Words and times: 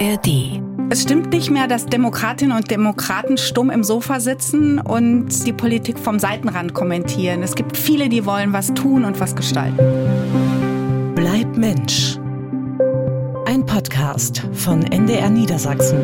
ARD. 0.00 0.60
Es 0.90 1.02
stimmt 1.02 1.30
nicht 1.30 1.50
mehr, 1.50 1.66
dass 1.66 1.86
Demokratinnen 1.86 2.56
und 2.56 2.70
Demokraten 2.70 3.38
stumm 3.38 3.70
im 3.70 3.84
Sofa 3.84 4.20
sitzen 4.20 4.78
und 4.78 5.46
die 5.46 5.52
Politik 5.52 5.98
vom 5.98 6.18
Seitenrand 6.18 6.74
kommentieren. 6.74 7.42
Es 7.42 7.54
gibt 7.54 7.76
viele, 7.76 8.08
die 8.08 8.26
wollen 8.26 8.52
was 8.52 8.74
tun 8.74 9.04
und 9.04 9.20
was 9.20 9.36
gestalten. 9.36 9.78
Bleib 11.14 11.56
Mensch. 11.56 12.18
Ein 13.46 13.64
Podcast 13.64 14.46
von 14.52 14.82
NDR 14.82 15.30
Niedersachsen 15.30 16.00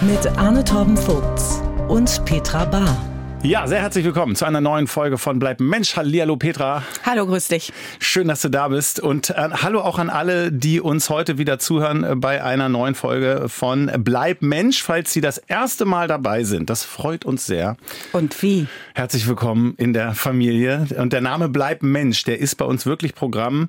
mit 0.00 0.26
Arne 0.38 0.64
Torben 0.64 0.96
Vogts 0.96 1.60
und 1.88 2.24
Petra 2.24 2.64
Bahr. 2.64 3.11
Ja, 3.44 3.66
sehr 3.66 3.80
herzlich 3.80 4.04
willkommen 4.04 4.36
zu 4.36 4.44
einer 4.44 4.60
neuen 4.60 4.86
Folge 4.86 5.18
von 5.18 5.40
Bleib 5.40 5.58
Mensch. 5.58 5.96
Hallihallo 5.96 6.36
Petra. 6.36 6.84
Hallo, 7.04 7.26
grüß 7.26 7.48
dich. 7.48 7.72
Schön, 7.98 8.28
dass 8.28 8.40
du 8.40 8.48
da 8.48 8.68
bist. 8.68 9.00
Und 9.00 9.30
äh, 9.30 9.34
hallo 9.34 9.80
auch 9.80 9.98
an 9.98 10.10
alle, 10.10 10.52
die 10.52 10.80
uns 10.80 11.10
heute 11.10 11.38
wieder 11.38 11.58
zuhören 11.58 12.04
äh, 12.04 12.14
bei 12.14 12.44
einer 12.44 12.68
neuen 12.68 12.94
Folge 12.94 13.48
von 13.48 13.90
Bleib 13.98 14.42
Mensch, 14.42 14.84
falls 14.84 15.12
Sie 15.12 15.20
das 15.20 15.38
erste 15.38 15.86
Mal 15.86 16.06
dabei 16.06 16.44
sind. 16.44 16.70
Das 16.70 16.84
freut 16.84 17.24
uns 17.24 17.44
sehr. 17.44 17.76
Und 18.12 18.40
wie? 18.44 18.68
Herzlich 18.94 19.26
willkommen 19.26 19.74
in 19.76 19.92
der 19.92 20.14
Familie. 20.14 20.86
Und 20.96 21.12
der 21.12 21.20
Name 21.20 21.48
Bleib 21.48 21.82
Mensch, 21.82 22.22
der 22.22 22.38
ist 22.38 22.54
bei 22.54 22.64
uns 22.64 22.86
wirklich 22.86 23.12
Programm. 23.12 23.66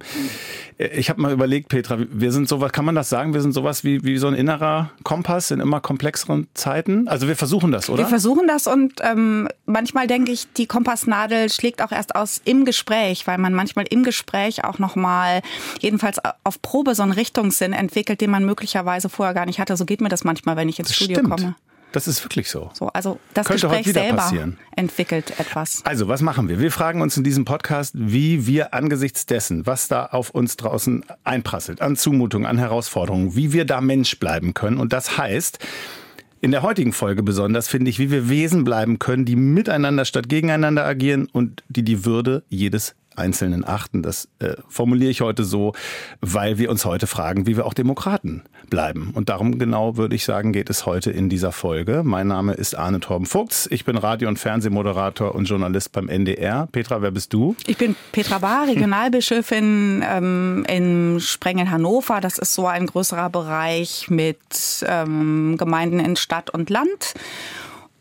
Ich 0.91 1.09
habe 1.09 1.21
mal 1.21 1.31
überlegt, 1.31 1.69
Petra, 1.69 1.97
wir 1.99 2.31
sind 2.31 2.49
sowas, 2.49 2.71
kann 2.71 2.83
man 2.83 2.95
das 2.95 3.09
sagen? 3.09 3.33
Wir 3.33 3.41
sind 3.41 3.53
sowas 3.53 3.83
wie, 3.83 4.03
wie 4.03 4.17
so 4.17 4.27
ein 4.27 4.33
innerer 4.33 4.91
Kompass 5.03 5.51
in 5.51 5.59
immer 5.59 5.79
komplexeren 5.79 6.47
Zeiten. 6.53 7.07
Also 7.07 7.27
wir 7.27 7.35
versuchen 7.35 7.71
das, 7.71 7.89
oder? 7.89 7.99
Wir 7.99 8.07
versuchen 8.07 8.47
das 8.47 8.67
und 8.67 8.93
ähm, 9.01 9.47
manchmal 9.65 10.07
denke 10.07 10.31
ich, 10.31 10.51
die 10.53 10.65
Kompassnadel 10.65 11.49
schlägt 11.49 11.81
auch 11.81 11.91
erst 11.91 12.15
aus 12.15 12.41
im 12.43 12.65
Gespräch, 12.65 13.27
weil 13.27 13.37
man 13.37 13.53
manchmal 13.53 13.85
im 13.89 14.03
Gespräch 14.03 14.63
auch 14.63 14.79
nochmal, 14.79 15.41
jedenfalls 15.79 16.17
auf 16.43 16.61
Probe, 16.61 16.95
so 16.95 17.03
einen 17.03 17.13
Richtungssinn 17.13 17.73
entwickelt, 17.73 18.19
den 18.19 18.31
man 18.31 18.45
möglicherweise 18.45 19.09
vorher 19.09 19.33
gar 19.33 19.45
nicht 19.45 19.59
hatte. 19.59 19.77
So 19.77 19.85
geht 19.85 20.01
mir 20.01 20.09
das 20.09 20.23
manchmal, 20.23 20.57
wenn 20.57 20.69
ich 20.69 20.79
ins 20.79 20.89
das 20.89 20.97
Studio 20.97 21.19
stimmt. 21.19 21.29
komme. 21.29 21.55
Das 21.93 22.07
ist 22.07 22.23
wirklich 22.25 22.49
so. 22.49 22.71
So, 22.73 22.87
also 22.87 23.19
das 23.33 23.47
Könnte 23.47 23.67
Gespräch 23.67 23.93
selber 23.93 24.17
passieren. 24.17 24.57
entwickelt 24.75 25.39
etwas. 25.39 25.85
Also, 25.85 26.07
was 26.07 26.21
machen 26.21 26.49
wir? 26.49 26.59
Wir 26.59 26.71
fragen 26.71 27.01
uns 27.01 27.15
in 27.15 27.23
diesem 27.23 27.45
Podcast, 27.45 27.93
wie 27.95 28.47
wir 28.47 28.73
angesichts 28.73 29.27
dessen, 29.27 29.65
was 29.67 29.87
da 29.87 30.07
auf 30.07 30.31
uns 30.31 30.57
draußen 30.57 31.05
einprasselt, 31.23 31.81
an 31.81 31.95
Zumutungen, 31.95 32.47
an 32.47 32.57
Herausforderungen, 32.57 33.35
wie 33.35 33.53
wir 33.53 33.65
da 33.65 33.79
Mensch 33.79 34.19
bleiben 34.19 34.55
können. 34.55 34.77
Und 34.77 34.91
das 34.91 35.19
heißt, 35.19 35.59
in 36.41 36.49
der 36.49 36.63
heutigen 36.63 36.93
Folge 36.93 37.21
besonders 37.21 37.67
finde 37.67 37.91
ich, 37.91 37.99
wie 37.99 38.09
wir 38.09 38.27
Wesen 38.27 38.63
bleiben 38.63 38.97
können, 38.97 39.23
die 39.23 39.35
miteinander 39.35 40.03
statt 40.03 40.27
gegeneinander 40.27 40.85
agieren 40.85 41.29
und 41.31 41.63
die 41.69 41.83
die 41.83 42.05
Würde 42.05 42.43
jedes 42.49 42.95
Einzelnen 43.15 43.63
achten. 43.63 44.01
Das 44.01 44.27
äh, 44.39 44.55
formuliere 44.67 45.11
ich 45.11 45.21
heute 45.21 45.43
so, 45.43 45.73
weil 46.21 46.57
wir 46.57 46.71
uns 46.71 46.85
heute 46.85 47.05
fragen, 47.05 47.45
wie 47.45 47.55
wir 47.55 47.65
auch 47.67 47.75
Demokraten 47.75 48.43
bleiben. 48.73 49.11
Und 49.13 49.29
darum 49.29 49.59
genau 49.59 49.97
würde 49.97 50.15
ich 50.15 50.25
sagen, 50.25 50.51
geht 50.51 50.67
es 50.71 50.87
heute 50.87 51.11
in 51.11 51.29
dieser 51.29 51.51
Folge. 51.51 52.01
Mein 52.03 52.25
Name 52.25 52.53
ist 52.53 52.73
Arne 52.73 52.99
Torben 52.99 53.27
Fuchs. 53.27 53.67
Ich 53.69 53.85
bin 53.85 53.97
Radio- 53.97 54.27
und 54.27 54.39
Fernsehmoderator 54.39 55.35
und 55.35 55.45
Journalist 55.45 55.91
beim 55.91 56.09
NDR. 56.09 56.67
Petra, 56.71 57.03
wer 57.03 57.11
bist 57.11 57.33
du? 57.33 57.55
Ich 57.67 57.77
bin 57.77 57.95
Petra 58.11 58.39
Bahr, 58.39 58.67
Regionalbischöfin 58.67 60.03
ähm, 60.03 60.65
in 60.67 61.19
Sprengel 61.19 61.69
Hannover. 61.69 62.19
Das 62.19 62.39
ist 62.39 62.55
so 62.55 62.65
ein 62.65 62.87
größerer 62.87 63.29
Bereich 63.29 64.09
mit 64.09 64.39
ähm, 64.87 65.55
Gemeinden 65.59 65.99
in 65.99 66.15
Stadt 66.15 66.49
und 66.49 66.71
Land. 66.71 67.13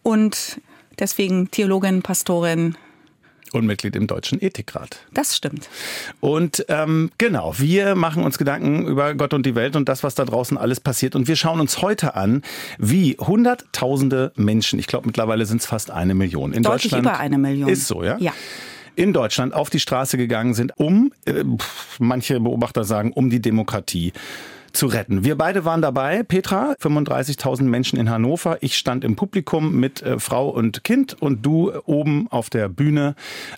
Und 0.02 0.58
deswegen 0.98 1.50
Theologin, 1.50 2.00
Pastorin. 2.00 2.78
Und 3.52 3.66
Mitglied 3.66 3.96
im 3.96 4.06
Deutschen 4.06 4.40
Ethikrat. 4.42 4.98
Das 5.12 5.36
stimmt. 5.36 5.68
Und 6.20 6.64
ähm, 6.68 7.10
genau, 7.18 7.54
wir 7.58 7.94
machen 7.94 8.24
uns 8.24 8.38
Gedanken 8.38 8.86
über 8.86 9.14
Gott 9.14 9.34
und 9.34 9.44
die 9.44 9.54
Welt 9.54 9.76
und 9.76 9.88
das, 9.88 10.02
was 10.02 10.14
da 10.14 10.24
draußen 10.24 10.56
alles 10.56 10.80
passiert. 10.80 11.14
Und 11.14 11.28
wir 11.28 11.36
schauen 11.36 11.60
uns 11.60 11.82
heute 11.82 12.14
an, 12.16 12.42
wie 12.78 13.16
Hunderttausende 13.20 14.32
Menschen, 14.36 14.78
ich 14.78 14.86
glaube 14.86 15.06
mittlerweile 15.06 15.44
sind 15.46 15.60
es 15.60 15.66
fast 15.66 15.90
eine 15.90 16.14
Million 16.14 16.52
in 16.52 16.62
Deutlich 16.62 16.92
Deutschland. 16.92 17.06
über 17.06 17.18
eine 17.18 17.38
Million. 17.38 17.68
Ist 17.68 17.86
so, 17.86 18.02
ja? 18.02 18.16
Ja. 18.18 18.32
in 18.94 19.12
Deutschland 19.12 19.54
auf 19.54 19.70
die 19.70 19.80
Straße 19.80 20.16
gegangen 20.16 20.54
sind, 20.54 20.72
um, 20.78 21.12
äh, 21.24 21.44
manche 21.98 22.40
Beobachter 22.40 22.84
sagen, 22.84 23.12
um 23.12 23.30
die 23.30 23.40
Demokratie 23.40 24.12
zu 24.72 24.86
retten. 24.86 25.24
Wir 25.24 25.36
beide 25.36 25.64
waren 25.64 25.82
dabei, 25.82 26.22
Petra, 26.22 26.74
35.000 26.80 27.64
Menschen 27.64 27.98
in 27.98 28.10
Hannover. 28.10 28.58
Ich 28.60 28.76
stand 28.76 29.04
im 29.04 29.16
Publikum 29.16 29.78
mit 29.78 30.02
äh, 30.02 30.18
Frau 30.18 30.48
und 30.48 30.84
Kind 30.84 31.20
und 31.20 31.44
du 31.44 31.72
oben 31.84 32.28
auf 32.30 32.50
der 32.50 32.68
Bühne 32.68 33.14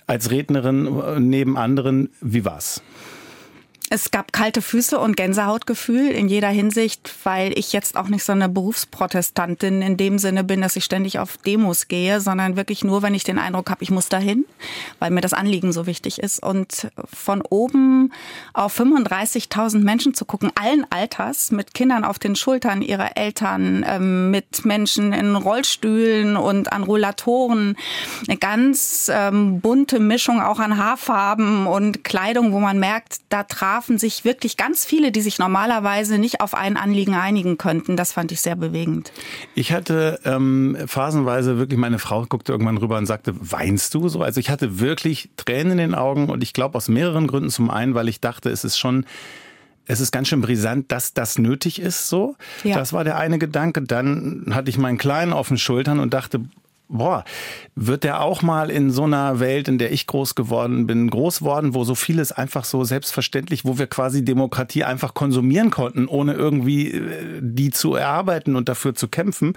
als 0.07 0.31
Rednerin 0.31 0.87
äh, 0.99 1.19
neben 1.19 1.57
anderen. 1.57 2.09
Wie 2.21 2.45
war's? 2.45 2.81
Es 3.91 4.09
gab 4.09 4.33
kalte 4.33 4.63
Füße 4.63 4.97
und 4.97 5.15
Gänsehautgefühl 5.15 6.09
in 6.09 6.27
jeder 6.27 6.47
Hinsicht, 6.47 7.13
weil 7.23 7.55
ich 7.57 7.71
jetzt 7.71 7.97
auch 7.97 8.07
nicht 8.07 8.23
so 8.23 8.31
eine 8.31 8.49
Berufsprotestantin 8.49 9.83
in 9.83 9.95
dem 9.95 10.17
Sinne 10.17 10.43
bin, 10.43 10.61
dass 10.61 10.75
ich 10.75 10.83
ständig 10.83 11.19
auf 11.19 11.37
Demos 11.37 11.87
gehe, 11.87 12.19
sondern 12.19 12.55
wirklich 12.55 12.83
nur, 12.83 13.03
wenn 13.03 13.13
ich 13.13 13.23
den 13.23 13.37
Eindruck 13.37 13.69
habe, 13.69 13.83
ich 13.83 13.91
muss 13.91 14.09
dahin, 14.09 14.45
weil 14.97 15.11
mir 15.11 15.21
das 15.21 15.33
Anliegen 15.33 15.71
so 15.71 15.85
wichtig 15.85 16.17
ist. 16.17 16.41
Und 16.41 16.87
von 17.13 17.43
oben 17.43 18.11
auf 18.53 18.79
35.000 18.79 19.83
Menschen 19.83 20.15
zu 20.15 20.25
gucken, 20.25 20.51
allen 20.55 20.87
Alters, 20.89 21.51
mit 21.51 21.75
Kindern 21.75 22.05
auf 22.05 22.17
den 22.17 22.35
Schultern 22.35 22.81
ihrer 22.81 23.17
Eltern, 23.17 23.85
ähm, 23.87 24.31
mit 24.31 24.65
Menschen 24.65 25.13
in 25.13 25.35
Rollstühlen 25.35 26.37
und 26.37 26.73
an 26.73 26.81
Rollatoren, 26.81 27.77
eine 28.27 28.37
ganz 28.37 29.11
ähm, 29.13 29.61
bunte 29.61 29.99
Mischung 29.99 30.41
auch 30.41 30.57
an 30.57 30.77
Haarfarben 30.77 31.67
und 31.67 32.03
Kleidung, 32.03 32.51
wo 32.51 32.59
man 32.59 32.79
merkt, 32.79 33.17
da 33.29 33.43
trafen 33.75 33.97
sich 33.97 34.23
wirklich 34.23 34.55
ganz 34.55 34.85
viele, 34.85 35.11
die 35.11 35.19
sich 35.19 35.37
normalerweise 35.37 36.17
nicht 36.17 36.39
auf 36.39 36.53
ein 36.53 36.77
Anliegen 36.77 37.13
einigen 37.13 37.57
könnten. 37.57 37.97
Das 37.97 38.13
fand 38.13 38.31
ich 38.31 38.39
sehr 38.39 38.55
bewegend. 38.55 39.11
Ich 39.53 39.73
hatte 39.73 40.21
ähm, 40.23 40.77
phasenweise 40.85 41.57
wirklich, 41.57 41.77
meine 41.77 41.99
Frau 41.99 42.25
guckte 42.25 42.53
irgendwann 42.53 42.77
rüber 42.77 42.97
und 42.97 43.05
sagte, 43.05 43.33
weinst 43.37 43.93
du 43.93 44.07
so? 44.07 44.21
Also 44.21 44.39
ich 44.39 44.49
hatte 44.49 44.79
wirklich 44.79 45.29
Tränen 45.35 45.73
in 45.73 45.77
den 45.77 45.95
Augen 45.95 46.29
und 46.29 46.41
ich 46.41 46.53
glaube 46.53 46.77
aus 46.77 46.87
mehreren 46.87 47.27
Gründen. 47.27 47.49
Zum 47.49 47.69
einen, 47.69 47.95
weil 47.95 48.07
ich 48.07 48.21
dachte, 48.21 48.49
es 48.49 48.63
ist 48.63 48.77
schon 48.77 49.05
es 49.87 49.99
ist 49.99 50.11
ganz 50.11 50.29
schön 50.29 50.41
brisant, 50.41 50.91
dass 50.91 51.13
das 51.13 51.37
nötig 51.37 51.79
ist 51.79 52.07
so. 52.07 52.35
Ja. 52.63 52.75
Das 52.75 52.93
war 52.93 53.03
der 53.03 53.17
eine 53.17 53.37
Gedanke. 53.37 53.81
Dann 53.81 54.51
hatte 54.51 54.69
ich 54.69 54.77
meinen 54.77 54.97
Kleinen 54.97 55.33
auf 55.33 55.49
den 55.49 55.57
Schultern 55.57 55.99
und 55.99 56.13
dachte, 56.13 56.41
boah, 56.87 57.23
wird 57.75 58.03
der 58.03 58.21
auch 58.21 58.41
mal 58.41 58.69
in 58.69 58.91
so 58.91 59.03
einer 59.03 59.39
Welt, 59.39 59.67
in 59.67 59.77
der 59.77 59.91
ich 59.91 60.07
groß 60.07 60.35
geworden 60.35 60.87
bin, 60.87 61.09
groß 61.09 61.41
worden, 61.41 61.73
wo 61.73 61.83
so 61.83 61.95
vieles 61.95 62.31
einfach 62.31 62.65
so 62.65 62.83
selbstverständlich, 62.83 63.65
wo 63.65 63.77
wir 63.77 63.87
quasi 63.87 64.23
Demokratie 64.23 64.83
einfach 64.83 65.13
konsumieren 65.13 65.71
konnten, 65.71 66.07
ohne 66.07 66.33
irgendwie 66.33 66.91
äh, 66.91 67.39
die 67.41 67.71
zu 67.71 67.95
erarbeiten 67.95 68.55
und 68.55 68.69
dafür 68.69 68.95
zu 68.95 69.07
kämpfen. 69.07 69.53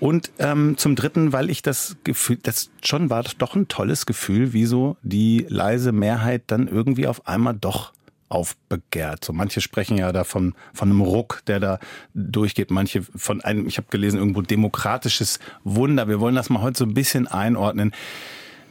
Und 0.00 0.30
ähm, 0.38 0.76
zum 0.76 0.96
Dritten, 0.96 1.32
weil 1.32 1.50
ich 1.50 1.62
das 1.62 1.96
Gefühl, 2.04 2.38
das 2.42 2.70
schon 2.82 3.10
war 3.10 3.24
doch 3.38 3.56
ein 3.56 3.68
tolles 3.68 4.06
Gefühl, 4.06 4.52
wie 4.52 4.66
so 4.66 4.96
die 5.02 5.46
leise 5.48 5.92
Mehrheit 5.92 6.42
dann 6.48 6.68
irgendwie 6.68 7.06
auf 7.06 7.26
einmal 7.26 7.54
doch 7.54 7.92
aufbegehrt. 8.28 9.24
So 9.24 9.32
manche 9.32 9.60
sprechen 9.60 9.96
ja 9.98 10.12
davon 10.12 10.54
von 10.74 10.90
einem 10.90 11.00
Ruck, 11.00 11.42
der 11.46 11.60
da 11.60 11.78
durchgeht. 12.14 12.70
Manche 12.70 13.02
von 13.02 13.40
einem, 13.40 13.66
ich 13.66 13.78
habe 13.78 13.88
gelesen, 13.90 14.18
irgendwo 14.18 14.42
demokratisches 14.42 15.38
Wunder. 15.64 16.08
Wir 16.08 16.20
wollen 16.20 16.34
das 16.34 16.50
mal 16.50 16.62
heute 16.62 16.78
so 16.78 16.84
ein 16.84 16.94
bisschen 16.94 17.26
einordnen, 17.26 17.92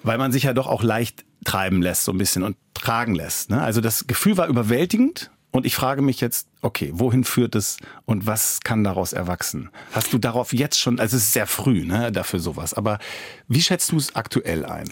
weil 0.04 0.18
man 0.18 0.32
sich 0.32 0.44
ja 0.44 0.54
doch 0.54 0.68
auch 0.68 0.84
leicht 0.84 1.26
treiben 1.44 1.82
lässt, 1.82 2.04
so 2.04 2.12
ein 2.12 2.18
bisschen 2.18 2.44
und 2.44 2.58
tragen 2.74 3.16
lässt. 3.16 3.50
Ne? 3.50 3.62
Also 3.62 3.82
das 3.82 4.08
Gefühl 4.08 4.38
war 4.38 4.48
überwältigend. 4.48 5.32
Und 5.52 5.66
ich 5.66 5.76
frage 5.76 6.02
mich 6.02 6.20
jetzt, 6.20 6.50
okay, 6.62 6.92
wohin 6.94 7.24
führt 7.24 7.56
es 7.56 7.78
und 8.06 8.28
was 8.28 8.60
kann 8.60 8.84
daraus 8.84 9.14
erwachsen? 9.14 9.70
Hast 9.92 10.12
du 10.14 10.18
darauf 10.18 10.54
jetzt 10.54 10.78
schon, 10.78 11.00
also 11.00 11.16
es 11.16 11.24
ist 11.24 11.34
sehr 11.34 11.48
früh 11.48 11.86
ne, 11.86 12.12
dafür 12.12 12.40
sowas, 12.40 12.74
aber 12.74 13.00
wie 13.48 13.62
schätzt 13.62 13.92
du 13.92 13.98
es 13.98 14.16
aktuell 14.16 14.66
ein? 14.66 14.88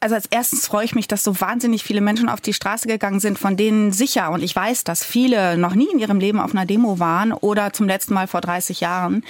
Also 0.00 0.14
als 0.14 0.26
erstes 0.30 0.66
freue 0.66 0.86
ich 0.86 0.94
mich, 0.94 1.08
dass 1.08 1.22
so 1.22 1.40
wahnsinnig 1.42 1.84
viele 1.84 2.00
Menschen 2.00 2.30
auf 2.30 2.40
die 2.40 2.54
Straße 2.54 2.88
gegangen 2.88 3.20
sind, 3.20 3.38
von 3.38 3.58
denen 3.58 3.92
sicher, 3.92 4.30
und 4.30 4.42
ich 4.42 4.56
weiß, 4.56 4.84
dass 4.84 5.04
viele 5.04 5.58
noch 5.58 5.74
nie 5.74 5.88
in 5.92 5.98
ihrem 5.98 6.18
Leben 6.18 6.40
auf 6.40 6.52
einer 6.52 6.64
Demo 6.64 6.98
waren 6.98 7.34
oder 7.34 7.74
zum 7.74 7.86
letzten 7.86 8.14
Mal 8.14 8.26
vor 8.26 8.40
30 8.40 8.80
Jahren. 8.80 9.22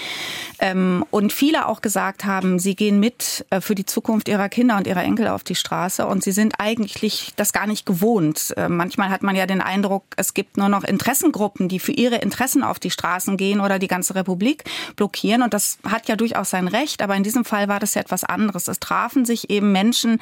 Ähm, 0.60 1.04
und 1.10 1.32
viele 1.32 1.66
auch 1.66 1.82
gesagt 1.82 2.24
haben, 2.24 2.60
sie 2.60 2.76
gehen 2.76 3.00
mit 3.00 3.44
äh, 3.50 3.60
für 3.60 3.74
die 3.74 3.84
Zukunft 3.84 4.28
ihrer 4.28 4.48
Kinder 4.48 4.76
und 4.76 4.86
ihrer 4.86 5.02
Enkel 5.02 5.26
auf 5.26 5.42
die 5.42 5.56
Straße 5.56 6.06
und 6.06 6.22
sie 6.22 6.32
sind 6.32 6.54
eigentlich 6.58 7.32
das 7.34 7.52
gar 7.52 7.66
nicht 7.66 7.84
gewohnt. 7.84 8.54
Äh, 8.56 8.68
manchmal 8.68 9.10
hat 9.10 9.24
man 9.24 9.34
ja 9.34 9.46
den 9.46 9.60
Eindruck, 9.60 10.04
es 10.16 10.34
gibt 10.34 10.56
nur 10.56 10.68
noch 10.68 10.84
Interessengruppen, 10.84 11.68
die 11.68 11.80
für 11.80 11.92
ihre 11.92 12.16
Interessen 12.16 12.62
auf 12.62 12.78
die 12.78 12.92
Straßen 12.92 13.36
gehen 13.36 13.60
oder 13.60 13.80
die 13.80 13.88
ganze 13.88 14.14
Republik 14.14 14.62
blockieren. 14.94 15.42
Und 15.42 15.52
das 15.52 15.78
hat 15.84 16.06
ja 16.08 16.14
durchaus 16.14 16.50
sein 16.50 16.68
Recht, 16.68 17.02
aber 17.02 17.16
in 17.16 17.24
diesem 17.24 17.44
Fall 17.44 17.66
war 17.66 17.80
das 17.80 17.94
ja 17.94 18.02
etwas 18.02 18.22
anderes. 18.22 18.68
Es 18.68 18.78
trafen 18.78 19.24
sich 19.24 19.50
eben 19.50 19.72
Menschen 19.72 20.20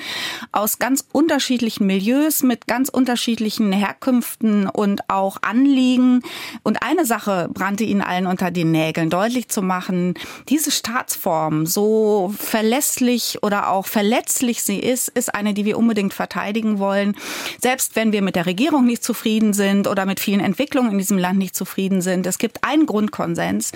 aus 0.53 0.79
ganz 0.79 1.05
unterschiedlichen 1.13 1.87
Milieus, 1.87 2.43
mit 2.43 2.67
ganz 2.67 2.89
unterschiedlichen 2.89 3.73
Herkünften 3.73 4.69
und 4.69 5.09
auch 5.09 5.39
Anliegen. 5.43 6.23
Und 6.63 6.83
eine 6.83 7.05
Sache 7.05 7.49
brannte 7.53 7.85
ihnen 7.85 8.03
allen 8.03 8.27
unter 8.27 8.51
den 8.51 8.71
Nägeln, 8.71 9.11
deutlich 9.11 9.49
zu 9.49 9.63
machen, 9.63 10.15
diese 10.49 10.71
Staatsform, 10.71 11.67
so 11.67 12.35
verlässlich 12.39 13.39
oder 13.43 13.71
auch 13.71 13.87
verletzlich 13.87 14.63
sie 14.63 14.79
ist, 14.79 15.09
ist 15.09 15.35
eine, 15.35 15.55
die 15.55 15.65
wir 15.65 15.79
unbedingt 15.79 16.15
verteidigen 16.15 16.79
wollen. 16.79 17.17
Selbst 17.61 17.97
wenn 17.97 18.13
wir 18.13 18.23
mit 18.23 18.37
der 18.37 18.47
Regierung 18.47 18.87
nicht 18.87 19.05
zufrieden 19.05 19.53
sind 19.53 19.87
oder 19.87 20.07
mit 20.07 20.21
vielen 20.21 20.41
Entwicklungen 20.41 20.93
in 20.93 20.99
diesem 20.99 21.19
Land 21.19 21.39
nicht 21.39 21.57
zufrieden 21.57 22.01
sind. 22.01 22.27
Es 22.27 22.39
gibt 22.39 22.65
einen 22.65 22.87
Grundkonsens. 22.87 23.73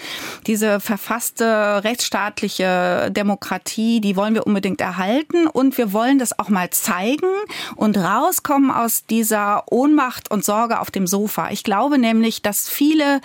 Diese 0.47 0.81
verfasste 0.81 1.85
rechtsstaatliche 1.85 3.11
Demokratie, 3.11 4.01
die 4.01 4.17
wollen 4.17 4.35
wir 4.35 4.47
unbedingt 4.47 4.81
erhalten 4.81 5.47
und 5.47 5.79
wir 5.79 5.93
wollen 5.93 6.19
das 6.19 6.39
auch 6.39 6.49
mal 6.53 6.71
zeigen 6.71 7.27
und 7.75 7.97
rauskommen 7.97 8.71
aus 8.71 9.07
dieser 9.07 9.65
Ohnmacht 9.71 10.31
und 10.31 10.45
Sorge 10.45 10.79
auf 10.79 10.91
dem 10.91 11.07
Sofa. 11.07 11.51
Ich 11.51 11.65
glaube 11.65 11.99
nämlich, 11.99 12.43
dass 12.43 12.69
viele 12.69 13.21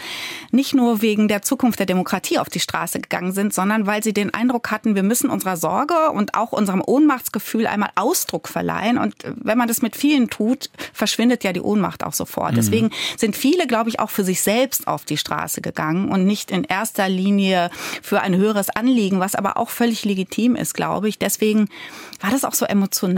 nicht 0.52 0.74
nur 0.74 1.02
wegen 1.02 1.28
der 1.28 1.44
Zukunft 1.44 1.80
der 1.80 1.86
Demokratie 1.86 2.40
auf 2.40 2.50
die 2.50 2.60
Straße 2.60 3.00
gegangen 3.00 3.34
sind, 3.34 3.54
sondern 3.54 3.86
weil 3.86 4.04
sie 4.04 4.14
den 4.14 4.34
Eindruck 4.34 4.72
hatten, 4.72 4.96
wir 4.96 5.04
müssen 5.04 5.30
unserer 5.30 5.58
Sorge 5.58 6.12
und 6.12 6.34
auch 6.34 6.52
unserem 6.52 6.82
Ohnmachtsgefühl 6.86 7.68
einmal 7.68 7.92
Ausdruck 7.96 8.48
verleihen. 8.48 8.98
Und 8.98 9.16
wenn 9.36 9.58
man 9.58 9.68
das 9.68 9.82
mit 9.82 9.96
vielen 9.96 10.30
tut, 10.30 10.70
verschwindet 10.94 11.44
ja 11.44 11.54
die 11.54 11.62
Ohnmacht 11.62 12.04
auch 12.04 12.14
sofort. 12.14 12.54
Mhm. 12.54 12.56
Deswegen 12.56 12.90
sind 13.18 13.36
viele, 13.36 13.68
glaube 13.68 13.90
ich, 13.90 14.00
auch 14.00 14.10
für 14.10 14.24
sich 14.24 14.42
selbst 14.42 14.88
auf 14.88 15.06
die 15.06 15.18
Straße 15.18 15.62
gegangen 15.62 16.10
und 16.10 16.26
nicht 16.26 16.52
in 16.52 16.64
erster 16.64 17.10
Linie 17.10 17.70
für 18.02 18.22
ein 18.22 18.36
höheres 18.36 18.70
Anliegen, 18.70 19.20
was 19.20 19.36
aber 19.36 19.58
auch 19.58 19.70
völlig 19.70 20.06
legitim 20.06 20.56
ist, 20.56 20.74
glaube 20.74 21.10
ich. 21.10 21.20
Deswegen 21.20 21.70
war 22.22 22.32
das 22.32 22.46
auch 22.46 22.54
so 22.54 22.66
emotional 22.66 23.17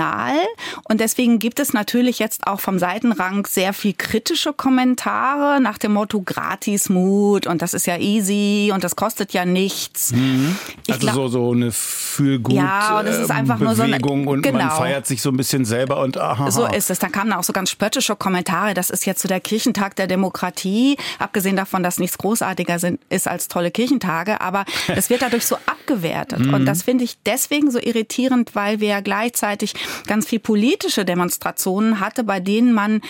und 0.90 1.00
deswegen 1.00 1.40
gibt 1.40 1.60
es 1.60 1.74
natürlich 1.74 2.20
jetzt 2.20 2.48
auch 2.48 2.60
vom 2.60 2.80
Seitenrang 2.80 3.46
sehr 3.46 3.74
viel 3.74 3.94
kritische 3.94 4.54
Kommentare 4.54 5.62
nach 5.62 5.78
dem 5.78 5.94
Motto 5.94 6.22
Gratismut 6.22 7.48
und 7.48 7.62
das 7.62 7.74
ist 7.74 7.88
ja 7.88 7.98
easy 7.98 8.72
und 8.74 8.84
das 8.84 8.96
kostet 8.96 9.34
ja 9.34 9.46
nichts. 9.46 10.12
Mhm. 10.12 10.56
Also 10.90 11.00
glaub, 11.00 11.16
so, 11.16 11.28
so 11.28 11.52
eine 11.52 11.72
Fühlgut 11.72 12.56
ja, 12.56 13.00
und 13.00 13.08
es 13.08 13.18
ist 13.18 13.32
einfach 13.32 13.58
Bewegung 13.58 13.68
nur 13.68 13.76
so 13.76 13.84
eine, 13.84 14.30
und 14.30 14.42
genau. 14.42 14.58
man 14.58 14.72
feiert 14.72 15.08
sich 15.08 15.22
so 15.22 15.30
ein 15.30 15.38
bisschen 15.38 15.66
selber 15.66 16.02
und 16.02 16.18
aha. 16.18 16.52
So 16.52 16.66
ist 16.66 16.90
es. 16.90 17.00
Dann 17.00 17.12
kamen 17.12 17.34
auch 17.34 17.44
so 17.44 17.54
ganz 17.54 17.70
spöttische 17.70 18.16
Kommentare. 18.16 18.74
Das 18.74 18.90
ist 18.90 19.06
jetzt 19.06 19.22
so 19.22 19.28
der 19.28 19.40
Kirchentag 19.40 19.96
der 19.96 20.08
Demokratie. 20.08 20.98
Abgesehen 21.18 21.56
davon, 21.56 21.84
dass 21.84 22.00
nichts 22.00 22.18
großartiger 22.18 22.80
sind, 22.80 23.00
ist 23.10 23.28
als 23.28 23.48
tolle 23.48 23.72
Kirchentage. 23.72 24.42
Aber 24.42 24.66
es 24.88 25.10
wird 25.10 25.22
dadurch 25.22 25.46
so 25.46 25.58
abgewertet. 25.66 26.40
und 26.40 26.62
mhm. 26.62 26.66
das 26.66 26.84
finde 26.84 27.04
ich 27.04 27.18
deswegen 27.26 27.72
so 27.72 27.80
irritierend, 27.80 28.56
weil 28.56 28.80
wir 28.80 28.90
ja 28.90 29.00
gleichzeitig 29.02 29.74
ganz 30.08 30.28
viel 30.28 30.40
politische 30.40 31.06
Demonstrationen 31.06 32.00
hatte, 32.00 32.24
bei 32.24 32.40
denen 32.40 32.74
man 32.74 33.02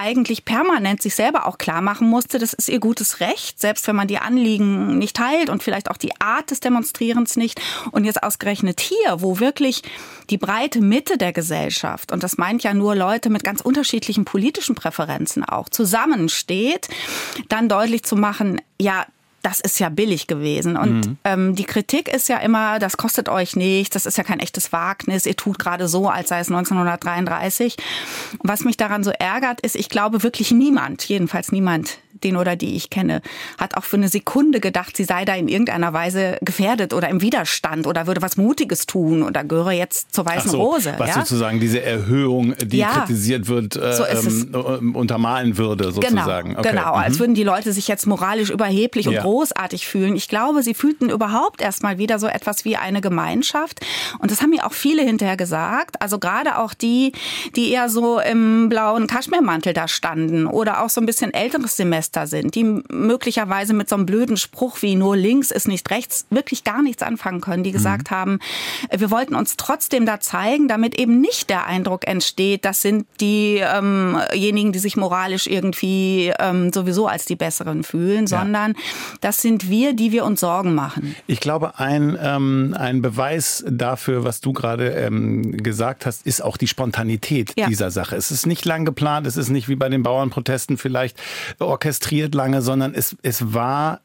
eigentlich 0.00 0.44
permanent 0.44 1.02
sich 1.02 1.16
selber 1.16 1.46
auch 1.46 1.58
klar 1.58 1.82
machen 1.82 2.08
musste, 2.08 2.38
das 2.38 2.52
ist 2.52 2.68
ihr 2.68 2.78
gutes 2.78 3.18
Recht, 3.18 3.60
selbst 3.60 3.86
wenn 3.88 3.96
man 3.96 4.06
die 4.06 4.18
Anliegen 4.18 4.96
nicht 4.96 5.16
teilt 5.16 5.50
und 5.50 5.60
vielleicht 5.62 5.90
auch 5.90 5.96
die 5.96 6.18
Art 6.20 6.52
des 6.52 6.60
Demonstrierens 6.60 7.36
nicht. 7.36 7.60
Und 7.90 8.04
jetzt 8.04 8.22
ausgerechnet 8.22 8.80
hier, 8.80 9.20
wo 9.20 9.40
wirklich 9.40 9.82
die 10.30 10.38
breite 10.38 10.80
Mitte 10.80 11.18
der 11.18 11.32
Gesellschaft, 11.32 12.12
und 12.12 12.22
das 12.22 12.38
meint 12.38 12.62
ja 12.62 12.74
nur 12.74 12.94
Leute 12.94 13.28
mit 13.28 13.42
ganz 13.42 13.60
unterschiedlichen 13.60 14.24
politischen 14.24 14.76
Präferenzen 14.76 15.44
auch, 15.44 15.68
zusammensteht, 15.68 16.88
dann 17.48 17.68
deutlich 17.68 18.04
zu 18.04 18.14
machen, 18.14 18.60
ja, 18.80 19.04
das 19.48 19.60
ist 19.60 19.78
ja 19.78 19.88
billig 19.88 20.26
gewesen. 20.26 20.76
Und 20.76 21.06
mhm. 21.06 21.16
ähm, 21.24 21.54
die 21.54 21.64
Kritik 21.64 22.12
ist 22.12 22.28
ja 22.28 22.36
immer, 22.36 22.78
das 22.78 22.98
kostet 22.98 23.30
euch 23.30 23.56
nichts, 23.56 23.94
das 23.94 24.04
ist 24.04 24.18
ja 24.18 24.24
kein 24.24 24.40
echtes 24.40 24.72
Wagnis, 24.72 25.24
ihr 25.24 25.36
tut 25.36 25.58
gerade 25.58 25.88
so, 25.88 26.08
als 26.08 26.28
sei 26.28 26.40
es 26.40 26.48
1933. 26.48 27.76
Was 28.42 28.64
mich 28.64 28.76
daran 28.76 29.02
so 29.02 29.10
ärgert, 29.10 29.62
ist, 29.62 29.74
ich 29.74 29.88
glaube 29.88 30.22
wirklich 30.22 30.50
niemand, 30.50 31.04
jedenfalls 31.04 31.50
niemand 31.50 31.98
den 32.24 32.36
oder 32.36 32.56
die 32.56 32.76
ich 32.76 32.90
kenne, 32.90 33.22
hat 33.58 33.76
auch 33.76 33.84
für 33.84 33.96
eine 33.96 34.08
Sekunde 34.08 34.60
gedacht, 34.60 34.96
sie 34.96 35.04
sei 35.04 35.24
da 35.24 35.34
in 35.34 35.48
irgendeiner 35.48 35.92
Weise 35.92 36.38
gefährdet 36.42 36.92
oder 36.92 37.08
im 37.08 37.20
Widerstand 37.20 37.86
oder 37.86 38.06
würde 38.06 38.22
was 38.22 38.36
Mutiges 38.36 38.86
tun 38.86 39.22
oder 39.22 39.44
gehöre 39.44 39.72
jetzt 39.72 40.14
zur 40.14 40.26
Weißen 40.26 40.50
so, 40.50 40.62
Rose. 40.62 40.94
Was 40.98 41.08
ja? 41.08 41.14
sozusagen 41.14 41.60
diese 41.60 41.82
Erhöhung, 41.82 42.54
die 42.64 42.78
ja, 42.78 42.88
kritisiert 42.88 43.48
wird, 43.48 43.76
äh, 43.76 43.92
so 43.92 44.04
ähm, 44.04 44.94
untermalen 44.94 45.58
würde 45.58 45.92
sozusagen. 45.92 46.50
Genau, 46.50 46.60
okay. 46.60 46.70
genau 46.70 46.92
mhm. 46.92 47.02
als 47.02 47.18
würden 47.18 47.34
die 47.34 47.44
Leute 47.44 47.72
sich 47.72 47.88
jetzt 47.88 48.06
moralisch 48.06 48.50
überheblich 48.50 49.06
und 49.08 49.14
ja. 49.14 49.22
großartig 49.22 49.86
fühlen. 49.86 50.16
Ich 50.16 50.28
glaube, 50.28 50.62
sie 50.62 50.74
fühlten 50.74 51.10
überhaupt 51.10 51.60
erstmal 51.60 51.98
wieder 51.98 52.18
so 52.18 52.26
etwas 52.26 52.64
wie 52.64 52.76
eine 52.76 53.00
Gemeinschaft. 53.00 53.80
Und 54.18 54.30
das 54.30 54.42
haben 54.42 54.50
mir 54.50 54.66
auch 54.66 54.72
viele 54.72 55.02
hinterher 55.02 55.36
gesagt. 55.36 56.00
Also 56.00 56.18
gerade 56.18 56.58
auch 56.58 56.74
die, 56.74 57.12
die 57.56 57.70
eher 57.70 57.88
so 57.88 58.20
im 58.20 58.68
blauen 58.68 59.06
Kaschmirmantel 59.06 59.72
da 59.72 59.88
standen 59.88 60.46
oder 60.46 60.82
auch 60.82 60.90
so 60.90 61.00
ein 61.00 61.06
bisschen 61.06 61.32
älteres 61.32 61.76
Semester 61.76 62.07
Semester 62.08 62.26
sind, 62.26 62.54
die 62.54 62.64
möglicherweise 62.90 63.74
mit 63.74 63.88
so 63.88 63.96
einem 63.96 64.06
blöden 64.06 64.36
Spruch 64.36 64.80
wie 64.80 64.94
nur 64.94 65.16
links 65.16 65.50
ist 65.50 65.68
nicht 65.68 65.90
rechts 65.90 66.26
wirklich 66.30 66.64
gar 66.64 66.82
nichts 66.82 67.02
anfangen 67.02 67.40
können, 67.40 67.62
die 67.62 67.72
gesagt 67.72 68.10
mhm. 68.10 68.14
haben, 68.14 68.38
wir 68.96 69.10
wollten 69.10 69.34
uns 69.34 69.56
trotzdem 69.56 70.06
da 70.06 70.20
zeigen, 70.20 70.68
damit 70.68 70.98
eben 70.98 71.20
nicht 71.20 71.50
der 71.50 71.66
Eindruck 71.66 72.06
entsteht, 72.06 72.64
das 72.64 72.82
sind 72.82 73.06
diejenigen, 73.20 74.68
ähm 74.68 74.72
die 74.72 74.78
sich 74.78 74.96
moralisch 74.96 75.46
irgendwie 75.46 76.32
ähm, 76.38 76.72
sowieso 76.72 77.06
als 77.06 77.24
die 77.24 77.36
Besseren 77.36 77.82
fühlen, 77.82 78.26
ja. 78.26 78.38
sondern 78.38 78.74
das 79.20 79.38
sind 79.42 79.68
wir, 79.68 79.92
die 79.92 80.12
wir 80.12 80.24
uns 80.24 80.40
Sorgen 80.40 80.74
machen. 80.74 81.14
Ich 81.26 81.40
glaube, 81.40 81.78
ein, 81.78 82.16
ähm, 82.20 82.74
ein 82.78 83.02
Beweis 83.02 83.64
dafür, 83.68 84.24
was 84.24 84.40
du 84.40 84.52
gerade 84.52 84.90
ähm, 84.90 85.56
gesagt 85.56 86.06
hast, 86.06 86.26
ist 86.26 86.42
auch 86.42 86.56
die 86.56 86.68
Spontanität 86.68 87.52
ja. 87.56 87.66
dieser 87.66 87.90
Sache. 87.90 88.16
Es 88.16 88.30
ist 88.30 88.46
nicht 88.46 88.64
lang 88.64 88.84
geplant, 88.84 89.26
es 89.26 89.36
ist 89.36 89.48
nicht 89.48 89.68
wie 89.68 89.76
bei 89.76 89.88
den 89.88 90.02
Bauernprotesten 90.02 90.76
vielleicht 90.78 91.18
orchestriert 91.58 91.97
orchestriert 91.98 92.34
lange, 92.34 92.62
sondern 92.62 92.94
es, 92.94 93.16
es 93.22 93.52
war 93.52 94.00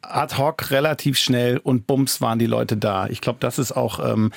ad 0.00 0.36
hoc 0.36 0.70
relativ 0.70 1.18
schnell 1.18 1.58
und 1.58 1.86
bums 1.86 2.20
waren 2.20 2.38
die 2.38 2.46
Leute 2.46 2.76
da. 2.76 3.06
Ich 3.06 3.20
glaube, 3.20 3.38
das 3.40 3.58
ist 3.58 3.72
auch 3.72 4.00
ähm, 4.00 4.32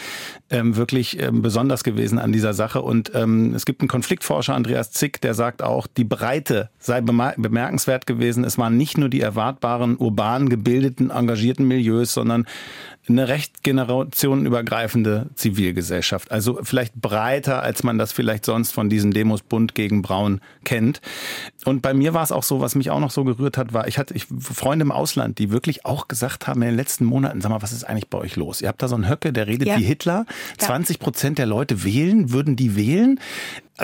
ähm, 0.49 0.75
wirklich 0.75 1.21
ähm, 1.21 1.41
besonders 1.41 1.83
gewesen 1.83 2.19
an 2.19 2.31
dieser 2.31 2.53
Sache. 2.53 2.81
Und 2.81 3.11
ähm, 3.13 3.53
es 3.53 3.65
gibt 3.65 3.81
einen 3.81 3.87
Konfliktforscher, 3.87 4.55
Andreas 4.55 4.91
Zick, 4.91 5.21
der 5.21 5.33
sagt 5.33 5.61
auch, 5.61 5.87
die 5.87 6.03
Breite 6.03 6.69
sei 6.79 7.01
bemerkenswert 7.01 8.05
gewesen. 8.05 8.43
Es 8.43 8.57
waren 8.57 8.77
nicht 8.77 8.97
nur 8.97 9.09
die 9.09 9.21
erwartbaren, 9.21 9.97
urban 9.97 10.49
gebildeten, 10.49 11.09
engagierten 11.09 11.67
Milieus, 11.67 12.13
sondern 12.13 12.45
eine 13.09 13.27
recht 13.27 13.63
generationenübergreifende 13.63 15.27
Zivilgesellschaft. 15.35 16.31
Also 16.31 16.59
vielleicht 16.63 16.95
breiter, 16.95 17.63
als 17.63 17.83
man 17.83 17.97
das 17.97 18.11
vielleicht 18.11 18.45
sonst 18.45 18.73
von 18.73 18.89
diesen 18.89 19.11
Demos 19.11 19.41
bunt 19.41 19.75
gegen 19.75 20.01
braun 20.01 20.41
kennt. 20.65 21.01
Und 21.65 21.81
bei 21.81 21.93
mir 21.93 22.13
war 22.13 22.23
es 22.23 22.31
auch 22.31 22.43
so, 22.43 22.59
was 22.59 22.75
mich 22.75 22.89
auch 22.89 22.99
noch 22.99 23.11
so 23.11 23.23
gerührt 23.23 23.57
hat, 23.57 23.73
war, 23.73 23.87
ich 23.87 23.97
hatte 23.97 24.13
ich, 24.13 24.27
Freunde 24.39 24.83
im 24.83 24.91
Ausland, 24.91 25.39
die 25.39 25.51
wirklich 25.51 25.85
auch 25.85 26.07
gesagt 26.07 26.47
haben 26.47 26.61
in 26.61 26.69
den 26.69 26.75
letzten 26.75 27.05
Monaten, 27.05 27.41
sag 27.41 27.49
mal, 27.49 27.61
was 27.61 27.71
ist 27.71 27.83
eigentlich 27.83 28.09
bei 28.09 28.17
euch 28.17 28.35
los? 28.35 28.61
Ihr 28.61 28.67
habt 28.67 28.81
da 28.81 28.87
so 28.87 28.95
einen 28.95 29.09
Höcke, 29.09 29.31
der 29.31 29.47
redet 29.47 29.67
ja. 29.67 29.77
wie 29.77 29.83
Hitler. 29.83 30.25
20 30.57 30.99
Prozent 30.99 31.37
der 31.37 31.45
Leute 31.45 31.83
wählen, 31.83 32.31
würden 32.31 32.55
die 32.55 32.75
wählen? 32.75 33.19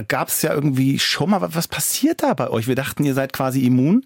Gab 0.07 0.29
es 0.29 0.41
ja 0.41 0.53
irgendwie 0.53 0.99
schon 0.99 1.29
mal, 1.29 1.41
was 1.53 1.67
passiert 1.67 2.23
da 2.23 2.33
bei 2.33 2.49
euch? 2.49 2.67
Wir 2.67 2.75
dachten, 2.75 3.03
ihr 3.03 3.13
seid 3.13 3.33
quasi 3.33 3.65
immun. 3.65 4.05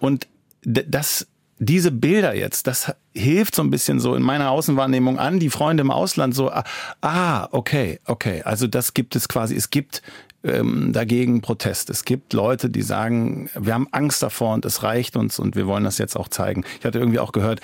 Und 0.00 0.26
das 0.62 1.26
diese 1.62 1.90
Bilder 1.92 2.34
jetzt, 2.34 2.66
das 2.66 2.90
hilft 3.14 3.54
so 3.54 3.62
ein 3.62 3.70
bisschen 3.70 4.00
so 4.00 4.14
in 4.14 4.22
meiner 4.22 4.50
Außenwahrnehmung 4.50 5.18
an, 5.18 5.38
die 5.38 5.50
Freunde 5.50 5.82
im 5.82 5.90
Ausland 5.90 6.34
so, 6.34 6.50
ah, 6.50 6.64
ah 7.02 7.48
okay, 7.52 8.00
okay, 8.06 8.42
also 8.42 8.66
das 8.66 8.94
gibt 8.94 9.14
es 9.14 9.28
quasi, 9.28 9.54
es 9.54 9.68
gibt 9.68 10.00
ähm, 10.42 10.92
dagegen 10.92 11.42
Protest. 11.42 11.90
Es 11.90 12.04
gibt 12.04 12.32
Leute, 12.32 12.70
die 12.70 12.82
sagen, 12.82 13.50
wir 13.58 13.74
haben 13.74 13.88
Angst 13.90 14.22
davor 14.22 14.54
und 14.54 14.64
es 14.64 14.82
reicht 14.82 15.16
uns 15.16 15.38
und 15.38 15.54
wir 15.54 15.66
wollen 15.66 15.84
das 15.84 15.98
jetzt 15.98 16.16
auch 16.16 16.28
zeigen. 16.28 16.64
Ich 16.78 16.86
hatte 16.86 16.98
irgendwie 16.98 17.18
auch 17.18 17.32
gehört, 17.32 17.60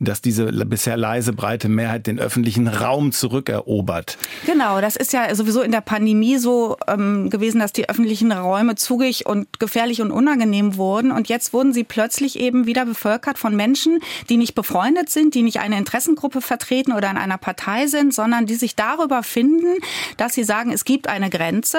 dass 0.00 0.20
diese 0.20 0.46
bisher 0.66 0.96
leise 0.96 1.32
breite 1.32 1.68
Mehrheit 1.68 2.06
den 2.06 2.18
öffentlichen 2.18 2.68
Raum 2.68 3.12
zurückerobert. 3.12 4.18
Genau, 4.44 4.80
das 4.80 4.96
ist 4.96 5.12
ja 5.12 5.32
sowieso 5.34 5.62
in 5.62 5.72
der 5.72 5.80
Pandemie 5.80 6.38
so 6.38 6.76
ähm, 6.86 7.30
gewesen, 7.30 7.60
dass 7.60 7.72
die 7.72 7.88
öffentlichen 7.88 8.32
Räume 8.32 8.74
zugig 8.74 9.26
und 9.26 9.58
gefährlich 9.58 10.02
und 10.02 10.10
unangenehm 10.10 10.76
wurden. 10.76 11.12
Und 11.12 11.28
jetzt 11.28 11.52
wurden 11.52 11.72
sie 11.72 11.84
plötzlich 11.84 12.38
eben 12.38 12.66
wieder 12.66 12.84
bevölkert 12.84 13.38
von 13.38 13.54
Menschen, 13.56 14.00
die 14.28 14.36
nicht 14.36 14.54
befreundet 14.54 15.10
sind, 15.10 15.34
die 15.34 15.42
nicht 15.42 15.60
eine 15.60 15.78
Interessengruppe 15.78 16.40
vertreten 16.40 16.92
oder 16.92 17.10
in 17.10 17.16
einer 17.16 17.38
Partei 17.38 17.86
sind, 17.86 18.12
sondern 18.12 18.46
die 18.46 18.56
sich 18.56 18.76
darüber 18.76 19.22
finden, 19.22 19.78
dass 20.16 20.34
sie 20.34 20.44
sagen, 20.44 20.72
es 20.72 20.84
gibt 20.84 21.08
eine 21.08 21.30
Grenze. 21.30 21.78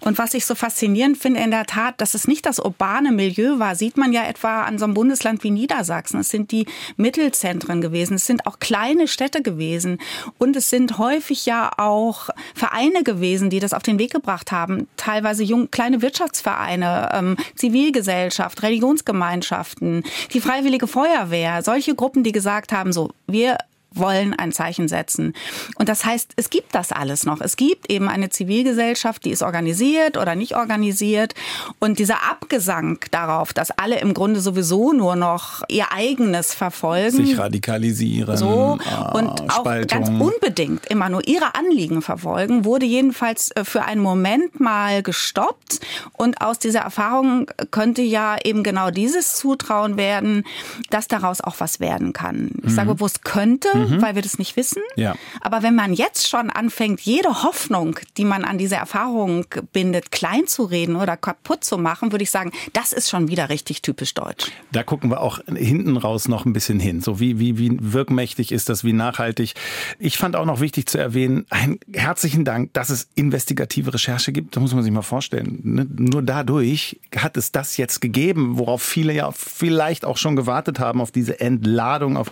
Und 0.00 0.18
was 0.18 0.34
ich 0.34 0.44
so 0.46 0.54
faszinierend 0.54 1.16
finde, 1.16 1.40
in 1.40 1.50
der 1.50 1.66
Tat, 1.66 2.00
dass 2.00 2.14
es 2.14 2.28
nicht 2.28 2.46
das 2.46 2.58
urbane 2.58 3.10
Milieu 3.10 3.58
war, 3.58 3.74
sieht 3.74 3.96
man 3.96 4.12
ja 4.12 4.24
etwa 4.24 4.62
an 4.62 4.78
so 4.78 4.84
einem 4.84 4.94
Bundesland 4.94 5.42
wie 5.42 5.50
Niedersachsen. 5.50 6.20
Es 6.20 6.28
sind 6.28 6.52
die 6.52 6.66
Mittelzentren 6.96 7.63
Zentren 7.64 7.80
gewesen. 7.80 8.14
Es 8.14 8.26
sind 8.26 8.46
auch 8.46 8.58
kleine 8.58 9.08
Städte 9.08 9.42
gewesen. 9.42 9.98
Und 10.38 10.56
es 10.56 10.70
sind 10.70 10.98
häufig 10.98 11.46
ja 11.46 11.70
auch 11.76 12.28
Vereine 12.54 13.02
gewesen, 13.02 13.50
die 13.50 13.60
das 13.60 13.72
auf 13.72 13.82
den 13.82 13.98
Weg 13.98 14.12
gebracht 14.12 14.52
haben. 14.52 14.88
Teilweise 14.96 15.42
jung, 15.42 15.70
kleine 15.70 16.02
Wirtschaftsvereine, 16.02 17.10
ähm, 17.12 17.36
Zivilgesellschaft, 17.56 18.62
Religionsgemeinschaften, 18.62 20.04
die 20.32 20.40
Freiwillige 20.40 20.86
Feuerwehr. 20.86 21.62
Solche 21.62 21.94
Gruppen, 21.94 22.22
die 22.22 22.32
gesagt 22.32 22.72
haben, 22.72 22.92
so, 22.92 23.10
wir 23.26 23.58
wollen 23.94 24.34
ein 24.34 24.52
Zeichen 24.52 24.88
setzen. 24.88 25.34
Und 25.76 25.88
das 25.88 26.04
heißt, 26.04 26.32
es 26.36 26.50
gibt 26.50 26.74
das 26.74 26.92
alles 26.92 27.24
noch. 27.24 27.40
Es 27.40 27.56
gibt 27.56 27.90
eben 27.90 28.08
eine 28.08 28.30
Zivilgesellschaft, 28.30 29.24
die 29.24 29.30
ist 29.30 29.42
organisiert 29.42 30.16
oder 30.16 30.34
nicht 30.34 30.56
organisiert. 30.56 31.34
Und 31.78 31.98
dieser 31.98 32.28
Abgesang 32.30 32.98
darauf, 33.10 33.52
dass 33.52 33.70
alle 33.70 34.00
im 34.00 34.14
Grunde 34.14 34.40
sowieso 34.40 34.92
nur 34.92 35.16
noch 35.16 35.62
ihr 35.68 35.92
eigenes 35.92 36.54
verfolgen. 36.54 37.16
Sich 37.16 37.38
radikalisieren. 37.38 38.36
So. 38.36 38.78
Und 39.12 39.50
auch 39.50 39.60
Spaltung. 39.60 40.04
ganz 40.04 40.08
unbedingt 40.08 40.86
immer 40.86 41.08
nur 41.08 41.26
ihre 41.26 41.54
Anliegen 41.54 42.02
verfolgen, 42.02 42.64
wurde 42.64 42.86
jedenfalls 42.86 43.50
äh, 43.52 43.64
für 43.64 43.84
einen 43.84 44.00
Moment 44.00 44.60
mal 44.60 45.02
gestoppt. 45.02 45.80
Und 46.12 46.40
aus 46.40 46.58
dieser 46.58 46.80
Erfahrung 46.80 47.46
könnte 47.70 48.02
ja 48.02 48.36
eben 48.42 48.62
genau 48.62 48.90
dieses 48.90 49.36
Zutrauen 49.36 49.96
werden, 49.96 50.44
dass 50.90 51.08
daraus 51.08 51.40
auch 51.40 51.56
was 51.58 51.80
werden 51.80 52.12
kann. 52.12 52.50
Ich 52.58 52.70
mhm. 52.70 52.74
sage 52.74 52.94
bewusst 52.94 53.24
könnte, 53.24 53.68
mhm. 53.90 54.02
weil 54.02 54.14
wir 54.14 54.22
das 54.22 54.38
nicht 54.38 54.56
wissen. 54.56 54.82
Ja. 54.96 55.14
Aber 55.40 55.62
wenn 55.62 55.74
man 55.74 55.92
jetzt 55.92 56.28
schon 56.28 56.50
anfängt, 56.50 57.00
jede 57.00 57.42
Hoffnung, 57.42 57.98
die 58.16 58.24
man 58.24 58.44
an 58.44 58.58
diese 58.58 58.76
Erfahrung 58.76 59.46
bindet, 59.72 60.10
klein 60.10 60.46
zu 60.46 60.64
reden 60.64 60.96
oder 60.96 61.16
kaputt 61.16 61.64
zu 61.64 61.78
machen, 61.78 62.12
würde 62.12 62.22
ich 62.22 62.30
sagen, 62.30 62.52
das 62.72 62.92
ist 62.92 63.10
schon 63.10 63.28
wieder 63.28 63.48
richtig 63.48 63.82
typisch 63.82 64.14
deutsch. 64.14 64.50
Da 64.72 64.82
gucken 64.82 65.10
wir 65.10 65.20
auch 65.20 65.40
hinten 65.46 65.96
raus 65.96 66.28
noch 66.28 66.44
ein 66.44 66.52
bisschen 66.52 66.80
hin. 66.80 67.00
So 67.00 67.20
wie, 67.20 67.38
wie, 67.38 67.58
wie 67.58 67.76
wirkmächtig 67.80 68.52
ist 68.52 68.68
das, 68.68 68.84
wie 68.84 68.92
nachhaltig. 68.92 69.54
Ich 69.98 70.18
fand 70.18 70.36
auch 70.36 70.46
noch 70.46 70.60
wichtig 70.60 70.86
zu 70.86 70.98
erwähnen, 70.98 71.46
einen 71.50 71.78
herzlichen 71.92 72.44
Dank, 72.44 72.72
dass 72.72 72.90
es 72.90 73.08
investigative 73.14 73.94
Recherche 73.94 74.32
gibt. 74.32 74.56
Da 74.56 74.60
muss 74.60 74.74
man 74.74 74.82
sich 74.82 74.92
mal 74.92 75.02
vorstellen. 75.02 75.60
Ne? 75.62 75.86
Nur 75.96 76.22
dadurch 76.22 77.00
hat 77.16 77.36
es 77.36 77.52
das 77.52 77.76
jetzt 77.76 78.00
gegeben, 78.00 78.58
worauf 78.58 78.82
viele 78.82 79.12
ja 79.12 79.30
vielleicht 79.32 80.04
auch 80.04 80.16
schon 80.16 80.36
gewartet 80.36 80.78
haben, 80.78 81.00
auf 81.00 81.10
diese 81.10 81.40
Entladung, 81.40 82.16
auf, 82.16 82.30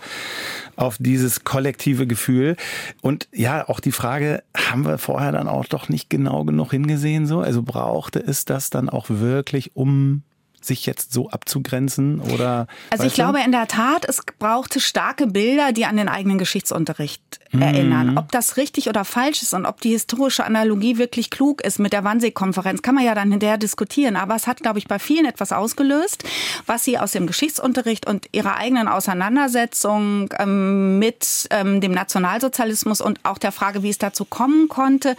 auf 0.75 0.97
dieses 0.99 1.42
kollektive 1.43 2.07
Gefühl. 2.07 2.55
Und 3.01 3.27
ja, 3.33 3.67
auch 3.67 3.79
die 3.79 3.91
Frage, 3.91 4.43
haben 4.55 4.85
wir 4.85 4.97
vorher 4.97 5.31
dann 5.31 5.47
auch 5.47 5.65
doch 5.65 5.89
nicht 5.89 6.09
genau 6.09 6.43
genug 6.43 6.71
hingesehen 6.71 7.25
so? 7.25 7.39
Also 7.39 7.61
brauchte 7.61 8.19
es 8.19 8.45
das 8.45 8.69
dann 8.69 8.89
auch 8.89 9.05
wirklich, 9.09 9.75
um 9.75 10.23
sich 10.65 10.85
jetzt 10.85 11.13
so 11.13 11.29
abzugrenzen 11.29 12.19
oder? 12.19 12.67
Also 12.89 13.05
ich 13.05 13.13
glaube 13.13 13.39
in 13.41 13.51
der 13.51 13.67
Tat, 13.67 14.05
es 14.07 14.21
brauchte 14.39 14.79
starke 14.79 15.27
Bilder, 15.27 15.71
die 15.71 15.85
an 15.85 15.97
den 15.97 16.09
eigenen 16.09 16.37
Geschichtsunterricht 16.37 17.21
mhm. 17.51 17.61
erinnern. 17.61 18.17
Ob 18.17 18.31
das 18.31 18.57
richtig 18.57 18.89
oder 18.89 19.05
falsch 19.05 19.41
ist 19.41 19.53
und 19.53 19.65
ob 19.65 19.81
die 19.81 19.91
historische 19.91 20.45
Analogie 20.45 20.97
wirklich 20.97 21.29
klug 21.29 21.61
ist 21.61 21.79
mit 21.79 21.93
der 21.93 22.03
Wannsee-Konferenz, 22.03 22.81
kann 22.81 22.95
man 22.95 23.05
ja 23.05 23.15
dann 23.15 23.31
hinterher 23.31 23.57
diskutieren. 23.57 24.15
Aber 24.15 24.35
es 24.35 24.47
hat, 24.47 24.61
glaube 24.61 24.79
ich, 24.79 24.87
bei 24.87 24.99
vielen 24.99 25.25
etwas 25.25 25.51
ausgelöst, 25.51 26.23
was 26.65 26.83
sie 26.83 26.97
aus 26.97 27.11
dem 27.11 27.27
Geschichtsunterricht 27.27 28.07
und 28.07 28.27
ihrer 28.31 28.57
eigenen 28.57 28.87
Auseinandersetzung 28.87 30.29
ähm, 30.39 30.99
mit 30.99 31.47
ähm, 31.51 31.81
dem 31.81 31.91
Nationalsozialismus 31.91 33.01
und 33.01 33.19
auch 33.23 33.37
der 33.37 33.51
Frage, 33.51 33.83
wie 33.83 33.89
es 33.89 33.97
dazu 33.97 34.25
kommen 34.25 34.67
konnte, 34.67 35.15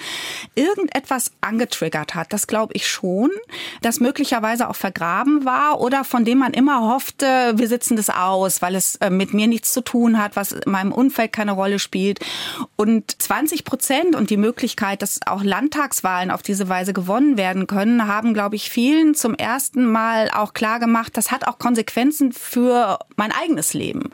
irgendetwas 0.55 1.33
angetriggert 1.41 2.15
hat. 2.15 2.33
Das 2.33 2.47
glaube 2.47 2.75
ich 2.75 2.89
schon, 2.89 3.31
das 3.83 4.01
möglicherweise 4.01 4.69
auch 4.69 4.77
vergraben 4.77 5.34
War 5.45 5.81
oder 5.81 6.05
von 6.05 6.25
dem 6.25 6.39
man 6.39 6.53
immer 6.53 6.83
hoffte, 6.83 7.55
wir 7.57 7.69
sitzen 7.69 7.97
das 7.97 8.11
aus, 8.11 8.63
weil 8.63 8.75
es 8.75 8.97
äh, 8.97 9.11
mit 9.11 9.35
mir 9.35 9.47
nichts 9.47 9.73
zu 9.73 9.81
tun 9.81 10.19
hat, 10.19 10.37
was 10.37 10.53
in 10.53 10.71
meinem 10.71 10.93
Umfeld 10.93 11.33
keine 11.33 11.53
Rolle 11.53 11.79
spielt. 11.79 12.21
Und 12.77 13.17
20 13.25 13.65
Prozent 13.65 14.17
und 14.17 14.29
die 14.29 14.37
Möglichkeit, 14.37 15.01
dass 15.01 15.21
auch 15.27 15.43
Landtagswahlen 15.43 16.31
auf 16.31 16.43
diese 16.43 16.69
Weise 16.69 16.93
gewonnen 16.93 17.39
werden 17.39 17.67
können, 17.67 18.07
haben, 18.07 18.35
glaube 18.35 18.57
ich, 18.57 18.69
vielen 18.69 19.15
zum 19.15 19.35
ersten 19.35 19.87
Mal 19.87 20.31
auch 20.31 20.53
klar 20.53 20.79
gemacht, 20.79 21.17
das 21.17 21.31
hat 21.31 21.47
auch 21.47 21.59
Konsequenzen 21.59 22.33
für 22.33 22.99
mein 23.17 23.33
eigenes 23.33 23.73
Leben. 23.73 24.11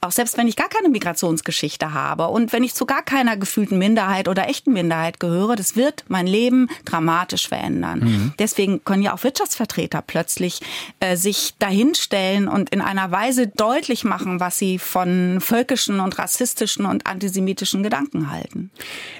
Auch 0.00 0.12
selbst 0.12 0.38
wenn 0.38 0.48
ich 0.48 0.56
gar 0.56 0.70
keine 0.70 0.88
Migrationsgeschichte 0.88 1.92
habe 1.92 2.28
und 2.28 2.54
wenn 2.54 2.64
ich 2.64 2.74
zu 2.74 2.86
gar 2.86 3.02
keiner 3.02 3.36
gefühlten 3.36 3.78
Minderheit 3.78 4.28
oder 4.28 4.48
echten 4.48 4.72
Minderheit 4.72 5.20
gehöre, 5.20 5.56
das 5.56 5.76
wird 5.76 6.04
mein 6.08 6.26
Leben 6.26 6.68
dramatisch 6.86 7.48
verändern. 7.48 8.00
Mhm. 8.00 8.32
Deswegen 8.38 8.82
können 8.82 9.02
ja 9.02 9.14
auch 9.14 9.22
Wirtschaftsvertreter 9.24 10.02
plötzlich 10.06 10.60
äh, 11.00 11.16
sich 11.16 11.54
dahinstellen 11.58 12.48
und 12.48 12.70
in 12.70 12.80
einer 12.80 13.10
Weise 13.10 13.46
deutlich 13.46 14.04
machen, 14.04 14.40
was 14.40 14.58
sie 14.58 14.78
von 14.78 15.38
völkischen 15.40 16.00
und 16.00 16.18
rassistischen 16.18 16.86
und 16.86 17.06
antisemitischen 17.06 17.82
Gedanken 17.82 18.30
halten. 18.30 18.53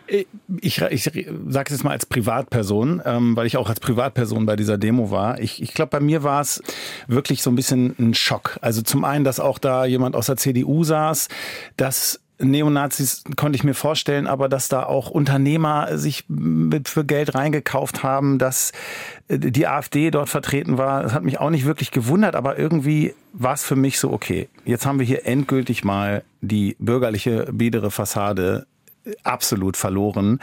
Äh, 0.07 0.25
ich, 0.61 0.81
ich 0.81 1.05
sage 1.05 1.67
es 1.67 1.71
jetzt 1.71 1.85
mal 1.85 1.91
als 1.91 2.07
Privatperson, 2.07 3.03
ähm, 3.05 3.37
weil 3.37 3.47
ich 3.47 3.57
auch 3.57 3.69
als 3.69 3.81
Privatperson 3.81 4.47
bei 4.47 4.57
dieser 4.57 4.79
Demo 4.79 5.11
war. 5.11 5.41
Ich, 5.41 5.62
ich 5.62 5.75
glaube, 5.75 5.91
bei 5.91 6.00
mir 6.00 6.23
war 6.23 6.41
es 6.41 6.62
wirklich 7.07 7.43
so 7.43 7.50
ein 7.50 7.57
bisschen 7.57 7.95
ein 7.99 8.14
Schock. 8.14 8.59
Also 8.61 8.83
zum 8.83 9.05
einen, 9.05 9.25
dass 9.25 9.41
auch 9.41 9.59
da 9.59 9.85
jemand 9.85 10.17
aus 10.17 10.26
der 10.26 10.37
CDU 10.37 10.85
saß, 10.85 11.29
dass 11.76 12.21
Neonazis 12.38 13.23
konnte 13.37 13.57
ich 13.57 13.64
mir 13.64 13.75
vorstellen, 13.75 14.26
aber 14.26 14.49
dass 14.49 14.69
da 14.69 14.85
auch 14.85 15.11
Unternehmer 15.11 15.97
sich 15.97 16.25
mit 16.29 16.88
für 16.88 17.05
Geld 17.05 17.35
reingekauft 17.35 18.03
haben, 18.03 18.38
dass 18.38 18.73
äh, 19.29 19.38
die 19.38 19.67
AfD 19.67 20.11
dort 20.11 20.29
vertreten 20.29 20.76
war, 20.76 21.03
das 21.03 21.12
hat 21.12 21.23
mich 21.23 21.38
auch 21.38 21.50
nicht 21.50 21.64
wirklich 21.64 21.91
gewundert, 21.93 22.35
aber 22.35 22.59
irgendwie 22.59 23.14
war 23.33 23.55
es 23.55 23.64
für 23.64 23.76
mich 23.76 23.99
so, 23.99 24.12
okay, 24.12 24.49
jetzt 24.64 24.85
haben 24.85 24.99
wir 24.99 25.07
hier 25.07 25.26
endgültig 25.26 25.85
mal 25.85 26.25
die 26.41 26.76
bürgerliche 26.79 27.49
biedere 27.53 27.91
Fassade 27.91 28.67
absolut 29.23 29.76
verloren 29.76 30.40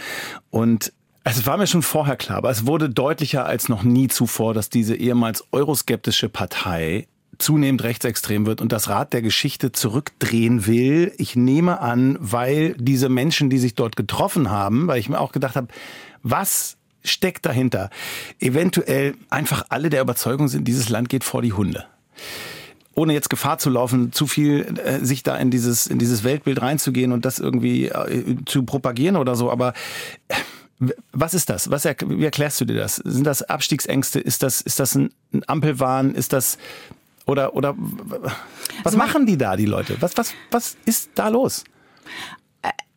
und 0.49 0.93
es 1.23 1.45
war 1.45 1.57
mir 1.57 1.67
schon 1.67 1.83
vorher 1.83 2.15
klar, 2.15 2.39
aber 2.39 2.49
es 2.49 2.65
wurde 2.65 2.89
deutlicher 2.89 3.45
als 3.45 3.69
noch 3.69 3.83
nie 3.83 4.07
zuvor, 4.07 4.55
dass 4.55 4.69
diese 4.69 4.95
ehemals 4.95 5.43
euroskeptische 5.51 6.29
Partei 6.29 7.07
zunehmend 7.37 7.83
rechtsextrem 7.83 8.45
wird 8.45 8.61
und 8.61 8.71
das 8.71 8.89
Rad 8.89 9.13
der 9.13 9.21
Geschichte 9.21 9.71
zurückdrehen 9.71 10.65
will. 10.65 11.11
Ich 11.17 11.35
nehme 11.35 11.79
an, 11.79 12.17
weil 12.19 12.73
diese 12.77 13.09
Menschen, 13.09 13.49
die 13.49 13.59
sich 13.59 13.75
dort 13.75 13.95
getroffen 13.95 14.49
haben, 14.49 14.87
weil 14.87 14.99
ich 14.99 15.09
mir 15.09 15.19
auch 15.19 15.31
gedacht 15.31 15.55
habe, 15.55 15.67
was 16.23 16.77
steckt 17.03 17.45
dahinter? 17.45 17.89
Eventuell 18.39 19.15
einfach 19.29 19.65
alle 19.69 19.89
der 19.89 20.01
Überzeugung 20.01 20.47
sind, 20.47 20.67
dieses 20.67 20.89
Land 20.89 21.09
geht 21.09 21.23
vor 21.23 21.41
die 21.41 21.53
Hunde 21.53 21.85
ohne 22.95 23.13
jetzt 23.13 23.29
Gefahr 23.29 23.57
zu 23.57 23.69
laufen, 23.69 24.11
zu 24.11 24.27
viel 24.27 24.77
äh, 24.83 25.03
sich 25.03 25.23
da 25.23 25.37
in 25.37 25.51
dieses 25.51 25.87
in 25.87 25.99
dieses 25.99 26.23
Weltbild 26.23 26.61
reinzugehen 26.61 27.11
und 27.11 27.25
das 27.25 27.39
irgendwie 27.39 27.87
äh, 27.87 28.35
zu 28.45 28.63
propagieren 28.63 29.15
oder 29.15 29.35
so, 29.35 29.51
aber 29.51 29.73
äh, 30.27 30.35
was 31.11 31.33
ist 31.33 31.49
das? 31.49 31.69
Was 31.69 31.85
wie 31.85 32.25
erklärst 32.25 32.59
du 32.59 32.65
dir 32.65 32.75
das? 32.75 32.95
Sind 32.95 33.25
das 33.25 33.43
Abstiegsängste? 33.43 34.19
Ist 34.19 34.41
das 34.41 34.61
ist 34.61 34.79
das 34.79 34.95
ein, 34.95 35.11
ein 35.31 35.43
Ampelwahn? 35.47 36.15
Ist 36.15 36.33
das 36.33 36.57
oder, 37.25 37.55
oder 37.55 37.75
was 37.77 38.33
also 38.85 38.97
machen 38.97 39.25
die 39.25 39.37
da, 39.37 39.55
die 39.55 39.65
Leute? 39.65 39.97
Was, 40.01 40.17
was, 40.17 40.33
was 40.49 40.75
ist 40.85 41.11
da 41.15 41.27
los? 41.27 41.63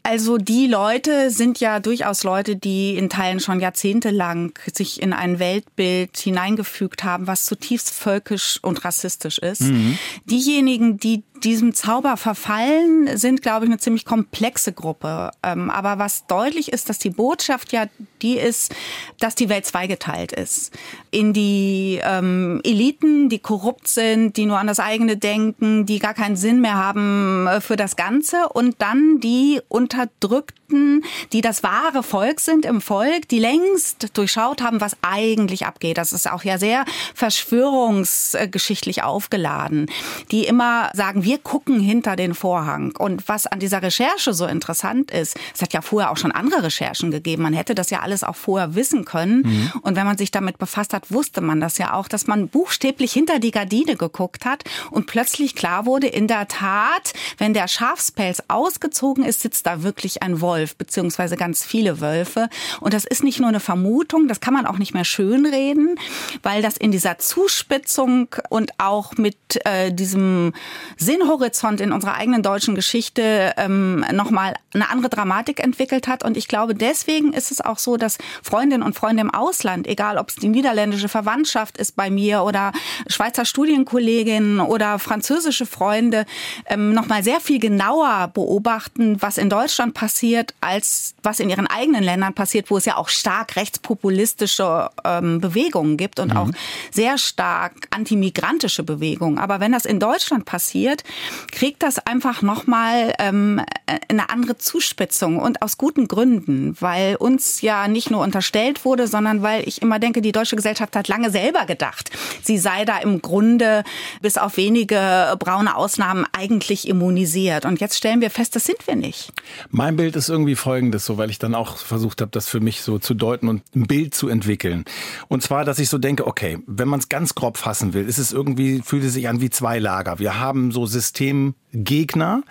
Also 0.06 0.36
die 0.36 0.66
Leute 0.66 1.30
sind 1.30 1.60
ja 1.60 1.80
durchaus 1.80 2.24
Leute, 2.24 2.56
die 2.56 2.94
in 2.94 3.08
Teilen 3.08 3.40
schon 3.40 3.58
jahrzehntelang 3.58 4.52
sich 4.70 5.00
in 5.00 5.14
ein 5.14 5.38
Weltbild 5.38 6.18
hineingefügt 6.18 7.04
haben, 7.04 7.26
was 7.26 7.46
zutiefst 7.46 7.90
völkisch 7.90 8.58
und 8.60 8.84
rassistisch 8.84 9.38
ist. 9.38 9.62
Mhm. 9.62 9.98
Diejenigen, 10.26 10.98
die 10.98 11.22
diesem 11.44 11.74
Zauber 11.74 12.16
verfallen, 12.16 13.16
sind, 13.16 13.42
glaube 13.42 13.64
ich, 13.66 13.70
eine 13.70 13.78
ziemlich 13.78 14.04
komplexe 14.04 14.72
Gruppe. 14.72 15.30
Ähm, 15.42 15.70
aber 15.70 15.98
was 15.98 16.26
deutlich 16.26 16.72
ist, 16.72 16.88
dass 16.88 16.98
die 16.98 17.10
Botschaft 17.10 17.72
ja 17.72 17.86
die 18.22 18.38
ist, 18.38 18.74
dass 19.20 19.34
die 19.34 19.48
Welt 19.48 19.66
zweigeteilt 19.66 20.32
ist. 20.32 20.72
In 21.10 21.32
die 21.32 22.00
ähm, 22.02 22.60
Eliten, 22.64 23.28
die 23.28 23.38
korrupt 23.38 23.86
sind, 23.86 24.36
die 24.36 24.46
nur 24.46 24.58
an 24.58 24.66
das 24.66 24.80
eigene 24.80 25.16
denken, 25.16 25.86
die 25.86 25.98
gar 25.98 26.14
keinen 26.14 26.36
Sinn 26.36 26.60
mehr 26.60 26.74
haben 26.74 27.46
äh, 27.46 27.60
für 27.60 27.76
das 27.76 27.96
Ganze 27.96 28.48
und 28.48 28.76
dann 28.80 29.20
die 29.20 29.60
Unterdrückten, 29.68 31.04
die 31.32 31.42
das 31.42 31.62
wahre 31.62 32.02
Volk 32.02 32.40
sind 32.40 32.64
im 32.64 32.80
Volk, 32.80 33.28
die 33.28 33.38
längst 33.38 34.16
durchschaut 34.16 34.62
haben, 34.62 34.80
was 34.80 34.96
eigentlich 35.02 35.66
abgeht. 35.66 35.98
Das 35.98 36.12
ist 36.12 36.30
auch 36.30 36.44
ja 36.44 36.58
sehr 36.58 36.84
verschwörungsgeschichtlich 37.14 39.02
aufgeladen, 39.02 39.86
die 40.30 40.44
immer 40.46 40.90
sagen, 40.94 41.24
wir 41.24 41.33
gucken 41.38 41.80
hinter 41.80 42.16
den 42.16 42.34
Vorhang. 42.34 42.94
Und 42.98 43.28
was 43.28 43.46
an 43.46 43.60
dieser 43.60 43.82
Recherche 43.82 44.34
so 44.34 44.46
interessant 44.46 45.10
ist, 45.10 45.36
es 45.54 45.62
hat 45.62 45.72
ja 45.72 45.82
vorher 45.82 46.10
auch 46.10 46.16
schon 46.16 46.32
andere 46.32 46.64
Recherchen 46.64 47.10
gegeben. 47.10 47.42
Man 47.42 47.52
hätte 47.52 47.74
das 47.74 47.90
ja 47.90 48.00
alles 48.00 48.24
auch 48.24 48.36
vorher 48.36 48.74
wissen 48.74 49.04
können. 49.04 49.42
Mhm. 49.42 49.72
Und 49.82 49.96
wenn 49.96 50.06
man 50.06 50.18
sich 50.18 50.30
damit 50.30 50.58
befasst 50.58 50.92
hat, 50.92 51.10
wusste 51.10 51.40
man 51.40 51.60
das 51.60 51.78
ja 51.78 51.94
auch, 51.94 52.08
dass 52.08 52.26
man 52.26 52.48
buchstäblich 52.48 53.12
hinter 53.12 53.38
die 53.38 53.50
Gardine 53.50 53.96
geguckt 53.96 54.44
hat 54.44 54.64
und 54.90 55.06
plötzlich 55.06 55.54
klar 55.54 55.86
wurde, 55.86 56.06
in 56.06 56.28
der 56.28 56.48
Tat, 56.48 57.12
wenn 57.38 57.54
der 57.54 57.68
Schafspelz 57.68 58.42
ausgezogen 58.48 59.24
ist, 59.24 59.40
sitzt 59.40 59.66
da 59.66 59.82
wirklich 59.82 60.22
ein 60.22 60.40
Wolf, 60.40 60.76
beziehungsweise 60.76 61.36
ganz 61.36 61.64
viele 61.64 62.00
Wölfe. 62.00 62.48
Und 62.80 62.94
das 62.94 63.04
ist 63.04 63.24
nicht 63.24 63.40
nur 63.40 63.48
eine 63.48 63.60
Vermutung, 63.60 64.28
das 64.28 64.40
kann 64.40 64.54
man 64.54 64.66
auch 64.66 64.78
nicht 64.78 64.94
mehr 64.94 65.04
schönreden, 65.04 65.96
weil 66.42 66.62
das 66.62 66.76
in 66.76 66.92
dieser 66.92 67.18
Zuspitzung 67.18 68.28
und 68.50 68.72
auch 68.78 69.16
mit 69.16 69.36
äh, 69.64 69.92
diesem 69.92 70.52
Sinn 70.96 71.23
Szenenhorizont 71.24 71.80
in 71.80 71.92
unserer 71.92 72.14
eigenen 72.14 72.42
deutschen 72.42 72.74
Geschichte 72.74 73.54
ähm, 73.56 74.04
nochmal 74.12 74.54
eine 74.72 74.90
andere 74.90 75.08
Dramatik 75.08 75.60
entwickelt 75.60 76.06
hat. 76.06 76.24
Und 76.24 76.36
ich 76.36 76.48
glaube, 76.48 76.74
deswegen 76.74 77.32
ist 77.32 77.50
es 77.50 77.60
auch 77.60 77.78
so, 77.78 77.96
dass 77.96 78.18
Freundinnen 78.42 78.82
und 78.82 78.94
Freunde 78.94 79.22
im 79.22 79.30
Ausland, 79.32 79.86
egal 79.86 80.18
ob 80.18 80.28
es 80.28 80.36
die 80.36 80.48
niederländische 80.48 81.08
Verwandtschaft 81.08 81.78
ist 81.78 81.96
bei 81.96 82.10
mir 82.10 82.42
oder 82.42 82.72
Schweizer 83.08 83.44
Studienkolleginnen 83.44 84.60
oder 84.60 84.98
französische 84.98 85.66
Freunde, 85.66 86.26
ähm, 86.66 86.92
nochmal 86.92 87.22
sehr 87.22 87.40
viel 87.40 87.58
genauer 87.58 88.30
beobachten, 88.34 89.16
was 89.20 89.38
in 89.38 89.48
Deutschland 89.48 89.94
passiert, 89.94 90.54
als 90.60 91.14
was 91.22 91.40
in 91.40 91.48
ihren 91.48 91.66
eigenen 91.66 92.02
Ländern 92.02 92.34
passiert, 92.34 92.70
wo 92.70 92.76
es 92.76 92.84
ja 92.84 92.96
auch 92.96 93.08
stark 93.08 93.56
rechtspopulistische 93.56 94.90
ähm, 95.04 95.40
Bewegungen 95.40 95.96
gibt 95.96 96.20
und 96.20 96.32
mhm. 96.32 96.36
auch 96.36 96.48
sehr 96.90 97.18
stark 97.18 97.88
antimigrantische 97.90 98.82
Bewegungen. 98.82 99.38
Aber 99.38 99.60
wenn 99.60 99.72
das 99.72 99.84
in 99.84 100.00
Deutschland 100.00 100.44
passiert, 100.44 101.03
kriegt 101.52 101.82
das 101.82 101.98
einfach 101.98 102.42
nochmal 102.42 103.14
ähm, 103.18 103.60
eine 104.08 104.30
andere 104.30 104.58
Zuspitzung 104.58 105.38
und 105.38 105.62
aus 105.62 105.78
guten 105.78 106.08
Gründen, 106.08 106.76
weil 106.80 107.16
uns 107.16 107.60
ja 107.60 107.88
nicht 107.88 108.10
nur 108.10 108.22
unterstellt 108.22 108.84
wurde, 108.84 109.06
sondern 109.06 109.42
weil 109.42 109.66
ich 109.68 109.82
immer 109.82 109.98
denke, 109.98 110.22
die 110.22 110.32
deutsche 110.32 110.56
Gesellschaft 110.56 110.96
hat 110.96 111.08
lange 111.08 111.30
selber 111.30 111.66
gedacht, 111.66 112.10
sie 112.42 112.58
sei 112.58 112.84
da 112.84 112.98
im 112.98 113.22
Grunde 113.22 113.84
bis 114.20 114.38
auf 114.38 114.56
wenige 114.56 115.36
braune 115.38 115.76
Ausnahmen 115.76 116.26
eigentlich 116.32 116.88
immunisiert. 116.88 117.64
Und 117.64 117.80
jetzt 117.80 117.96
stellen 117.96 118.20
wir 118.20 118.30
fest, 118.30 118.56
das 118.56 118.64
sind 118.64 118.86
wir 118.86 118.96
nicht. 118.96 119.32
Mein 119.70 119.96
Bild 119.96 120.16
ist 120.16 120.28
irgendwie 120.28 120.54
folgendes, 120.54 121.04
so 121.04 121.18
weil 121.18 121.30
ich 121.30 121.38
dann 121.38 121.54
auch 121.54 121.76
versucht 121.76 122.20
habe, 122.20 122.30
das 122.30 122.48
für 122.48 122.60
mich 122.60 122.82
so 122.82 122.98
zu 122.98 123.14
deuten 123.14 123.48
und 123.48 123.62
ein 123.74 123.86
Bild 123.86 124.14
zu 124.14 124.28
entwickeln. 124.28 124.84
Und 125.28 125.42
zwar, 125.42 125.64
dass 125.64 125.78
ich 125.78 125.88
so 125.88 125.98
denke, 125.98 126.26
okay, 126.26 126.58
wenn 126.66 126.88
man 126.88 127.00
es 127.00 127.08
ganz 127.08 127.34
grob 127.34 127.58
fassen 127.58 127.92
will, 127.94 128.08
ist 128.08 128.18
es 128.18 128.32
irgendwie, 128.32 128.82
fühlt 128.84 129.04
es 129.04 129.12
sich 129.12 129.28
an 129.28 129.40
wie 129.40 129.50
zwei 129.50 129.78
Lager. 129.78 130.18
Wir 130.18 130.38
haben 130.38 130.72
so 130.72 130.86
Systemgegner 130.94 132.42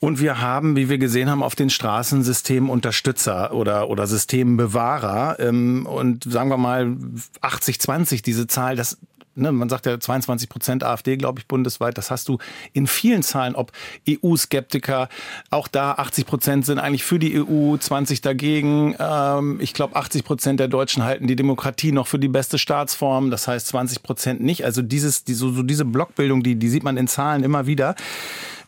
und 0.00 0.20
wir 0.20 0.40
haben, 0.40 0.76
wie 0.76 0.88
wir 0.88 0.98
gesehen 0.98 1.30
haben, 1.30 1.42
auf 1.42 1.54
den 1.54 1.70
Straßen 1.70 2.22
Systemunterstützer 2.22 3.52
oder, 3.52 3.88
oder 3.88 4.06
Systembewahrer. 4.06 5.38
Ähm, 5.38 5.86
und 5.86 6.24
sagen 6.24 6.50
wir 6.50 6.56
mal 6.56 6.96
80-20, 7.42 8.22
diese 8.22 8.46
Zahl, 8.46 8.76
das 8.76 8.98
ne, 9.34 9.52
man 9.52 9.68
sagt 9.68 9.86
ja 9.86 9.98
22 9.98 10.48
Prozent 10.48 10.84
AfD, 10.84 11.16
glaube 11.16 11.40
ich, 11.40 11.46
bundesweit. 11.46 11.98
Das 11.98 12.10
hast 12.10 12.28
du 12.28 12.38
in 12.72 12.86
vielen 12.86 13.22
Zahlen, 13.22 13.54
ob 13.54 13.72
EU-Skeptiker, 14.08 15.08
auch 15.50 15.68
da 15.68 15.92
80 15.92 16.26
Prozent 16.26 16.66
sind 16.66 16.78
eigentlich 16.78 17.04
für 17.04 17.18
die 17.18 17.40
EU, 17.40 17.76
20 17.76 18.20
dagegen. 18.20 18.94
Ähm, 18.98 19.58
ich 19.60 19.74
glaube, 19.74 19.96
80 19.96 20.24
Prozent 20.24 20.60
der 20.60 20.68
Deutschen 20.68 21.02
halten 21.02 21.26
die 21.26 21.36
Demokratie 21.36 21.92
noch 21.92 22.06
für 22.06 22.18
die 22.18 22.28
beste 22.28 22.58
Staatsform. 22.58 23.30
Das 23.30 23.48
heißt 23.48 23.68
20 23.68 24.02
Prozent 24.02 24.40
nicht. 24.40 24.64
Also 24.64 24.82
dieses, 24.82 25.24
die, 25.24 25.34
so, 25.34 25.52
so 25.52 25.62
diese 25.62 25.84
Blockbildung, 25.84 26.42
die, 26.42 26.56
die 26.56 26.68
sieht 26.68 26.84
man 26.84 26.96
in 26.96 27.08
Zahlen 27.08 27.42
immer 27.42 27.66
wieder. 27.66 27.94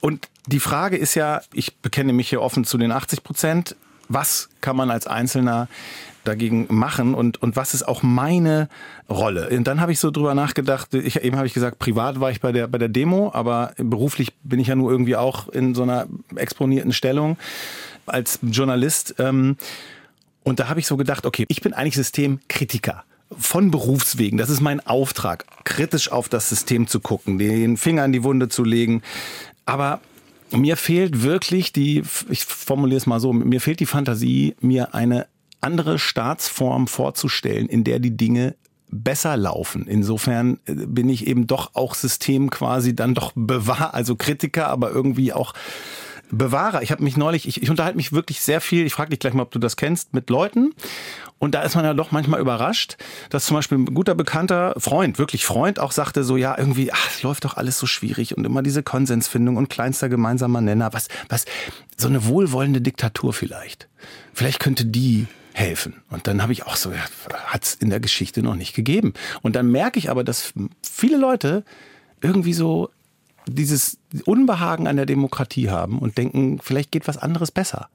Und 0.01 0.29
die 0.47 0.61
Frage 0.61 0.97
ist 0.97 1.15
ja, 1.15 1.43
ich 1.53 1.77
bekenne 1.77 2.13
mich 2.13 2.29
hier 2.29 2.43
offen 2.43 2.65
zu 2.65 2.79
den 2.79 2.93
80 2.93 3.25
Prozent. 3.25 3.77
Was 4.09 4.49
kann 4.61 4.77
man 4.77 4.91
als 4.91 5.07
Einzelner 5.07 5.69
dagegen 6.27 6.67
machen 6.69 7.15
und, 7.15 7.43
und 7.43 7.57
was 7.57 7.75
ist 7.75 7.87
auch 7.87 8.03
meine 8.03 8.69
Rolle? 9.09 9.49
Und 9.51 9.65
dann 9.67 9.81
habe 9.81 9.93
ich 9.93 9.99
so 9.99 10.11
drüber 10.11 10.35
nachgedacht, 10.35 10.95
ich, 10.95 11.23
eben 11.23 11.37
habe 11.37 11.47
ich 11.47 11.55
gesagt, 11.55 11.79
privat 11.79 12.21
war 12.21 12.31
ich 12.31 12.41
bei 12.41 12.53
der, 12.53 12.67
bei 12.67 12.79
der 12.79 12.89
Demo, 12.89 13.31
aber 13.33 13.73
beruflich 13.77 14.33
bin 14.43 14.61
ich 14.61 14.69
ja 14.69 14.75
nur 14.75 14.91
irgendwie 14.91 15.17
auch 15.17 15.49
in 15.49 15.75
so 15.75 15.83
einer 15.83 16.07
exponierten 16.35 16.93
Stellung 16.93 17.37
als 18.07 18.39
Journalist. 18.43 19.15
Ähm, 19.19 19.57
und 20.43 20.61
da 20.61 20.69
habe 20.69 20.81
ich 20.81 20.87
so 20.87 20.97
gedacht, 20.97 21.27
okay, 21.27 21.45
ich 21.49 21.61
bin 21.61 21.73
eigentlich 21.73 21.97
Systemkritiker 21.97 23.05
von 23.37 23.71
Berufswegen. 23.71 24.39
Das 24.39 24.51
ist 24.51 24.61
mein 24.61 24.87
Auftrag, 24.87 25.45
kritisch 25.65 26.13
auf 26.13 26.29
das 26.29 26.49
System 26.49 26.87
zu 26.87 27.01
gucken, 27.01 27.39
den 27.39 27.77
Finger 27.77 28.05
in 28.05 28.13
die 28.13 28.23
Wunde 28.23 28.49
zu 28.49 28.63
legen. 28.63 29.03
Aber 29.65 30.01
mir 30.53 30.77
fehlt 30.77 31.23
wirklich 31.23 31.73
die, 31.73 32.03
ich 32.29 32.45
formuliere 32.45 32.99
es 32.99 33.07
mal 33.07 33.21
so, 33.21 33.33
mir 33.33 33.61
fehlt 33.61 33.81
die 33.81 33.87
Fantasie, 33.87 34.55
mir 34.61 34.95
eine 34.95 35.27
andere 35.61 35.99
Staatsform 35.99 36.87
vorzustellen, 36.87 37.69
in 37.69 37.85
der 37.85 37.99
die 37.99 38.17
Dinge 38.17 38.57
besser 38.89 39.37
laufen. 39.37 39.87
Insofern 39.87 40.61
äh, 40.67 40.75
bin 40.75 41.09
ich 41.09 41.27
eben 41.27 41.47
doch 41.47 41.75
auch 41.75 41.95
System 41.95 42.51
quasi 42.51 42.95
dann 42.95 43.15
doch 43.15 43.33
bewahr, 43.35 43.95
also 43.95 44.17
Kritiker, 44.17 44.69
aber 44.69 44.91
irgendwie 44.91 45.33
auch 45.33 45.55
Bewahrer. 46.31 46.83
Ich 46.83 46.91
habe 46.91 47.05
mich 47.05 47.17
neulich, 47.17 47.47
ich, 47.47 47.63
ich 47.63 47.71
unterhalte 47.71 47.97
mich 47.97 48.13
wirklich 48.13 48.41
sehr 48.41 48.61
viel, 48.61 48.85
ich 48.85 48.95
frage 48.95 49.11
dich 49.11 49.21
gleich 49.21 49.33
mal, 49.33 49.43
ob 49.43 49.53
du 49.53 49.59
das 49.59 49.77
kennst, 49.77 50.13
mit 50.13 50.29
Leuten. 50.29 50.75
Und 51.39 51.55
da 51.55 51.63
ist 51.63 51.77
man 51.77 51.85
ja 51.85 51.95
doch 51.95 52.11
manchmal 52.11 52.41
überrascht, 52.41 52.97
dass 53.31 53.47
zum 53.47 53.57
Beispiel 53.57 53.79
ein 53.79 53.95
guter 53.95 54.15
Bekannter, 54.15 54.75
Freund, 54.79 55.19
wirklich 55.19 55.45
Freund, 55.45 55.79
auch 55.79 55.93
sagte 55.93 56.25
so, 56.25 56.37
ja, 56.37 56.57
irgendwie, 56.59 56.93
ach, 56.93 57.11
es 57.11 57.23
läuft 57.23 57.45
doch 57.45 57.57
alles 57.57 57.79
so 57.79 57.87
schwierig 57.87 58.37
und 58.37 58.45
immer 58.45 58.63
diese 58.63 58.83
Konsensfindung 58.83 59.57
und 59.57 59.69
kleinster 59.69 60.09
gemeinsamer 60.09 60.61
Nenner. 60.61 60.93
Was, 60.93 61.09
was, 61.29 61.45
so 61.97 62.09
eine 62.09 62.27
wohlwollende 62.27 62.81
Diktatur 62.81 63.33
vielleicht. 63.33 63.89
Vielleicht 64.33 64.61
könnte 64.61 64.87
die 64.87 65.27
helfen. 65.57 66.03
Und 66.11 66.27
dann 66.27 66.43
habe 66.43 66.53
ich 66.53 66.67
auch 66.67 66.77
so, 66.77 66.93
ja, 66.93 67.05
hat 67.47 67.65
es 67.65 67.75
in 67.75 67.89
der 67.89 68.01
Geschichte 68.01 68.43
noch 68.43 68.57
nicht 68.57 68.75
gegeben. 68.75 69.15
Und 69.41 69.57
dann 69.57 69.71
merke 69.71 69.99
ich 69.99 70.11
aber, 70.11 70.23
dass 70.23 70.53
viele 70.83 71.17
Leute 71.17 71.65
irgendwie 72.21 72.53
so 72.53 72.91
dieses 73.47 73.99
Unbehagen 74.27 74.87
an 74.87 74.97
der 74.97 75.07
Demokratie 75.07 75.71
haben 75.71 75.99
und 75.99 76.19
denken, 76.19 76.59
vielleicht 76.63 76.93
geht 76.93 77.09
was 77.09 77.17
anderes 77.17 77.51
besser. 77.53 77.89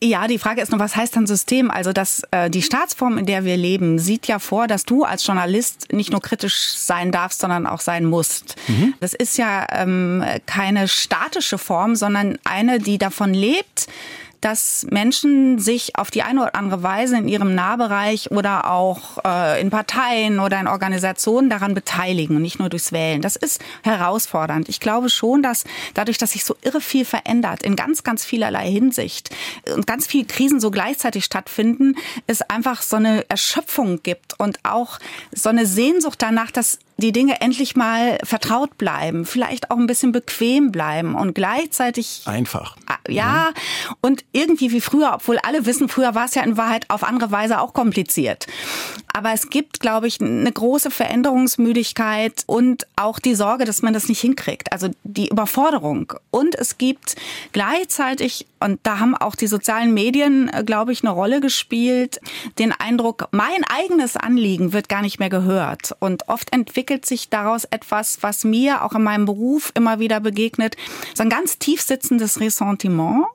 Ja, 0.00 0.28
die 0.28 0.38
Frage 0.38 0.60
ist 0.60 0.70
nur, 0.70 0.78
was 0.78 0.94
heißt 0.94 1.16
dann 1.16 1.26
System? 1.26 1.70
Also 1.70 1.92
dass 1.92 2.22
äh, 2.32 2.50
die 2.50 2.62
Staatsform, 2.62 3.18
in 3.18 3.26
der 3.26 3.44
wir 3.44 3.56
leben, 3.56 3.98
sieht 3.98 4.26
ja 4.28 4.38
vor, 4.38 4.66
dass 4.66 4.84
du 4.84 5.04
als 5.04 5.26
Journalist 5.26 5.92
nicht 5.92 6.10
nur 6.10 6.20
kritisch 6.20 6.74
sein 6.74 7.10
darfst, 7.10 7.40
sondern 7.40 7.66
auch 7.66 7.80
sein 7.80 8.04
musst. 8.04 8.56
Mhm. 8.68 8.94
Das 9.00 9.14
ist 9.14 9.38
ja 9.38 9.66
ähm, 9.70 10.24
keine 10.46 10.86
statische 10.86 11.58
Form, 11.58 11.96
sondern 11.96 12.38
eine, 12.44 12.78
die 12.78 12.98
davon 12.98 13.32
lebt, 13.32 13.86
dass 14.42 14.84
Menschen 14.90 15.58
sich 15.60 15.96
auf 15.96 16.10
die 16.10 16.22
eine 16.22 16.42
oder 16.42 16.54
andere 16.56 16.82
Weise 16.82 17.16
in 17.16 17.28
ihrem 17.28 17.54
Nahbereich 17.54 18.30
oder 18.30 18.70
auch 18.70 19.24
äh, 19.24 19.60
in 19.60 19.70
Parteien 19.70 20.40
oder 20.40 20.60
in 20.60 20.66
Organisationen 20.66 21.48
daran 21.48 21.74
beteiligen 21.74 22.36
und 22.36 22.42
nicht 22.42 22.58
nur 22.58 22.68
durchs 22.68 22.92
Wählen. 22.92 23.22
Das 23.22 23.36
ist 23.36 23.62
herausfordernd. 23.82 24.68
Ich 24.68 24.80
glaube 24.80 25.08
schon, 25.10 25.42
dass 25.42 25.64
dadurch, 25.94 26.18
dass 26.18 26.32
sich 26.32 26.44
so 26.44 26.56
irre 26.60 26.80
viel 26.80 27.04
verändert 27.04 27.62
in 27.62 27.76
ganz, 27.76 28.02
ganz 28.02 28.24
vielerlei 28.24 28.68
Hinsicht 28.68 29.30
und 29.74 29.86
ganz 29.86 30.08
viele 30.08 30.26
Krisen 30.26 30.60
so 30.60 30.72
gleichzeitig 30.72 31.24
stattfinden, 31.24 31.94
es 32.26 32.42
einfach 32.42 32.82
so 32.82 32.96
eine 32.96 33.24
Erschöpfung 33.30 34.02
gibt 34.02 34.38
und 34.40 34.58
auch 34.64 34.98
so 35.30 35.50
eine 35.50 35.66
Sehnsucht 35.66 36.20
danach, 36.20 36.50
dass 36.50 36.80
die 36.96 37.12
Dinge 37.12 37.40
endlich 37.40 37.74
mal 37.76 38.18
vertraut 38.22 38.78
bleiben, 38.78 39.24
vielleicht 39.24 39.70
auch 39.70 39.76
ein 39.76 39.86
bisschen 39.86 40.12
bequem 40.12 40.70
bleiben 40.70 41.14
und 41.14 41.34
gleichzeitig 41.34 42.22
einfach. 42.26 42.76
Ah, 42.86 42.98
ja, 43.08 43.50
mhm. 43.50 43.94
und 44.00 44.24
irgendwie 44.32 44.70
wie 44.72 44.80
früher, 44.80 45.12
obwohl 45.14 45.38
alle 45.38 45.66
wissen, 45.66 45.88
früher 45.88 46.14
war 46.14 46.26
es 46.26 46.34
ja 46.34 46.42
in 46.42 46.56
Wahrheit 46.56 46.88
auf 46.90 47.02
andere 47.02 47.30
Weise 47.30 47.60
auch 47.60 47.72
kompliziert. 47.72 48.46
Aber 49.14 49.32
es 49.32 49.50
gibt, 49.50 49.80
glaube 49.80 50.06
ich, 50.06 50.20
eine 50.20 50.50
große 50.50 50.90
Veränderungsmüdigkeit 50.90 52.44
und 52.46 52.86
auch 52.96 53.18
die 53.18 53.34
Sorge, 53.34 53.64
dass 53.64 53.82
man 53.82 53.92
das 53.92 54.08
nicht 54.08 54.20
hinkriegt. 54.20 54.72
Also 54.72 54.88
die 55.02 55.28
Überforderung. 55.28 56.14
Und 56.30 56.54
es 56.54 56.78
gibt 56.78 57.16
gleichzeitig, 57.52 58.46
und 58.60 58.80
da 58.84 59.00
haben 59.00 59.14
auch 59.14 59.34
die 59.34 59.48
sozialen 59.48 59.92
Medien, 59.92 60.50
glaube 60.64 60.92
ich, 60.92 61.02
eine 61.02 61.10
Rolle 61.10 61.40
gespielt, 61.40 62.20
den 62.58 62.72
Eindruck, 62.72 63.28
mein 63.32 63.64
eigenes 63.68 64.16
Anliegen 64.16 64.72
wird 64.72 64.88
gar 64.88 65.02
nicht 65.02 65.18
mehr 65.18 65.30
gehört. 65.30 65.94
Und 65.98 66.28
oft 66.28 66.52
entwickelt 66.54 66.81
sich 67.04 67.28
daraus 67.28 67.64
etwas, 67.64 68.18
was 68.22 68.44
mir 68.44 68.84
auch 68.84 68.94
in 68.94 69.02
meinem 69.02 69.24
Beruf 69.24 69.72
immer 69.74 69.98
wieder 69.98 70.20
begegnet, 70.20 70.76
so 71.14 71.22
ein 71.22 71.30
ganz 71.30 71.58
tief 71.58 71.82
sitzendes 71.82 72.40
Ressentiment, 72.40 73.26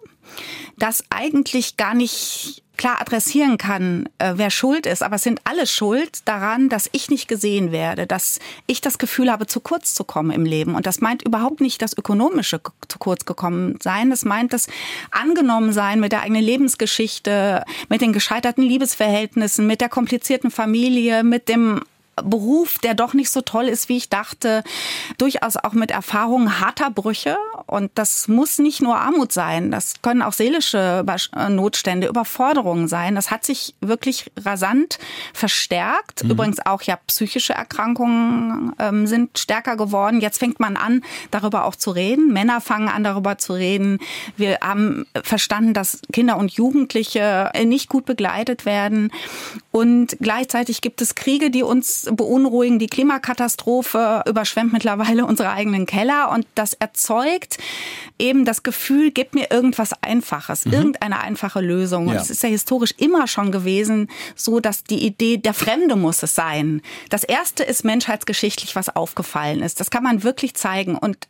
das 0.77 1.03
eigentlich 1.09 1.77
gar 1.77 1.93
nicht 1.93 2.63
klar 2.77 3.01
adressieren 3.01 3.57
kann, 3.57 4.07
äh, 4.19 4.33
wer 4.35 4.49
schuld 4.51 4.85
ist, 4.85 5.03
aber 5.03 5.15
es 5.15 5.23
sind 5.23 5.41
alle 5.43 5.67
schuld 5.67 6.19
daran, 6.25 6.69
dass 6.69 6.89
ich 6.91 7.09
nicht 7.09 7.27
gesehen 7.27 7.71
werde, 7.71 8.07
dass 8.07 8.39
ich 8.67 8.81
das 8.81 8.99
Gefühl 8.99 9.31
habe, 9.31 9.47
zu 9.47 9.59
kurz 9.59 9.93
zu 9.93 10.03
kommen 10.03 10.31
im 10.31 10.45
Leben. 10.45 10.75
Und 10.75 10.85
das 10.85 11.01
meint 11.01 11.23
überhaupt 11.23 11.59
nicht 11.59 11.81
das 11.81 11.97
Ökonomische 11.97 12.61
zu 12.87 12.99
kurz 12.99 13.25
gekommen 13.25 13.79
sein. 13.81 14.11
Das 14.11 14.23
meint 14.23 14.53
das 14.53 14.67
angenommen 15.11 15.73
sein 15.73 15.99
mit 15.99 16.11
der 16.11 16.21
eigenen 16.21 16.43
Lebensgeschichte, 16.43 17.63
mit 17.89 18.01
den 18.01 18.13
gescheiterten 18.13 18.63
Liebesverhältnissen, 18.63 19.65
mit 19.67 19.81
der 19.81 19.89
komplizierten 19.89 20.51
Familie, 20.51 21.23
mit 21.23 21.49
dem 21.49 21.81
Beruf, 22.23 22.79
der 22.79 22.93
doch 22.93 23.13
nicht 23.13 23.29
so 23.29 23.41
toll 23.41 23.65
ist, 23.65 23.89
wie 23.89 23.97
ich 23.97 24.09
dachte, 24.09 24.63
durchaus 25.17 25.57
auch 25.57 25.73
mit 25.73 25.91
Erfahrungen 25.91 26.59
harter 26.59 26.89
Brüche 26.89 27.37
Und 27.65 27.91
das 27.95 28.27
muss 28.27 28.59
nicht 28.59 28.81
nur 28.81 28.97
Armut 28.97 29.31
sein, 29.31 29.71
das 29.71 30.01
können 30.01 30.21
auch 30.21 30.33
seelische 30.33 31.05
äh, 31.35 31.49
Notstände, 31.49 32.07
Überforderungen 32.07 32.87
sein. 32.87 33.15
Das 33.15 33.31
hat 33.31 33.45
sich 33.45 33.75
wirklich 33.81 34.31
rasant 34.37 34.99
verstärkt. 35.33 36.23
Mhm. 36.23 36.31
Übrigens 36.31 36.65
auch 36.65 36.81
ja 36.81 36.97
psychische 37.07 37.53
Erkrankungen 37.53 38.73
ähm, 38.79 39.07
sind 39.07 39.37
stärker 39.37 39.77
geworden. 39.77 40.21
Jetzt 40.21 40.39
fängt 40.39 40.59
man 40.59 40.77
an, 40.77 41.03
darüber 41.31 41.65
auch 41.65 41.75
zu 41.75 41.91
reden. 41.91 42.33
Männer 42.33 42.61
fangen 42.61 42.89
an, 42.89 43.03
darüber 43.03 43.37
zu 43.37 43.53
reden. 43.53 43.99
Wir 44.35 44.57
haben 44.61 45.05
verstanden, 45.23 45.73
dass 45.73 46.01
Kinder 46.11 46.37
und 46.37 46.51
Jugendliche 46.51 47.51
nicht 47.65 47.89
gut 47.89 48.05
begleitet 48.05 48.65
werden. 48.65 49.11
Und 49.71 50.17
gleichzeitig 50.19 50.81
gibt 50.81 51.01
es 51.01 51.15
Kriege, 51.15 51.51
die 51.51 51.63
uns 51.63 52.06
beunruhigen. 52.11 52.79
Die 52.79 52.87
Klimakatastrophe 52.87 54.23
überschwemmt 54.27 54.73
mittlerweile 54.73 55.25
unsere 55.25 55.51
eigenen 55.51 55.85
Keller. 55.85 56.31
Und 56.31 56.45
das 56.55 56.73
erzeugt 56.73 57.57
eben 58.19 58.45
das 58.45 58.63
Gefühl, 58.63 59.11
gib 59.11 59.35
mir 59.35 59.51
irgendwas 59.51 59.91
Einfaches, 60.01 60.65
mhm. 60.65 60.73
irgendeine 60.73 61.19
einfache 61.19 61.61
Lösung. 61.61 62.07
Und 62.07 62.15
es 62.15 62.29
ist 62.29 62.43
ja 62.43 62.49
historisch 62.49 62.93
immer 62.97 63.27
schon 63.27 63.51
gewesen, 63.51 64.09
so 64.35 64.59
dass 64.59 64.83
die 64.83 65.05
Idee, 65.05 65.37
der 65.37 65.53
Fremde 65.53 65.95
muss 65.95 66.23
es 66.23 66.35
sein. 66.35 66.81
Das 67.09 67.23
erste 67.23 67.63
ist 67.63 67.83
menschheitsgeschichtlich, 67.83 68.75
was 68.75 68.95
aufgefallen 68.95 69.61
ist. 69.61 69.79
Das 69.79 69.89
kann 69.89 70.03
man 70.03 70.23
wirklich 70.23 70.55
zeigen. 70.55 70.95
Und 70.97 71.27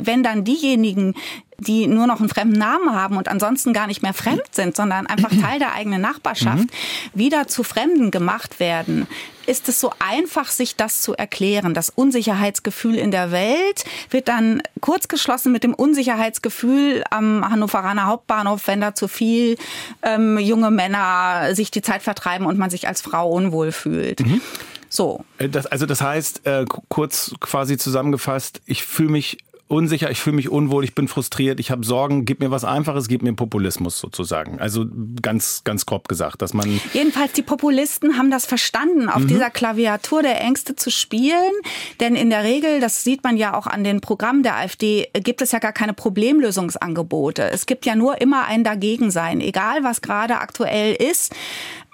wenn 0.00 0.22
dann 0.22 0.44
diejenigen, 0.44 1.14
die 1.60 1.86
nur 1.86 2.06
noch 2.06 2.20
einen 2.20 2.28
fremden 2.28 2.58
Namen 2.58 2.94
haben 2.94 3.16
und 3.16 3.28
ansonsten 3.28 3.72
gar 3.72 3.86
nicht 3.86 4.02
mehr 4.02 4.14
fremd 4.14 4.42
sind, 4.50 4.76
sondern 4.76 5.06
einfach 5.06 5.30
Teil 5.42 5.58
der 5.58 5.74
eigenen 5.74 6.00
Nachbarschaft, 6.00 6.64
mhm. 6.64 6.68
wieder 7.12 7.48
zu 7.48 7.62
Fremden 7.62 8.10
gemacht 8.10 8.60
werden, 8.60 9.06
ist 9.46 9.68
es 9.68 9.80
so 9.80 9.92
einfach, 9.98 10.48
sich 10.50 10.76
das 10.76 11.02
zu 11.02 11.14
erklären. 11.14 11.74
Das 11.74 11.90
Unsicherheitsgefühl 11.90 12.96
in 12.96 13.10
der 13.10 13.30
Welt 13.30 13.84
wird 14.10 14.28
dann 14.28 14.62
kurzgeschlossen 14.80 15.52
mit 15.52 15.64
dem 15.64 15.74
Unsicherheitsgefühl 15.74 17.04
am 17.10 17.48
Hannoveraner 17.48 18.06
Hauptbahnhof, 18.06 18.66
wenn 18.66 18.80
da 18.80 18.94
zu 18.94 19.08
viel 19.08 19.56
ähm, 20.02 20.38
junge 20.38 20.70
Männer 20.70 21.54
sich 21.54 21.70
die 21.70 21.82
Zeit 21.82 22.02
vertreiben 22.02 22.46
und 22.46 22.58
man 22.58 22.70
sich 22.70 22.88
als 22.88 23.02
Frau 23.02 23.30
unwohl 23.30 23.72
fühlt. 23.72 24.20
Mhm. 24.20 24.40
So. 24.88 25.24
Äh, 25.38 25.48
das, 25.48 25.66
also 25.66 25.86
das 25.86 26.00
heißt, 26.00 26.46
äh, 26.46 26.64
kurz 26.88 27.34
quasi 27.40 27.76
zusammengefasst, 27.76 28.60
ich 28.66 28.84
fühle 28.84 29.10
mich 29.10 29.38
unsicher, 29.70 30.10
ich 30.10 30.20
fühle 30.20 30.36
mich 30.36 30.48
unwohl, 30.48 30.84
ich 30.84 30.94
bin 30.94 31.08
frustriert, 31.08 31.60
ich 31.60 31.70
habe 31.70 31.84
Sorgen, 31.84 32.24
gib 32.24 32.40
mir 32.40 32.50
was 32.50 32.64
Einfaches, 32.64 33.08
gib 33.08 33.22
mir 33.22 33.32
Populismus 33.32 33.98
sozusagen. 33.98 34.58
Also 34.58 34.86
ganz, 35.22 35.62
ganz 35.64 35.86
grob 35.86 36.08
gesagt, 36.08 36.42
dass 36.42 36.52
man. 36.52 36.80
Jedenfalls 36.92 37.32
die 37.32 37.42
Populisten 37.42 38.18
haben 38.18 38.30
das 38.30 38.46
verstanden, 38.46 39.08
auf 39.08 39.22
mhm. 39.22 39.28
dieser 39.28 39.50
Klaviatur 39.50 40.22
der 40.22 40.40
Ängste 40.40 40.74
zu 40.74 40.90
spielen. 40.90 41.52
Denn 42.00 42.16
in 42.16 42.30
der 42.30 42.42
Regel, 42.42 42.80
das 42.80 43.04
sieht 43.04 43.22
man 43.22 43.36
ja 43.36 43.56
auch 43.56 43.66
an 43.66 43.84
den 43.84 44.00
Programmen 44.00 44.42
der 44.42 44.56
AfD, 44.56 45.08
gibt 45.14 45.40
es 45.40 45.52
ja 45.52 45.60
gar 45.60 45.72
keine 45.72 45.94
Problemlösungsangebote. 45.94 47.50
Es 47.50 47.66
gibt 47.66 47.86
ja 47.86 47.94
nur 47.94 48.20
immer 48.20 48.46
ein 48.46 48.64
Dagegensein, 48.64 49.40
egal 49.40 49.84
was 49.84 50.02
gerade 50.02 50.38
aktuell 50.38 50.94
ist 50.94 51.32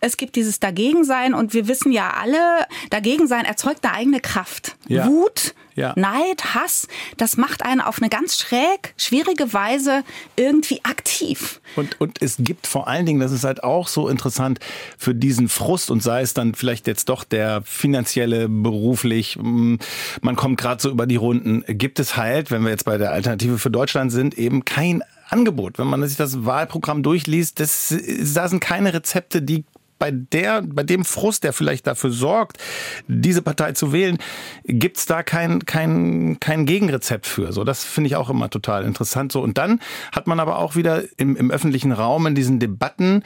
es 0.00 0.16
gibt 0.16 0.36
dieses 0.36 0.60
Dagegensein 0.60 1.34
und 1.34 1.54
wir 1.54 1.68
wissen 1.68 1.92
ja 1.92 2.14
alle, 2.20 2.66
Dagegensein 2.90 3.44
erzeugt 3.44 3.84
eine 3.84 3.94
eigene 3.94 4.20
Kraft. 4.20 4.76
Ja. 4.88 5.06
Wut, 5.06 5.54
ja. 5.74 5.92
Neid, 5.96 6.54
Hass, 6.54 6.88
das 7.16 7.36
macht 7.36 7.64
einen 7.64 7.80
auf 7.80 8.00
eine 8.00 8.08
ganz 8.08 8.38
schräg, 8.38 8.94
schwierige 8.96 9.52
Weise 9.52 10.04
irgendwie 10.36 10.80
aktiv. 10.84 11.60
Und, 11.76 12.00
und 12.00 12.22
es 12.22 12.36
gibt 12.38 12.66
vor 12.66 12.88
allen 12.88 13.04
Dingen, 13.04 13.20
das 13.20 13.32
ist 13.32 13.44
halt 13.44 13.62
auch 13.62 13.88
so 13.88 14.08
interessant, 14.08 14.58
für 14.96 15.14
diesen 15.14 15.48
Frust 15.48 15.90
und 15.90 16.02
sei 16.02 16.22
es 16.22 16.34
dann 16.34 16.54
vielleicht 16.54 16.86
jetzt 16.86 17.08
doch 17.08 17.24
der 17.24 17.62
finanzielle, 17.62 18.48
beruflich, 18.48 19.38
mm, 19.40 19.76
man 20.22 20.36
kommt 20.36 20.58
gerade 20.58 20.80
so 20.80 20.90
über 20.90 21.06
die 21.06 21.16
Runden, 21.16 21.64
gibt 21.68 22.00
es 22.00 22.16
halt, 22.16 22.50
wenn 22.50 22.62
wir 22.62 22.70
jetzt 22.70 22.84
bei 22.84 22.96
der 22.96 23.12
Alternative 23.12 23.58
für 23.58 23.70
Deutschland 23.70 24.12
sind, 24.12 24.38
eben 24.38 24.64
kein 24.64 25.02
Angebot. 25.28 25.78
Wenn 25.78 25.88
man 25.88 26.06
sich 26.06 26.16
das 26.16 26.44
Wahlprogramm 26.44 27.02
durchliest, 27.02 27.60
das, 27.60 27.94
da 28.34 28.48
sind 28.48 28.60
keine 28.60 28.94
Rezepte, 28.94 29.42
die 29.42 29.64
bei 29.98 30.10
der, 30.10 30.62
bei 30.62 30.82
dem 30.82 31.04
Frust, 31.04 31.44
der 31.44 31.52
vielleicht 31.52 31.86
dafür 31.86 32.10
sorgt, 32.10 32.58
diese 33.08 33.42
Partei 33.42 33.72
zu 33.72 33.92
wählen, 33.92 34.18
gibt's 34.64 35.06
da 35.06 35.22
kein, 35.22 35.64
kein, 35.64 36.38
kein 36.40 36.66
Gegenrezept 36.66 37.26
für. 37.26 37.52
So, 37.52 37.64
das 37.64 37.84
finde 37.84 38.08
ich 38.08 38.16
auch 38.16 38.30
immer 38.30 38.50
total 38.50 38.84
interessant. 38.84 39.32
So, 39.32 39.42
und 39.42 39.58
dann 39.58 39.80
hat 40.12 40.26
man 40.26 40.40
aber 40.40 40.58
auch 40.58 40.76
wieder 40.76 41.04
im, 41.16 41.36
im 41.36 41.50
öffentlichen 41.50 41.92
Raum 41.92 42.26
in 42.26 42.34
diesen 42.34 42.58
Debatten 42.58 43.22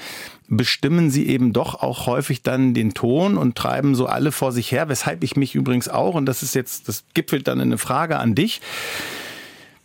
bestimmen 0.51 1.11
sie 1.11 1.29
eben 1.29 1.53
doch 1.53 1.77
auch 1.77 2.07
häufig 2.07 2.43
dann 2.43 2.75
den 2.75 2.93
Ton 2.93 3.39
und 3.39 3.57
treiben 3.57 3.95
so 3.95 4.07
alle 4.07 4.33
vor 4.33 4.51
sich 4.53 4.73
her, 4.73 4.89
weshalb 4.89 5.23
ich 5.23 5.37
mich 5.37 5.55
übrigens 5.55 5.89
auch, 5.89 6.15
und 6.15 6.27
das 6.27 6.43
ist 6.43 6.55
jetzt, 6.55 6.89
das 6.89 7.05
gipfelt 7.15 7.47
dann 7.47 7.61
in 7.61 7.69
eine 7.69 7.79
Frage 7.79 8.19
an 8.19 8.35
dich, 8.35 8.61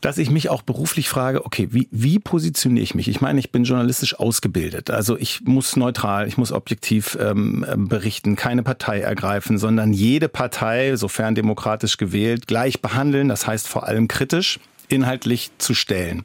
dass 0.06 0.20
ich 0.20 0.30
mich 0.30 0.50
auch 0.50 0.62
beruflich 0.62 1.10
frage, 1.10 1.48
okay, 1.48 1.70
wie, 1.72 1.88
wie 1.90 2.20
positioniere 2.20 2.84
ich 2.84 2.94
mich? 2.94 3.08
Ich 3.08 3.22
meine, 3.22 3.40
ich 3.40 3.52
bin 3.52 3.64
journalistisch 3.64 4.20
ausgebildet. 4.20 4.92
Also 4.92 5.18
ich 5.18 5.42
muss 5.46 5.76
neutral, 5.78 6.28
ich 6.28 6.38
muss 6.38 6.52
objektiv 6.52 7.18
ähm, 7.20 7.66
berichten, 7.90 8.36
keine 8.36 8.62
Partei 8.62 9.00
ergreifen, 9.00 9.58
sondern 9.58 9.94
jede 9.94 10.30
Partei, 10.30 10.96
sofern 10.96 11.34
demokratisch 11.34 11.98
gewählt, 11.98 12.46
gleich 12.46 12.84
behandeln. 12.84 13.30
Das 13.30 13.48
heißt 13.48 13.68
vor 13.68 13.88
allem 13.88 14.08
kritisch, 14.08 14.60
inhaltlich 14.90 15.50
zu 15.58 15.74
stellen. 15.74 16.24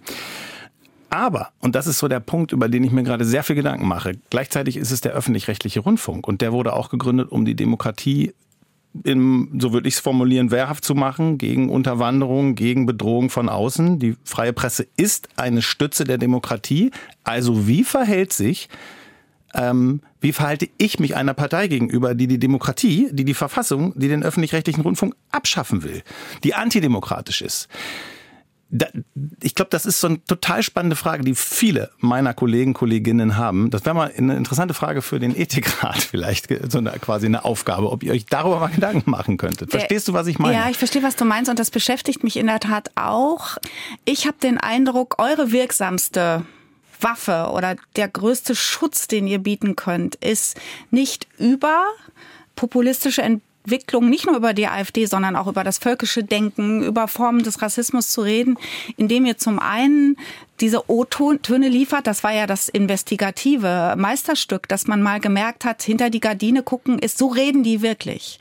Aber, 1.08 1.48
und 1.60 1.74
das 1.74 1.86
ist 1.86 2.00
so 2.00 2.06
der 2.06 2.20
Punkt, 2.20 2.52
über 2.52 2.68
den 2.68 2.84
ich 2.84 2.92
mir 2.92 3.02
gerade 3.02 3.24
sehr 3.24 3.42
viel 3.42 3.56
Gedanken 3.56 3.88
mache, 3.88 4.12
gleichzeitig 4.28 4.76
ist 4.76 4.90
es 4.90 5.00
der 5.00 5.12
öffentlich-rechtliche 5.12 5.80
Rundfunk 5.80 6.28
und 6.28 6.42
der 6.42 6.52
wurde 6.52 6.74
auch 6.74 6.90
gegründet, 6.90 7.32
um 7.32 7.46
die 7.46 7.56
Demokratie 7.56 8.34
im, 9.04 9.58
so 9.60 9.72
würde 9.72 9.88
ich 9.88 9.94
es 9.94 10.00
formulieren, 10.00 10.50
wehrhaft 10.50 10.84
zu 10.84 10.94
machen 10.94 11.38
gegen 11.38 11.68
Unterwanderung, 11.70 12.54
gegen 12.54 12.86
Bedrohung 12.86 13.30
von 13.30 13.48
außen. 13.48 13.98
Die 13.98 14.16
freie 14.24 14.52
Presse 14.52 14.86
ist 14.96 15.28
eine 15.36 15.62
Stütze 15.62 16.04
der 16.04 16.18
Demokratie. 16.18 16.90
Also 17.22 17.66
wie 17.66 17.84
verhält 17.84 18.32
sich, 18.32 18.68
ähm, 19.54 20.00
wie 20.20 20.32
verhalte 20.32 20.68
ich 20.78 20.98
mich 20.98 21.16
einer 21.16 21.34
Partei 21.34 21.68
gegenüber, 21.68 22.14
die 22.14 22.26
die 22.26 22.38
Demokratie, 22.38 23.08
die 23.12 23.24
die 23.24 23.34
Verfassung, 23.34 23.92
die 23.96 24.08
den 24.08 24.22
öffentlich-rechtlichen 24.22 24.82
Rundfunk 24.82 25.14
abschaffen 25.30 25.82
will, 25.82 26.02
die 26.44 26.54
antidemokratisch 26.54 27.42
ist? 27.42 27.68
Da, 28.70 28.86
ich 29.42 29.54
glaube, 29.54 29.70
das 29.70 29.84
ist 29.84 30.00
so 30.00 30.06
eine 30.06 30.24
total 30.24 30.62
spannende 30.62 30.94
Frage, 30.94 31.24
die 31.24 31.34
viele 31.34 31.90
meiner 31.98 32.34
Kollegen, 32.34 32.72
Kolleginnen 32.72 33.36
haben. 33.36 33.70
Das 33.70 33.84
wäre 33.84 33.94
mal 33.94 34.12
eine 34.16 34.36
interessante 34.36 34.74
Frage 34.74 35.02
für 35.02 35.18
den 35.18 35.36
Ethikrat 35.36 35.98
vielleicht, 35.98 36.48
so 36.70 36.78
eine, 36.78 36.92
quasi 36.92 37.26
eine 37.26 37.44
Aufgabe, 37.44 37.90
ob 37.90 38.02
ihr 38.02 38.12
euch 38.12 38.26
darüber 38.26 38.60
mal 38.60 38.68
Gedanken 38.68 39.10
machen 39.10 39.36
könntet. 39.36 39.70
Verstehst 39.70 40.06
du, 40.08 40.12
was 40.12 40.28
ich 40.28 40.38
meine? 40.38 40.54
Ja, 40.54 40.70
ich 40.70 40.78
verstehe, 40.78 41.02
was 41.02 41.16
du 41.16 41.24
meinst 41.24 41.50
und 41.50 41.58
das 41.58 41.70
beschäftigt 41.70 42.22
mich 42.22 42.36
in 42.36 42.46
der 42.46 42.60
Tat 42.60 42.90
auch. 42.94 43.56
Ich 44.04 44.26
habe 44.26 44.36
den 44.40 44.58
Eindruck, 44.58 45.16
eure 45.18 45.50
wirksamste 45.50 46.44
Waffe 47.00 47.50
oder 47.52 47.76
der 47.96 48.08
größte 48.08 48.54
Schutz, 48.54 49.08
den 49.08 49.26
ihr 49.26 49.38
bieten 49.38 49.74
könnt, 49.74 50.14
ist 50.16 50.60
nicht 50.90 51.26
über 51.38 51.84
populistische 52.54 53.22
Entwicklung 53.22 53.49
Entwicklung, 53.64 54.08
nicht 54.08 54.26
nur 54.26 54.36
über 54.36 54.54
die 54.54 54.66
AfD, 54.66 55.06
sondern 55.06 55.36
auch 55.36 55.46
über 55.46 55.64
das 55.64 55.78
völkische 55.78 56.24
Denken, 56.24 56.82
über 56.82 57.08
Formen 57.08 57.42
des 57.42 57.60
Rassismus 57.60 58.10
zu 58.10 58.22
reden, 58.22 58.58
indem 58.96 59.26
ihr 59.26 59.36
zum 59.36 59.58
einen 59.58 60.16
diese 60.60 60.90
O-Töne 60.90 61.68
liefert. 61.68 62.06
Das 62.06 62.24
war 62.24 62.32
ja 62.32 62.46
das 62.46 62.68
investigative 62.68 63.94
Meisterstück, 63.96 64.68
dass 64.68 64.86
man 64.86 65.02
mal 65.02 65.20
gemerkt 65.20 65.64
hat, 65.64 65.82
hinter 65.82 66.10
die 66.10 66.20
Gardine 66.20 66.62
gucken 66.62 66.98
ist, 66.98 67.18
so 67.18 67.28
reden 67.28 67.62
die 67.62 67.82
wirklich. 67.82 68.38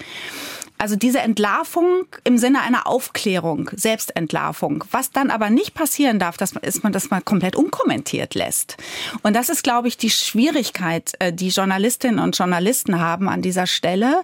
Also 0.79 0.95
diese 0.95 1.19
Entlarvung 1.19 2.05
im 2.23 2.37
Sinne 2.37 2.61
einer 2.61 2.87
Aufklärung, 2.87 3.69
Selbstentlarvung. 3.75 4.85
Was 4.91 5.11
dann 5.11 5.29
aber 5.29 5.49
nicht 5.49 5.73
passieren 5.73 6.19
darf, 6.19 6.37
dass 6.37 6.53
man, 6.53 6.63
ist 6.63 6.83
man 6.83 6.93
das 6.93 7.09
mal 7.09 7.19
komplett 7.19 7.57
unkommentiert 7.57 8.33
lässt. 8.33 8.77
Und 9.21 9.35
das 9.35 9.49
ist, 9.49 9.61
glaube 9.61 9.89
ich, 9.89 9.97
die 9.97 10.09
Schwierigkeit, 10.09 11.11
äh, 11.19 11.33
die 11.33 11.49
Journalistinnen 11.49 12.19
und 12.19 12.37
Journalisten 12.37 12.97
haben 13.01 13.27
an 13.27 13.41
dieser 13.41 13.67
Stelle. 13.67 14.21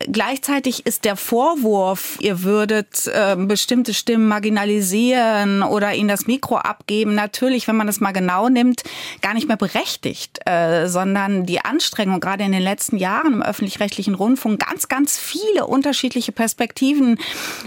Gleichzeitig 0.00 0.84
ist 0.84 1.04
der 1.04 1.14
Vorwurf, 1.14 2.18
ihr 2.20 2.42
würdet 2.42 3.06
äh, 3.06 3.36
bestimmte 3.38 3.94
Stimmen 3.94 4.26
marginalisieren 4.26 5.62
oder 5.62 5.94
ihnen 5.94 6.08
das 6.08 6.26
Mikro 6.26 6.56
abgeben, 6.56 7.14
natürlich, 7.14 7.68
wenn 7.68 7.76
man 7.76 7.86
das 7.86 8.00
mal 8.00 8.10
genau 8.10 8.48
nimmt, 8.48 8.82
gar 9.22 9.34
nicht 9.34 9.46
mehr 9.46 9.56
berechtigt, 9.56 10.40
äh, 10.44 10.88
sondern 10.88 11.46
die 11.46 11.60
Anstrengung, 11.60 12.18
gerade 12.18 12.42
in 12.42 12.50
den 12.50 12.62
letzten 12.62 12.96
Jahren 12.96 13.34
im 13.34 13.42
öffentlich-rechtlichen 13.42 14.16
Rundfunk, 14.16 14.58
ganz, 14.66 14.88
ganz 14.88 15.20
viele 15.20 15.66
unterschiedliche 15.84 16.32
Perspektiven 16.32 17.18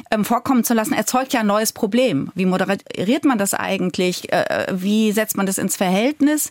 ähm, 0.09 0.25
vorkommen 0.25 0.63
zu 0.63 0.73
lassen, 0.73 0.93
erzeugt 0.93 1.33
ja 1.33 1.41
ein 1.41 1.47
neues 1.47 1.71
Problem. 1.71 2.31
Wie 2.33 2.45
moderiert 2.45 3.25
man 3.25 3.37
das 3.37 3.53
eigentlich? 3.53 4.31
Äh, 4.33 4.67
wie 4.71 5.11
setzt 5.11 5.37
man 5.37 5.45
das 5.45 5.59
ins 5.59 5.75
Verhältnis? 5.75 6.49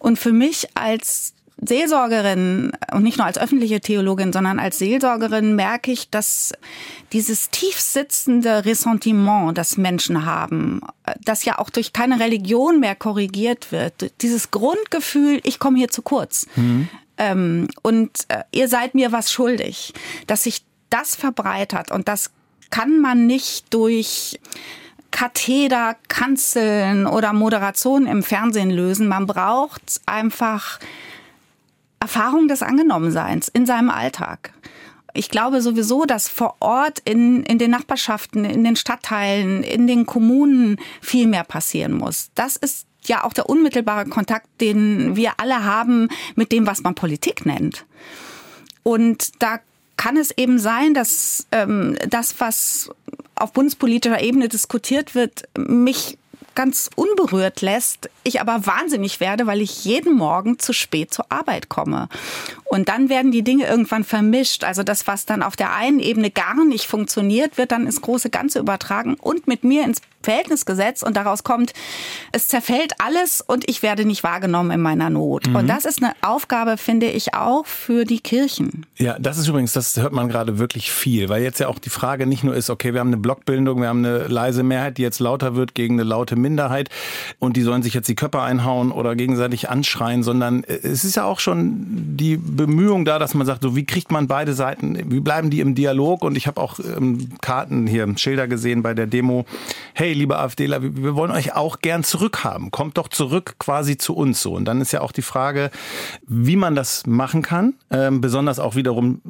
Und 0.00 0.18
für 0.18 0.32
mich 0.32 0.66
als 0.74 1.32
Seelsorgerin 1.58 2.72
und 2.92 3.02
nicht 3.04 3.18
nur 3.18 3.26
als 3.26 3.38
öffentliche 3.38 3.80
Theologin, 3.80 4.32
sondern 4.32 4.58
als 4.58 4.78
Seelsorgerin 4.78 5.54
merke 5.54 5.90
ich, 5.92 6.10
dass 6.10 6.52
dieses 7.12 7.50
tief 7.50 7.80
sitzende 7.80 8.64
Ressentiment, 8.64 9.56
das 9.56 9.78
Menschen 9.78 10.26
haben, 10.26 10.80
das 11.24 11.44
ja 11.44 11.58
auch 11.58 11.70
durch 11.70 11.92
keine 11.94 12.20
Religion 12.20 12.80
mehr 12.80 12.94
korrigiert 12.94 13.72
wird, 13.72 14.12
dieses 14.20 14.50
Grundgefühl, 14.50 15.40
ich 15.44 15.58
komme 15.58 15.78
hier 15.78 15.88
zu 15.88 16.02
kurz. 16.02 16.46
Mhm. 16.56 16.88
Ähm, 17.18 17.68
und 17.82 18.10
äh, 18.28 18.42
ihr 18.52 18.68
seid 18.68 18.94
mir 18.94 19.12
was 19.12 19.32
schuldig, 19.32 19.94
dass 20.26 20.42
sich 20.42 20.64
das 20.90 21.14
verbreitert 21.14 21.90
und 21.90 22.08
das 22.08 22.30
kann 22.70 23.00
man 23.00 23.26
nicht 23.26 23.72
durch 23.72 24.40
Katheder, 25.10 25.96
Kanzeln 26.08 27.06
oder 27.06 27.32
Moderation 27.32 28.06
im 28.06 28.22
Fernsehen 28.22 28.70
lösen. 28.70 29.08
Man 29.08 29.26
braucht 29.26 30.00
einfach 30.04 30.78
Erfahrung 32.00 32.48
des 32.48 32.62
Angenommenseins 32.62 33.48
in 33.48 33.66
seinem 33.66 33.88
Alltag. 33.88 34.52
Ich 35.14 35.30
glaube 35.30 35.62
sowieso, 35.62 36.04
dass 36.04 36.28
vor 36.28 36.56
Ort 36.60 36.98
in, 37.06 37.42
in 37.44 37.58
den 37.58 37.70
Nachbarschaften, 37.70 38.44
in 38.44 38.62
den 38.62 38.76
Stadtteilen, 38.76 39.62
in 39.62 39.86
den 39.86 40.04
Kommunen 40.04 40.78
viel 41.00 41.26
mehr 41.26 41.44
passieren 41.44 41.94
muss. 41.94 42.28
Das 42.34 42.56
ist 42.56 42.86
ja 43.06 43.24
auch 43.24 43.32
der 43.32 43.48
unmittelbare 43.48 44.04
Kontakt, 44.06 44.48
den 44.60 45.16
wir 45.16 45.32
alle 45.38 45.64
haben 45.64 46.08
mit 46.34 46.52
dem, 46.52 46.66
was 46.66 46.82
man 46.82 46.94
Politik 46.94 47.46
nennt. 47.46 47.86
Und 48.82 49.42
da 49.42 49.60
kann 49.96 50.16
es 50.16 50.30
eben 50.36 50.58
sein, 50.58 50.94
dass 50.94 51.46
ähm, 51.52 51.96
das, 52.08 52.38
was 52.38 52.90
auf 53.34 53.52
bundespolitischer 53.52 54.20
Ebene 54.20 54.48
diskutiert 54.48 55.14
wird, 55.14 55.44
mich 55.56 56.18
ganz 56.56 56.90
unberührt 56.96 57.60
lässt, 57.60 58.10
ich 58.24 58.40
aber 58.40 58.66
wahnsinnig 58.66 59.20
werde, 59.20 59.46
weil 59.46 59.60
ich 59.60 59.84
jeden 59.84 60.16
Morgen 60.16 60.58
zu 60.58 60.72
spät 60.72 61.14
zur 61.14 61.26
Arbeit 61.30 61.68
komme. 61.68 62.08
Und 62.64 62.88
dann 62.88 63.08
werden 63.08 63.30
die 63.30 63.42
Dinge 63.42 63.66
irgendwann 63.66 64.02
vermischt. 64.02 64.64
Also 64.64 64.82
das, 64.82 65.06
was 65.06 65.24
dann 65.24 65.44
auf 65.44 65.54
der 65.54 65.72
einen 65.72 66.00
Ebene 66.00 66.32
gar 66.32 66.64
nicht 66.64 66.86
funktioniert, 66.86 67.58
wird 67.58 67.70
dann 67.70 67.86
ins 67.86 68.00
große 68.00 68.30
Ganze 68.30 68.58
übertragen 68.58 69.14
und 69.14 69.46
mit 69.46 69.62
mir 69.62 69.84
ins 69.84 70.00
Verhältnis 70.26 70.66
gesetzt 70.66 71.04
und 71.04 71.16
daraus 71.16 71.44
kommt, 71.44 71.72
es 72.32 72.48
zerfällt 72.48 72.94
alles 72.98 73.40
und 73.40 73.70
ich 73.70 73.84
werde 73.84 74.04
nicht 74.04 74.24
wahrgenommen 74.24 74.72
in 74.72 74.80
meiner 74.80 75.08
Not. 75.08 75.46
Mhm. 75.46 75.54
Und 75.54 75.68
das 75.68 75.84
ist 75.84 76.02
eine 76.02 76.14
Aufgabe, 76.20 76.76
finde 76.78 77.06
ich, 77.06 77.34
auch 77.34 77.64
für 77.64 78.04
die 78.04 78.18
Kirchen. 78.18 78.86
Ja, 78.96 79.16
das 79.20 79.38
ist 79.38 79.46
übrigens, 79.46 79.72
das 79.72 79.96
hört 79.96 80.12
man 80.12 80.28
gerade 80.28 80.58
wirklich 80.58 80.90
viel, 80.90 81.28
weil 81.28 81.42
jetzt 81.42 81.60
ja 81.60 81.68
auch 81.68 81.78
die 81.78 81.90
Frage 81.90 82.26
nicht 82.26 82.42
nur 82.42 82.56
ist, 82.56 82.70
okay, 82.70 82.92
wir 82.92 83.00
haben 83.00 83.08
eine 83.08 83.18
Blockbildung, 83.18 83.80
wir 83.80 83.88
haben 83.88 84.04
eine 84.04 84.26
leise 84.26 84.64
Mehrheit, 84.64 84.98
die 84.98 85.02
jetzt 85.02 85.20
lauter 85.20 85.54
wird 85.54 85.76
gegen 85.76 85.94
eine 85.94 86.02
laute 86.02 86.34
Minderheit 86.46 86.88
und 87.38 87.56
die 87.56 87.62
sollen 87.62 87.82
sich 87.82 87.94
jetzt 87.94 88.08
die 88.08 88.14
Köpfe 88.14 88.40
einhauen 88.40 88.92
oder 88.92 89.16
gegenseitig 89.16 89.68
anschreien, 89.68 90.22
sondern 90.22 90.62
es 90.64 91.04
ist 91.04 91.16
ja 91.16 91.24
auch 91.24 91.40
schon 91.40 92.16
die 92.16 92.36
Bemühung 92.36 93.04
da, 93.04 93.18
dass 93.18 93.34
man 93.34 93.46
sagt, 93.46 93.62
so 93.62 93.74
wie 93.74 93.84
kriegt 93.84 94.12
man 94.12 94.28
beide 94.28 94.54
Seiten, 94.54 95.10
wie 95.10 95.20
bleiben 95.20 95.50
die 95.50 95.60
im 95.60 95.74
Dialog 95.74 96.22
und 96.22 96.36
ich 96.36 96.46
habe 96.46 96.60
auch 96.60 96.78
ähm, 96.78 97.30
Karten 97.40 97.86
hier, 97.86 98.06
Schilder 98.16 98.46
gesehen 98.46 98.82
bei 98.82 98.94
der 98.94 99.06
Demo, 99.06 99.44
hey, 99.94 100.12
liebe 100.12 100.38
AfDler, 100.38 100.82
wir 100.82 101.14
wollen 101.16 101.30
euch 101.30 101.54
auch 101.54 101.80
gern 101.80 102.04
zurückhaben. 102.04 102.70
Kommt 102.70 102.98
doch 102.98 103.08
zurück 103.08 103.56
quasi 103.58 103.96
zu 103.96 104.14
uns 104.14 104.42
so. 104.42 104.54
Und 104.54 104.64
dann 104.66 104.80
ist 104.80 104.92
ja 104.92 105.00
auch 105.00 105.12
die 105.12 105.22
Frage, 105.22 105.70
wie 106.26 106.56
man 106.56 106.74
das 106.74 107.06
machen 107.06 107.42
kann, 107.42 107.74
ähm, 107.90 108.20
besonders 108.20 108.58
auch 108.58 108.76
wiederum 108.76 109.20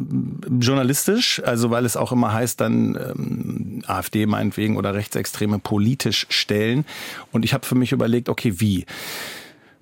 journalistisch, 0.61 1.43
also 1.45 1.71
weil 1.71 1.85
es 1.85 1.97
auch 1.97 2.13
immer 2.13 2.33
heißt, 2.33 2.61
dann 2.61 2.97
ähm, 2.97 3.83
AfD 3.87 4.27
meinetwegen 4.27 4.77
oder 4.77 4.95
Rechtsextreme 4.95 5.59
politisch 5.59 6.27
stellen. 6.31 6.85
Und 7.33 7.45
ich 7.45 7.55
habe 7.55 7.67
für 7.67 7.75
mich 7.75 7.93
überlegt, 7.93 8.29
okay, 8.29 8.55
wie? 8.57 8.87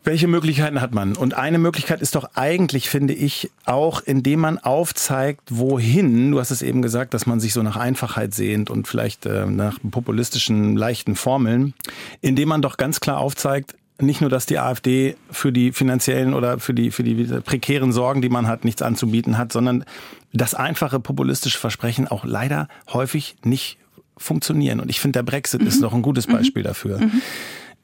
Welche 0.06 0.28
Möglichkeiten 0.28 0.82
hat 0.82 0.92
man? 0.92 1.16
Und 1.16 1.32
eine 1.32 1.58
Möglichkeit 1.58 2.02
ist 2.02 2.14
doch 2.14 2.28
eigentlich, 2.34 2.90
finde 2.90 3.14
ich, 3.14 3.50
auch, 3.64 4.02
indem 4.02 4.40
man 4.40 4.58
aufzeigt, 4.58 5.48
wohin, 5.50 6.32
du 6.32 6.40
hast 6.40 6.50
es 6.50 6.60
eben 6.60 6.82
gesagt, 6.82 7.14
dass 7.14 7.24
man 7.24 7.40
sich 7.40 7.54
so 7.54 7.62
nach 7.62 7.76
Einfachheit 7.76 8.34
sehnt 8.34 8.68
und 8.68 8.87
vielleicht 8.87 9.24
äh, 9.24 9.46
nach 9.46 9.78
populistischen, 9.90 10.76
leichten 10.76 11.16
Formeln, 11.16 11.72
indem 12.20 12.50
man 12.50 12.60
doch 12.60 12.76
ganz 12.76 13.00
klar 13.00 13.16
aufzeigt, 13.16 13.76
nicht 14.00 14.20
nur, 14.20 14.28
dass 14.28 14.44
die 14.44 14.58
AfD 14.58 15.16
für 15.30 15.52
die 15.52 15.72
finanziellen 15.72 16.34
oder 16.34 16.58
für 16.58 16.74
die, 16.74 16.90
für 16.90 17.04
die 17.04 17.24
prekären 17.40 17.92
Sorgen, 17.92 18.22
die 18.22 18.28
man 18.28 18.48
hat, 18.48 18.64
nichts 18.64 18.82
anzubieten 18.82 19.38
hat, 19.38 19.52
sondern 19.52 19.84
das 20.32 20.54
einfache 20.54 20.98
populistische 21.00 21.58
Versprechen 21.58 22.08
auch 22.08 22.24
leider 22.24 22.68
häufig 22.92 23.37
nicht 23.44 23.78
funktionieren. 24.16 24.81
Und 24.81 24.88
ich 24.90 25.00
finde, 25.00 25.18
der 25.18 25.24
Brexit 25.24 25.62
mhm. 25.62 25.66
ist 25.66 25.81
noch 25.81 25.92
ein 25.92 26.03
gutes 26.03 26.27
Beispiel 26.27 26.62
mhm. 26.62 26.66
dafür. 26.66 26.98
Mhm 26.98 27.22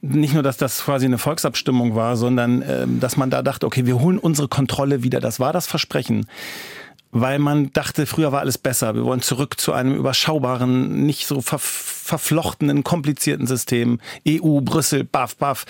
nicht 0.03 0.33
nur, 0.35 0.43
dass 0.43 0.57
das 0.57 0.85
quasi 0.85 1.07
eine 1.07 1.19
Volksabstimmung 1.19 1.95
war, 1.95 2.17
sondern 2.17 2.65
ähm, 2.67 3.01
dass 3.01 3.17
man 3.17 3.31
da 3.31 3.43
dachte, 3.43 3.67
okay, 3.67 3.87
wir 3.87 4.01
holen 4.01 4.19
unsere 4.19 4.49
Kontrolle 4.49 5.03
wieder. 5.03 5.21
Das 5.21 5.41
war 5.41 5.53
das 5.53 5.67
Versprechen. 5.67 6.27
Weil 7.13 7.39
man 7.39 7.73
dachte, 7.73 8.07
früher 8.07 8.33
war 8.33 8.41
alles 8.41 8.57
besser. 8.57 8.95
Wir 8.95 9.05
wollen 9.05 9.21
zurück 9.21 9.59
zu 9.61 9.73
einem 9.73 9.95
überschaubaren, 9.95 11.05
nicht 11.05 11.27
so 11.27 11.41
ver 11.41 11.59
verflochtenen, 11.59 12.83
komplizierten 12.83 13.47
System. 13.47 14.01
EU, 14.27 14.61
Brüssel, 14.61 15.05
baff, 15.05 15.37
baff. 15.37 15.67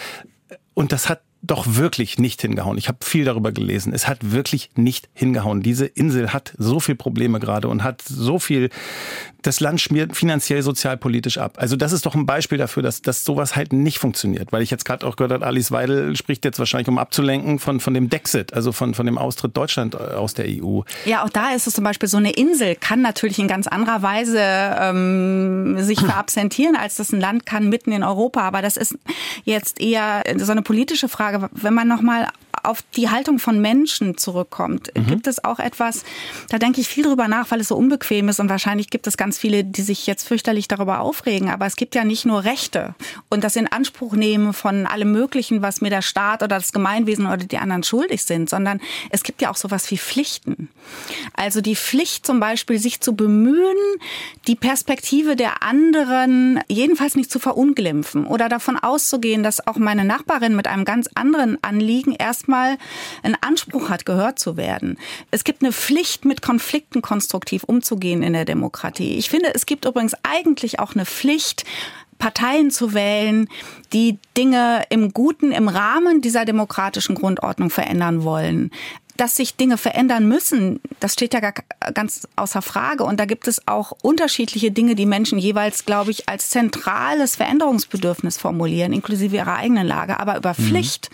Und 0.74 0.92
das 0.92 1.08
hat 1.08 1.22
doch 1.42 1.64
wirklich 1.66 2.18
nicht 2.18 2.42
hingehauen. 2.42 2.76
Ich 2.76 2.88
habe 2.88 2.98
viel 3.02 3.24
darüber 3.24 3.52
gelesen. 3.52 3.92
Es 3.94 4.06
hat 4.06 4.18
wirklich 4.20 4.70
nicht 4.74 5.08
hingehauen. 5.14 5.62
Diese 5.62 5.86
Insel 5.86 6.32
hat 6.32 6.52
so 6.58 6.80
viel 6.80 6.94
Probleme 6.94 7.40
gerade 7.40 7.68
und 7.68 7.82
hat 7.82 8.02
so 8.02 8.38
viel 8.38 8.70
das 9.42 9.60
Land 9.60 9.80
schmiert 9.80 10.16
finanziell, 10.16 10.62
sozialpolitisch 10.62 11.38
ab. 11.38 11.54
Also 11.56 11.76
das 11.76 11.92
ist 11.92 12.04
doch 12.06 12.14
ein 12.14 12.26
Beispiel 12.26 12.58
dafür, 12.58 12.82
dass, 12.82 13.02
dass 13.02 13.24
sowas 13.24 13.56
halt 13.56 13.72
nicht 13.72 13.98
funktioniert. 13.98 14.52
Weil 14.52 14.62
ich 14.62 14.70
jetzt 14.70 14.84
gerade 14.84 15.06
auch 15.06 15.16
gehört 15.16 15.32
habe, 15.32 15.46
Alice 15.46 15.72
Weidel 15.72 16.16
spricht 16.16 16.44
jetzt 16.44 16.58
wahrscheinlich, 16.58 16.88
um 16.88 16.98
abzulenken 16.98 17.58
von, 17.58 17.80
von 17.80 17.94
dem 17.94 18.10
Dexit, 18.10 18.52
also 18.52 18.72
von, 18.72 18.94
von 18.94 19.06
dem 19.06 19.18
Austritt 19.18 19.56
Deutschland 19.56 19.94
äh, 19.94 19.98
aus 19.98 20.34
der 20.34 20.46
EU. 20.46 20.80
Ja, 21.04 21.24
auch 21.24 21.30
da 21.30 21.52
ist 21.54 21.66
es 21.66 21.74
zum 21.74 21.84
Beispiel 21.84 22.08
so 22.08 22.18
eine 22.18 22.32
Insel, 22.32 22.74
kann 22.76 23.00
natürlich 23.00 23.38
in 23.38 23.48
ganz 23.48 23.66
anderer 23.66 24.02
Weise 24.02 24.40
ähm, 24.40 25.82
sich 25.82 26.00
verabsentieren, 26.00 26.76
als 26.76 26.96
das 26.96 27.12
ein 27.12 27.20
Land 27.20 27.46
kann 27.46 27.68
mitten 27.68 27.92
in 27.92 28.02
Europa. 28.02 28.42
Aber 28.42 28.62
das 28.62 28.76
ist 28.76 28.96
jetzt 29.44 29.80
eher 29.80 30.22
so 30.36 30.52
eine 30.52 30.62
politische 30.62 31.08
Frage. 31.08 31.29
Wenn 31.52 31.74
man 31.74 31.88
nochmal 31.88 32.28
auf 32.62 32.82
die 32.96 33.10
Haltung 33.10 33.38
von 33.38 33.60
Menschen 33.60 34.16
zurückkommt, 34.16 34.90
mhm. 34.94 35.06
gibt 35.06 35.26
es 35.26 35.44
auch 35.44 35.58
etwas, 35.58 36.04
da 36.48 36.58
denke 36.58 36.80
ich 36.80 36.88
viel 36.88 37.04
drüber 37.04 37.28
nach, 37.28 37.50
weil 37.50 37.60
es 37.60 37.68
so 37.68 37.76
unbequem 37.76 38.28
ist 38.28 38.40
und 38.40 38.48
wahrscheinlich 38.48 38.90
gibt 38.90 39.06
es 39.06 39.16
ganz 39.16 39.38
viele, 39.38 39.64
die 39.64 39.82
sich 39.82 40.06
jetzt 40.06 40.26
fürchterlich 40.26 40.68
darüber 40.68 41.00
aufregen. 41.00 41.50
Aber 41.50 41.66
es 41.66 41.76
gibt 41.76 41.94
ja 41.94 42.04
nicht 42.04 42.26
nur 42.26 42.44
Rechte 42.44 42.94
und 43.28 43.44
das 43.44 43.56
in 43.56 43.66
Anspruch 43.66 44.14
nehmen 44.14 44.52
von 44.52 44.86
allem 44.86 45.12
Möglichen, 45.12 45.62
was 45.62 45.80
mir 45.80 45.90
der 45.90 46.02
Staat 46.02 46.42
oder 46.42 46.56
das 46.56 46.72
Gemeinwesen 46.72 47.26
oder 47.26 47.38
die 47.38 47.58
anderen 47.58 47.82
schuldig 47.82 48.24
sind, 48.24 48.50
sondern 48.50 48.80
es 49.10 49.22
gibt 49.22 49.42
ja 49.42 49.50
auch 49.50 49.56
sowas 49.56 49.90
wie 49.90 49.98
Pflichten. 49.98 50.68
Also 51.34 51.60
die 51.60 51.76
Pflicht 51.76 52.26
zum 52.26 52.40
Beispiel, 52.40 52.78
sich 52.78 53.00
zu 53.00 53.14
bemühen, 53.14 53.76
die 54.46 54.56
Perspektive 54.56 55.36
der 55.36 55.62
anderen 55.62 56.60
jedenfalls 56.68 57.14
nicht 57.14 57.30
zu 57.30 57.38
verunglimpfen 57.38 58.26
oder 58.26 58.48
davon 58.48 58.76
auszugehen, 58.76 59.42
dass 59.42 59.66
auch 59.66 59.76
meine 59.76 60.04
Nachbarin 60.04 60.56
mit 60.56 60.66
einem 60.66 60.84
ganz 60.84 61.08
anderen 61.20 61.58
Anliegen 61.62 62.12
erst 62.18 62.40
erstmal 62.40 62.78
einen 63.22 63.36
Anspruch 63.40 63.90
hat, 63.90 64.06
gehört 64.06 64.38
zu 64.38 64.56
werden. 64.56 64.98
Es 65.30 65.44
gibt 65.44 65.62
eine 65.62 65.72
Pflicht, 65.72 66.24
mit 66.24 66.42
Konflikten 66.42 67.02
konstruktiv 67.02 67.64
umzugehen 67.64 68.22
in 68.22 68.32
der 68.32 68.44
Demokratie. 68.44 69.16
Ich 69.16 69.28
finde, 69.28 69.52
es 69.54 69.66
gibt 69.66 69.84
übrigens 69.84 70.14
eigentlich 70.22 70.78
auch 70.78 70.94
eine 70.94 71.04
Pflicht, 71.04 71.64
Parteien 72.18 72.70
zu 72.70 72.94
wählen, 72.94 73.48
die 73.92 74.18
Dinge 74.36 74.84
im 74.90 75.12
Guten, 75.12 75.52
im 75.52 75.68
Rahmen 75.68 76.20
dieser 76.20 76.44
demokratischen 76.44 77.14
Grundordnung 77.14 77.70
verändern 77.70 78.24
wollen. 78.24 78.70
Dass 79.20 79.36
sich 79.36 79.56
Dinge 79.56 79.76
verändern 79.76 80.26
müssen, 80.26 80.80
das 80.98 81.12
steht 81.12 81.34
ja 81.34 81.40
ganz 81.92 82.26
außer 82.36 82.62
Frage. 82.62 83.04
Und 83.04 83.20
da 83.20 83.26
gibt 83.26 83.48
es 83.48 83.68
auch 83.68 83.92
unterschiedliche 84.00 84.70
Dinge, 84.70 84.94
die 84.94 85.04
Menschen 85.04 85.38
jeweils, 85.38 85.84
glaube 85.84 86.10
ich, 86.10 86.26
als 86.26 86.48
zentrales 86.48 87.36
Veränderungsbedürfnis 87.36 88.38
formulieren, 88.38 88.94
inklusive 88.94 89.36
ihrer 89.36 89.56
eigenen 89.56 89.86
Lage. 89.86 90.18
Aber 90.18 90.38
über 90.38 90.54
mhm. 90.56 90.62
Pflicht 90.62 91.10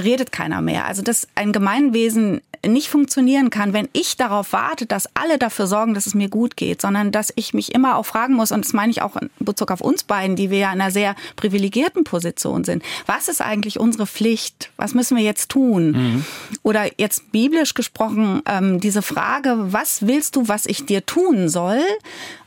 redet 0.00 0.32
keiner 0.32 0.60
mehr. 0.60 0.86
Also 0.86 1.02
dass 1.02 1.28
ein 1.34 1.52
Gemeinwesen 1.52 2.40
nicht 2.66 2.88
funktionieren 2.88 3.50
kann, 3.50 3.72
wenn 3.72 3.88
ich 3.92 4.16
darauf 4.16 4.52
warte, 4.52 4.86
dass 4.86 5.08
alle 5.14 5.38
dafür 5.38 5.66
sorgen, 5.66 5.94
dass 5.94 6.06
es 6.06 6.14
mir 6.14 6.28
gut 6.28 6.56
geht, 6.56 6.80
sondern 6.80 7.12
dass 7.12 7.32
ich 7.36 7.54
mich 7.54 7.74
immer 7.74 7.96
auch 7.96 8.06
fragen 8.06 8.34
muss, 8.34 8.52
und 8.52 8.64
das 8.64 8.72
meine 8.72 8.90
ich 8.90 9.02
auch 9.02 9.16
in 9.16 9.30
Bezug 9.38 9.70
auf 9.70 9.80
uns 9.80 10.04
beiden, 10.04 10.36
die 10.36 10.50
wir 10.50 10.58
ja 10.58 10.72
in 10.72 10.80
einer 10.80 10.90
sehr 10.90 11.14
privilegierten 11.36 12.04
Position 12.04 12.64
sind. 12.64 12.82
Was 13.06 13.28
ist 13.28 13.40
eigentlich 13.40 13.78
unsere 13.78 14.06
Pflicht? 14.06 14.70
Was 14.76 14.94
müssen 14.94 15.16
wir 15.16 15.24
jetzt 15.24 15.50
tun? 15.50 15.92
Mhm. 15.92 16.24
Oder 16.62 16.90
jetzt 16.98 17.32
biblisch 17.32 17.74
gesprochen, 17.74 18.42
ähm, 18.46 18.80
diese 18.80 19.02
Frage, 19.02 19.56
was 19.72 20.06
willst 20.06 20.36
du, 20.36 20.48
was 20.48 20.66
ich 20.66 20.86
dir 20.86 21.04
tun 21.06 21.48
soll? 21.48 21.80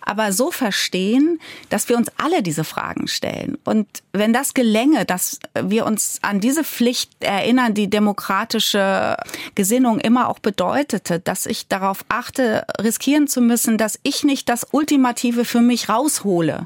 Aber 0.10 0.34
so 0.34 0.50
verstehen, 0.50 1.40
dass 1.70 1.88
wir 1.88 1.96
uns 1.96 2.10
alle 2.18 2.42
diese 2.42 2.64
Fragen 2.64 3.08
stellen. 3.08 3.60
Und 3.64 3.88
wenn 4.12 4.34
das 4.34 4.56
gelänge, 4.56 5.06
dass 5.06 5.38
wir 5.54 5.86
uns 5.86 6.18
an 6.24 6.40
diese 6.40 6.64
Pflicht 6.64 7.12
erinnern, 7.20 7.76
die 7.76 7.92
demokratische 7.92 9.18
Gesinnung 9.54 10.00
immer 10.00 10.28
auch 10.30 10.40
bedeutete, 10.40 11.20
dass 11.20 11.46
ich 11.46 11.68
darauf 11.68 12.04
achte, 12.10 12.66
riskieren 12.82 13.28
zu 13.28 13.40
müssen, 13.40 13.78
dass 13.78 14.00
ich 14.02 14.24
nicht 14.24 14.50
das 14.50 14.66
Ultimative 14.72 15.46
für 15.46 15.62
mich 15.62 15.90
raushole, 15.90 16.66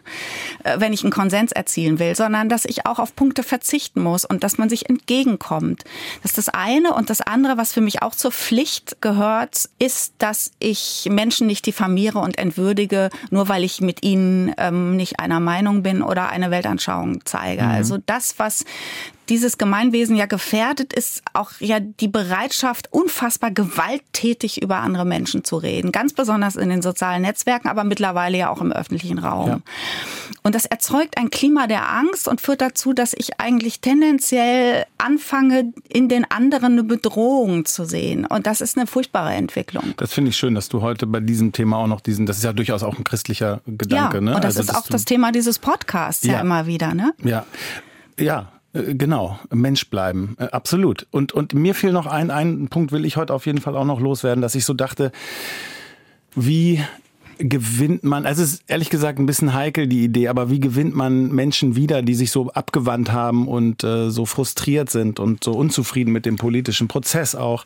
äh, 0.64 0.80
wenn 0.80 0.94
ich 0.94 1.04
einen 1.04 1.12
Konsens 1.12 1.52
erzielen 1.52 2.00
will, 2.00 2.16
sondern 2.16 2.48
dass 2.48 2.64
ich 2.64 2.86
auch 2.86 2.98
auf 2.98 3.14
Punkte 3.14 3.44
verzichten 3.44 4.02
muss 4.02 4.24
und 4.24 4.46
dass 4.46 4.58
man 4.58 4.70
sich 4.70 4.90
entgegenkommt. 4.90 5.84
Das 6.22 6.32
ist 6.32 6.38
das 6.38 6.50
eine. 6.50 6.94
Und 6.94 7.10
das 7.10 7.20
andere, 7.20 7.58
was 7.58 7.74
für 7.74 7.82
mich 7.82 8.02
auch 8.02 8.16
zur 8.16 8.32
Pflicht 8.32 9.02
gehört, 9.02 9.68
ist, 9.80 10.14
dass 10.20 10.52
ich 10.60 11.10
Menschen 11.12 11.46
nicht 11.46 11.66
diffamiere 11.66 12.20
und 12.20 12.38
entwürdige, 12.38 13.10
nur 13.34 13.50
weil 13.50 13.64
ich 13.64 13.82
mit 13.82 14.04
ihnen 14.04 14.54
ähm, 14.58 14.96
nicht 14.96 15.20
einer 15.20 15.40
Meinung 15.40 15.82
bin 15.82 16.04
oder 16.04 16.30
eine 16.30 16.52
Weltanschauung 16.52 17.26
zeige. 17.26 17.64
Mhm. 17.64 17.70
Also 17.70 17.98
das, 18.06 18.38
was 18.38 18.64
dieses 19.30 19.58
Gemeinwesen 19.58 20.16
ja 20.16 20.26
gefährdet, 20.26 20.94
ist 20.94 21.22
auch 21.34 21.52
ja 21.60 21.80
die 21.80 22.08
Bereitschaft, 22.08 22.90
unfassbar 22.92 23.52
gewalttätig 23.52 24.62
über 24.62 24.78
andere 24.78 25.06
Menschen 25.06 25.44
zu 25.44 25.58
reden. 25.58 25.92
Ganz 25.92 26.14
besonders 26.14 26.56
in 26.56 26.70
den 26.70 26.82
sozialen 26.82 27.22
Netzwerken, 27.22 27.68
aber 27.68 27.84
mittlerweile 27.84 28.38
ja 28.38 28.50
auch 28.50 28.62
im 28.62 28.72
öffentlichen 28.72 29.20
Raum. 29.20 29.50
Ja. 29.50 29.60
Und 30.44 30.56
das 30.56 30.66
erzeugt 30.66 31.18
ein 31.18 31.30
Klima 31.30 31.68
der 31.68 31.90
Angst 31.90 32.28
und 32.28 32.42
führt 32.42 32.62
dazu, 32.62 32.94
dass 32.94 33.14
ich 33.14 33.40
eigentlich 33.40 33.80
tendenziell 33.80 34.86
anfange, 34.98 35.74
in 35.90 36.10
den 36.10 36.30
anderen 36.30 36.74
eine 36.74 36.84
Bedrohung 36.84 37.66
zu 37.66 37.86
sehen. 37.86 38.26
Und 38.26 38.46
das 38.48 38.62
ist 38.62 38.78
eine 38.78 38.88
furchtbare 38.88 39.34
Entwicklung. 39.34 39.94
Das 39.98 40.14
finde 40.14 40.30
ich 40.30 40.38
schön, 40.38 40.56
dass 40.56 40.70
du 40.70 40.82
heute 40.82 41.08
bei 41.08 41.20
diesem 41.20 41.52
Thema 41.52 41.78
auch 41.78 41.88
noch 41.88 42.02
diesen, 42.02 42.26
das 42.26 42.38
ist 42.38 42.44
ja 42.44 42.54
durchaus 42.54 42.84
auch 42.84 42.98
ein 42.98 43.04
christlicher 43.04 43.62
Gedanke. 43.66 44.18
Ja, 44.18 44.22
ne? 44.22 44.36
und 44.36 44.44
das 44.44 44.58
also, 44.58 44.72
ist 44.72 44.78
auch 44.78 44.88
das 44.88 45.06
Thema 45.06 45.32
dieses 45.32 45.60
Podcasts 45.60 46.26
ja, 46.26 46.34
ja 46.34 46.42
immer 46.42 46.68
wieder. 46.68 46.94
Ne? 46.94 47.14
Ja, 47.24 47.46
ja, 48.20 48.53
Genau, 48.74 49.40
Mensch 49.52 49.88
bleiben, 49.90 50.36
äh, 50.40 50.46
absolut. 50.46 51.06
Und, 51.12 51.32
und 51.32 51.54
mir 51.54 51.76
fiel 51.76 51.92
noch 51.92 52.08
ein, 52.08 52.32
ein 52.32 52.70
Punkt 52.70 52.92
will 52.92 53.06
ich 53.06 53.18
heute 53.18 53.34
auf 53.34 53.46
jeden 53.46 53.62
Fall 53.62 53.78
auch 53.78 53.86
noch 53.86 54.00
loswerden, 54.00 54.42
dass 54.42 54.56
ich 54.56 54.66
so 54.66 54.74
dachte, 54.74 55.12
wie 56.36 56.84
gewinnt 57.38 58.04
man, 58.04 58.26
also 58.26 58.42
es 58.42 58.54
ist 58.54 58.64
ehrlich 58.68 58.90
gesagt 58.90 59.20
ein 59.20 59.26
bisschen 59.28 59.54
heikel 59.54 59.88
die 59.88 60.04
Idee, 60.04 60.28
aber 60.28 60.50
wie 60.50 60.60
gewinnt 60.60 60.96
man 60.96 61.32
Menschen 61.32 61.76
wieder, 61.76 62.02
die 62.02 62.16
sich 62.16 62.32
so 62.32 62.50
abgewandt 62.52 63.12
haben 63.12 63.48
und 63.48 63.84
äh, 63.84 64.10
so 64.10 64.26
frustriert 64.26 64.90
sind 64.90 65.20
und 65.20 65.44
so 65.44 65.52
unzufrieden 65.52 66.12
mit 66.12 66.26
dem 66.26 66.38
politischen 66.38 66.88
Prozess 66.88 67.36
auch. 67.36 67.66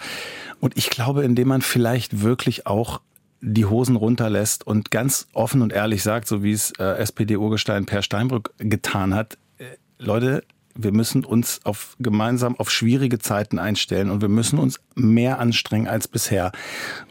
Und 0.60 0.78
ich 0.78 0.89
glaube, 0.89 1.24
indem 1.24 1.50
man 1.50 1.62
vielleicht 1.62 2.22
wirklich 2.22 2.67
auch 2.67 3.02
die 3.39 3.65
Hosen 3.65 3.96
runterlässt 3.96 4.65
und 4.65 4.91
ganz 4.91 5.28
offen 5.34 5.62
und 5.62 5.72
ehrlich 5.72 6.04
sagt, 6.04 6.28
so 6.28 6.43
wie 6.43 6.52
es 6.52 6.72
äh, 6.80 6.84
SPD-Urgestein 6.98 7.86
Per 7.86 8.02
Steinbrück 8.02 8.52
getan 8.58 9.13
hat, 9.13 9.38
äh, 9.58 9.65
Leute, 10.00 10.43
wir 10.78 10.92
müssen 10.92 11.26
uns 11.26 11.60
auf 11.63 11.96
gemeinsam 12.00 12.56
auf 12.58 12.72
schwierige 12.72 13.20
Zeiten 13.20 13.60
einstellen 13.60 14.10
und 14.10 14.22
wir 14.22 14.30
müssen 14.30 14.60
uns 14.60 14.80
mehr 14.96 15.40
anstrengen 15.40 15.88
als 15.88 16.08
bisher. 16.08 16.52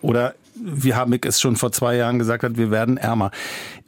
Oder 0.00 0.34
wie 0.54 0.94
Habeck 0.94 1.26
es 1.26 1.40
schon 1.40 1.56
vor 1.56 1.72
zwei 1.72 1.96
Jahren 1.96 2.18
gesagt 2.18 2.42
hat, 2.42 2.56
wir 2.56 2.70
werden 2.70 2.96
ärmer. 2.96 3.30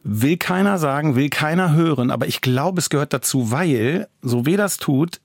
Will 0.03 0.37
keiner 0.37 0.79
sagen, 0.79 1.17
will 1.17 1.31
keiner 1.31 1.73
hören, 1.73 2.11
aber 2.11 2.27
ich 2.27 2.41
glaube, 2.41 2.79
es 2.81 2.91
gehört 2.91 3.13
dazu, 3.13 3.51
weil, 3.51 4.09
so 4.23 4.47
wie 4.47 4.57
das 4.57 4.77
tut, 4.77 5.21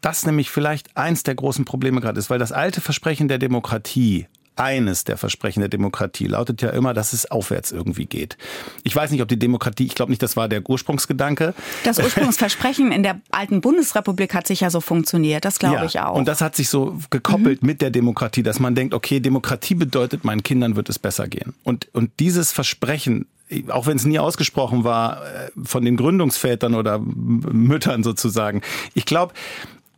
das 0.00 0.24
nämlich 0.24 0.50
vielleicht 0.50 0.96
eins 0.96 1.22
der 1.22 1.34
großen 1.34 1.64
Probleme 1.64 2.00
gerade 2.00 2.18
ist, 2.18 2.30
weil 2.30 2.38
das 2.38 2.52
alte 2.52 2.80
Versprechen 2.80 3.28
der 3.28 3.38
Demokratie, 3.38 4.26
eines 4.56 5.04
der 5.04 5.16
Versprechen 5.16 5.60
der 5.60 5.68
Demokratie 5.68 6.26
lautet 6.26 6.62
ja 6.62 6.70
immer, 6.70 6.94
dass 6.94 7.12
es 7.12 7.30
aufwärts 7.30 7.72
irgendwie 7.72 8.06
geht. 8.06 8.36
Ich 8.84 8.94
weiß 8.94 9.10
nicht, 9.10 9.22
ob 9.22 9.28
die 9.28 9.38
Demokratie, 9.38 9.86
ich 9.86 9.94
glaube 9.94 10.12
nicht, 10.12 10.22
das 10.22 10.36
war 10.36 10.48
der 10.48 10.68
Ursprungsgedanke. 10.68 11.54
Das 11.84 11.98
Ursprungsversprechen 11.98 12.92
in 12.92 13.02
der 13.02 13.20
alten 13.30 13.60
Bundesrepublik 13.60 14.34
hat 14.34 14.46
sich 14.46 14.60
ja 14.60 14.70
so 14.70 14.80
funktioniert, 14.80 15.44
das 15.44 15.58
glaube 15.58 15.76
ja, 15.76 15.84
ich 15.84 16.00
auch. 16.00 16.14
Und 16.14 16.28
das 16.28 16.40
hat 16.40 16.56
sich 16.56 16.68
so 16.68 16.98
gekoppelt 17.10 17.62
mhm. 17.62 17.66
mit 17.66 17.82
der 17.82 17.90
Demokratie, 17.90 18.42
dass 18.42 18.60
man 18.60 18.74
denkt, 18.74 18.94
okay, 18.94 19.20
Demokratie 19.20 19.74
bedeutet, 19.74 20.24
meinen 20.24 20.42
Kindern 20.42 20.76
wird 20.76 20.88
es 20.88 20.98
besser 20.98 21.28
gehen. 21.28 21.54
Und, 21.64 21.88
und 21.92 22.10
dieses 22.18 22.52
Versprechen 22.52 23.26
auch 23.68 23.86
wenn 23.86 23.96
es 23.96 24.04
nie 24.04 24.18
ausgesprochen 24.18 24.84
war, 24.84 25.22
äh, 25.26 25.50
von 25.64 25.84
den 25.84 25.96
Gründungsvätern 25.96 26.74
oder 26.74 27.00
Müttern 27.00 28.04
sozusagen. 28.04 28.62
Ich 28.94 29.06
glaube, 29.06 29.34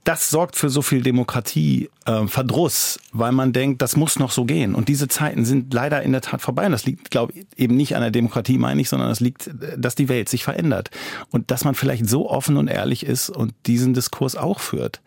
das 0.04 0.30
sorgt 0.30 0.56
für 0.56 0.68
so 0.68 0.82
viel 0.82 1.02
Demokratie, 1.02 1.88
äh, 2.06 2.26
Verdruss, 2.26 2.98
weil 3.12 3.30
man 3.30 3.52
denkt, 3.52 3.82
das 3.82 3.96
muss 3.96 4.18
noch 4.18 4.32
so 4.32 4.44
gehen. 4.44 4.74
Und 4.74 4.88
diese 4.88 5.06
Zeiten 5.06 5.44
sind 5.44 5.72
leider 5.72 6.02
in 6.02 6.12
der 6.12 6.20
Tat 6.20 6.42
vorbei. 6.42 6.66
Und 6.66 6.72
das 6.72 6.84
liegt, 6.84 7.10
glaube 7.10 7.32
ich, 7.34 7.46
eben 7.56 7.76
nicht 7.76 7.94
an 7.94 8.02
der 8.02 8.10
Demokratie, 8.10 8.58
meine 8.58 8.80
ich, 8.80 8.88
sondern 8.88 9.10
es 9.10 9.20
liegt, 9.20 9.50
dass 9.76 9.94
die 9.94 10.08
Welt 10.08 10.28
sich 10.28 10.42
verändert. 10.42 10.90
Und 11.30 11.50
dass 11.52 11.64
man 11.64 11.74
vielleicht 11.74 12.08
so 12.08 12.28
offen 12.28 12.56
und 12.56 12.66
ehrlich 12.68 13.06
ist 13.06 13.30
und 13.30 13.54
diesen 13.66 13.94
Diskurs 13.94 14.34
auch 14.34 14.58
führt. 14.58 15.00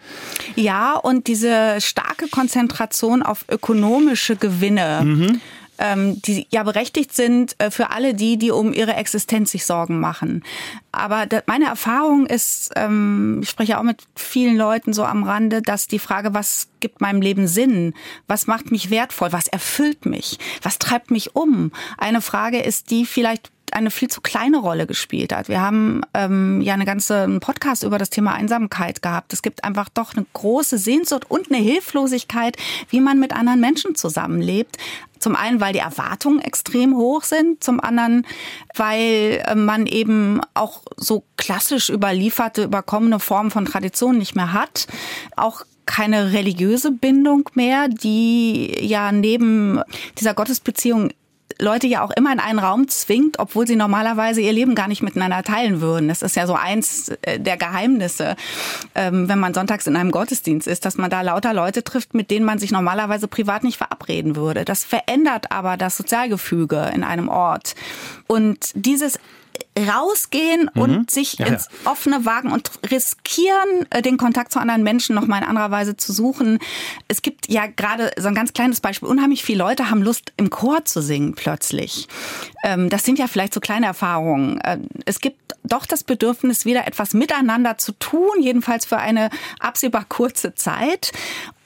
Ja, 0.55 0.95
und 0.95 1.27
diese 1.27 1.81
starke 1.81 2.29
Konzentration 2.29 3.21
auf 3.21 3.45
ökonomische 3.49 4.37
Gewinne. 4.37 5.01
Mhm 5.03 5.41
ähm, 5.77 6.21
die 6.21 6.47
ja 6.49 6.63
berechtigt 6.63 7.13
sind 7.13 7.55
äh, 7.59 7.71
für 7.71 7.91
alle 7.91 8.13
die, 8.13 8.37
die 8.37 8.51
um 8.51 8.73
ihre 8.73 8.95
Existenz 8.95 9.51
sich 9.51 9.65
Sorgen 9.65 9.99
machen. 9.99 10.43
Aber 10.91 11.27
meine 11.45 11.65
Erfahrung 11.65 12.25
ist, 12.25 12.71
ähm, 12.75 13.39
ich 13.43 13.49
spreche 13.49 13.77
auch 13.77 13.83
mit 13.83 14.03
vielen 14.15 14.55
Leuten 14.55 14.93
so 14.93 15.03
am 15.03 15.23
Rande, 15.23 15.61
dass 15.61 15.87
die 15.87 15.99
Frage, 15.99 16.33
was 16.33 16.69
gibt 16.79 17.01
meinem 17.01 17.21
Leben 17.21 17.47
Sinn? 17.47 17.93
Was 18.27 18.47
macht 18.47 18.71
mich 18.71 18.89
wertvoll? 18.89 19.33
Was 19.33 19.47
erfüllt 19.47 20.05
mich? 20.05 20.37
Was 20.61 20.79
treibt 20.79 21.11
mich 21.11 21.35
um? 21.35 21.71
Eine 21.97 22.21
Frage 22.21 22.61
ist, 22.61 22.91
die 22.91 23.05
vielleicht 23.05 23.51
eine 23.73 23.91
viel 23.91 24.09
zu 24.09 24.21
kleine 24.21 24.57
Rolle 24.57 24.87
gespielt 24.87 25.33
hat. 25.33 25.49
Wir 25.49 25.61
haben 25.61 26.01
ähm, 26.13 26.61
ja 26.61 26.73
eine 26.73 26.85
ganze 26.85 27.27
Podcast 27.39 27.83
über 27.83 27.97
das 27.97 28.09
Thema 28.09 28.33
Einsamkeit 28.33 29.01
gehabt. 29.01 29.33
Es 29.33 29.41
gibt 29.41 29.63
einfach 29.63 29.89
doch 29.89 30.15
eine 30.15 30.25
große 30.33 30.77
Sehnsucht 30.77 31.29
und 31.29 31.51
eine 31.51 31.61
Hilflosigkeit, 31.61 32.57
wie 32.89 33.01
man 33.01 33.19
mit 33.19 33.33
anderen 33.33 33.59
Menschen 33.59 33.95
zusammenlebt. 33.95 34.77
Zum 35.19 35.35
einen, 35.35 35.61
weil 35.61 35.73
die 35.73 35.79
Erwartungen 35.79 36.39
extrem 36.39 36.95
hoch 36.95 37.23
sind, 37.23 37.63
zum 37.63 37.79
anderen, 37.79 38.27
weil 38.75 39.43
äh, 39.45 39.55
man 39.55 39.87
eben 39.87 40.41
auch 40.53 40.83
so 40.97 41.23
klassisch 41.37 41.89
überlieferte, 41.89 42.63
überkommene 42.63 43.19
Formen 43.19 43.51
von 43.51 43.65
Tradition 43.65 44.17
nicht 44.17 44.35
mehr 44.35 44.53
hat. 44.53 44.87
Auch 45.35 45.63
keine 45.85 46.33
religiöse 46.33 46.91
Bindung 46.91 47.49
mehr, 47.53 47.87
die 47.87 48.75
ja 48.85 49.11
neben 49.11 49.81
dieser 50.17 50.33
Gottesbeziehung 50.33 51.11
Leute 51.59 51.87
ja 51.87 52.03
auch 52.03 52.11
immer 52.11 52.33
in 52.33 52.39
einen 52.39 52.59
Raum 52.59 52.87
zwingt, 52.87 53.39
obwohl 53.39 53.65
sie 53.65 53.75
normalerweise 53.75 54.41
ihr 54.41 54.53
Leben 54.53 54.75
gar 54.75 54.87
nicht 54.87 55.01
miteinander 55.01 55.43
teilen 55.43 55.81
würden. 55.81 56.07
Das 56.07 56.21
ist 56.21 56.35
ja 56.35 56.47
so 56.47 56.53
eins 56.53 57.09
äh, 57.21 57.39
der 57.39 57.57
Geheimnisse, 57.57 58.35
ähm, 58.93 59.29
wenn 59.29 59.39
man 59.39 59.53
sonntags 59.53 59.87
in 59.87 59.95
einem 59.95 60.11
Gottesdienst 60.11 60.67
ist, 60.67 60.85
dass 60.85 60.97
man 60.97 61.09
da 61.09 61.21
lauter 61.21 61.53
Leute 61.53 61.83
trifft, 61.83 62.13
mit 62.13 62.31
denen 62.31 62.45
man 62.45 62.59
sich 62.59 62.71
normalerweise 62.71 63.27
privat 63.27 63.63
nicht 63.63 63.77
verabreden 63.77 64.35
würde. 64.35 64.65
Das 64.65 64.83
verändert 64.83 65.51
aber 65.51 65.77
das 65.77 65.97
Sozialgefüge 65.97 66.91
in 66.93 67.03
einem 67.03 67.29
Ort. 67.29 67.75
Und 68.27 68.71
dieses 68.73 69.19
rausgehen 69.77 70.69
mhm. 70.73 70.81
und 70.81 71.11
sich 71.11 71.33
ja, 71.33 71.47
ins 71.47 71.67
offene 71.83 72.25
wagen 72.25 72.51
und 72.51 72.71
riskieren, 72.89 73.85
äh, 73.89 74.01
den 74.01 74.17
Kontakt 74.17 74.51
zu 74.51 74.59
anderen 74.59 74.83
Menschen 74.83 75.15
noch 75.15 75.27
mal 75.27 75.39
in 75.39 75.43
anderer 75.43 75.71
Weise 75.71 75.97
zu 75.97 76.13
suchen. 76.13 76.59
Es 77.07 77.21
gibt 77.21 77.49
ja 77.49 77.65
gerade 77.67 78.11
so 78.17 78.27
ein 78.27 78.35
ganz 78.35 78.53
kleines 78.53 78.81
Beispiel. 78.81 79.09
Unheimlich 79.09 79.43
viele 79.43 79.59
Leute 79.59 79.89
haben 79.89 80.01
Lust, 80.01 80.33
im 80.37 80.49
Chor 80.49 80.85
zu 80.85 81.01
singen 81.01 81.35
plötzlich. 81.35 82.07
Ähm, 82.63 82.89
das 82.89 83.03
sind 83.03 83.19
ja 83.19 83.27
vielleicht 83.27 83.53
so 83.53 83.59
kleine 83.59 83.85
Erfahrungen. 83.85 84.59
Äh, 84.61 84.79
es 85.05 85.19
gibt 85.19 85.37
doch 85.63 85.85
das 85.85 86.03
Bedürfnis, 86.03 86.65
wieder 86.65 86.87
etwas 86.87 87.13
miteinander 87.13 87.77
zu 87.77 87.91
tun, 87.93 88.41
jedenfalls 88.41 88.85
für 88.85 88.97
eine 88.97 89.29
absehbar 89.59 90.05
kurze 90.07 90.55
Zeit. 90.55 91.11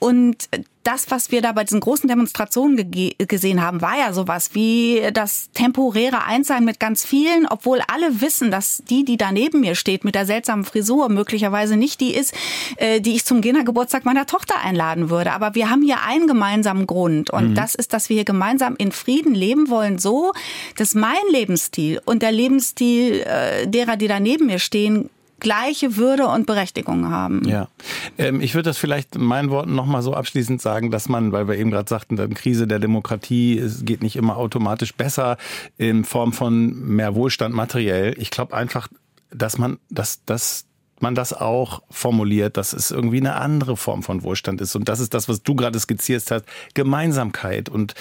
Und 0.00 0.48
das, 0.82 1.10
was 1.10 1.30
wir 1.30 1.42
da 1.42 1.52
bei 1.52 1.62
diesen 1.62 1.80
großen 1.80 2.08
Demonstrationen 2.08 2.90
gesehen 3.18 3.62
haben, 3.62 3.82
war 3.82 3.98
ja 3.98 4.14
sowas 4.14 4.54
wie 4.54 5.02
das 5.12 5.50
temporäre 5.52 6.24
Einssein 6.24 6.64
mit 6.64 6.80
ganz 6.80 7.04
vielen, 7.04 7.46
obwohl 7.46 7.80
alle 7.86 8.22
wissen, 8.22 8.50
dass 8.50 8.82
die, 8.88 9.04
die 9.04 9.18
da 9.18 9.30
neben 9.30 9.60
mir 9.60 9.74
steht 9.74 10.04
mit 10.04 10.14
der 10.14 10.24
seltsamen 10.24 10.64
Frisur, 10.64 11.10
möglicherweise 11.10 11.76
nicht 11.76 12.00
die 12.00 12.14
ist, 12.14 12.34
äh, 12.76 13.02
die 13.02 13.14
ich 13.14 13.26
zum 13.26 13.42
Kindergeburtstag 13.42 14.06
meiner 14.06 14.24
Tochter 14.24 14.54
einladen 14.64 15.10
würde. 15.10 15.32
Aber 15.32 15.54
wir 15.54 15.68
haben 15.68 15.82
hier 15.82 16.02
einen 16.02 16.26
gemeinsamen 16.26 16.86
Grund 16.86 17.28
und 17.28 17.50
mhm. 17.50 17.54
das 17.54 17.74
ist, 17.74 17.92
dass 17.92 18.08
wir 18.08 18.14
hier 18.14 18.24
gemeinsam 18.24 18.74
in 18.78 18.90
Frieden 18.90 19.34
leben 19.34 19.68
wollen, 19.68 19.98
so, 19.98 20.32
dass 20.76 20.94
mein 20.94 21.12
Lebensstil 21.30 22.00
und 22.06 22.22
der 22.22 22.32
Lebensstil 22.32 23.20
äh, 23.20 23.68
derer, 23.68 23.98
die 23.98 24.08
da 24.08 24.18
neben 24.18 24.46
mir 24.46 24.58
stehen, 24.58 25.10
gleiche 25.40 25.96
Würde 25.96 26.26
und 26.28 26.46
Berechtigung 26.46 27.10
haben. 27.10 27.46
Ja, 27.48 27.68
ähm, 28.18 28.40
ich 28.40 28.54
würde 28.54 28.70
das 28.70 28.78
vielleicht 28.78 29.16
in 29.16 29.24
meinen 29.24 29.50
Worten 29.50 29.74
nochmal 29.74 30.02
so 30.02 30.14
abschließend 30.14 30.62
sagen, 30.62 30.90
dass 30.90 31.08
man, 31.08 31.32
weil 31.32 31.48
wir 31.48 31.56
eben 31.56 31.70
gerade 31.70 31.88
sagten, 31.88 32.16
dann 32.16 32.34
Krise 32.34 32.66
der 32.66 32.78
Demokratie, 32.78 33.58
es 33.58 33.84
geht 33.84 34.02
nicht 34.02 34.16
immer 34.16 34.36
automatisch 34.36 34.94
besser 34.94 35.36
in 35.78 36.04
Form 36.04 36.32
von 36.32 36.78
mehr 36.86 37.14
Wohlstand 37.14 37.54
materiell. 37.54 38.14
Ich 38.18 38.30
glaube 38.30 38.54
einfach, 38.54 38.88
dass 39.32 39.58
man, 39.58 39.78
dass, 39.88 40.24
dass 40.24 40.66
man 41.02 41.14
das 41.14 41.32
auch 41.32 41.82
formuliert, 41.90 42.56
dass 42.56 42.72
es 42.72 42.90
irgendwie 42.90 43.18
eine 43.18 43.36
andere 43.36 43.76
Form 43.76 44.02
von 44.02 44.22
Wohlstand 44.22 44.60
ist. 44.60 44.74
Und 44.76 44.88
das 44.88 45.00
ist 45.00 45.14
das, 45.14 45.28
was 45.28 45.42
du 45.42 45.54
gerade 45.54 45.78
skizziert 45.78 46.30
hast, 46.30 46.44
Gemeinsamkeit 46.74 47.68
und 47.68 47.94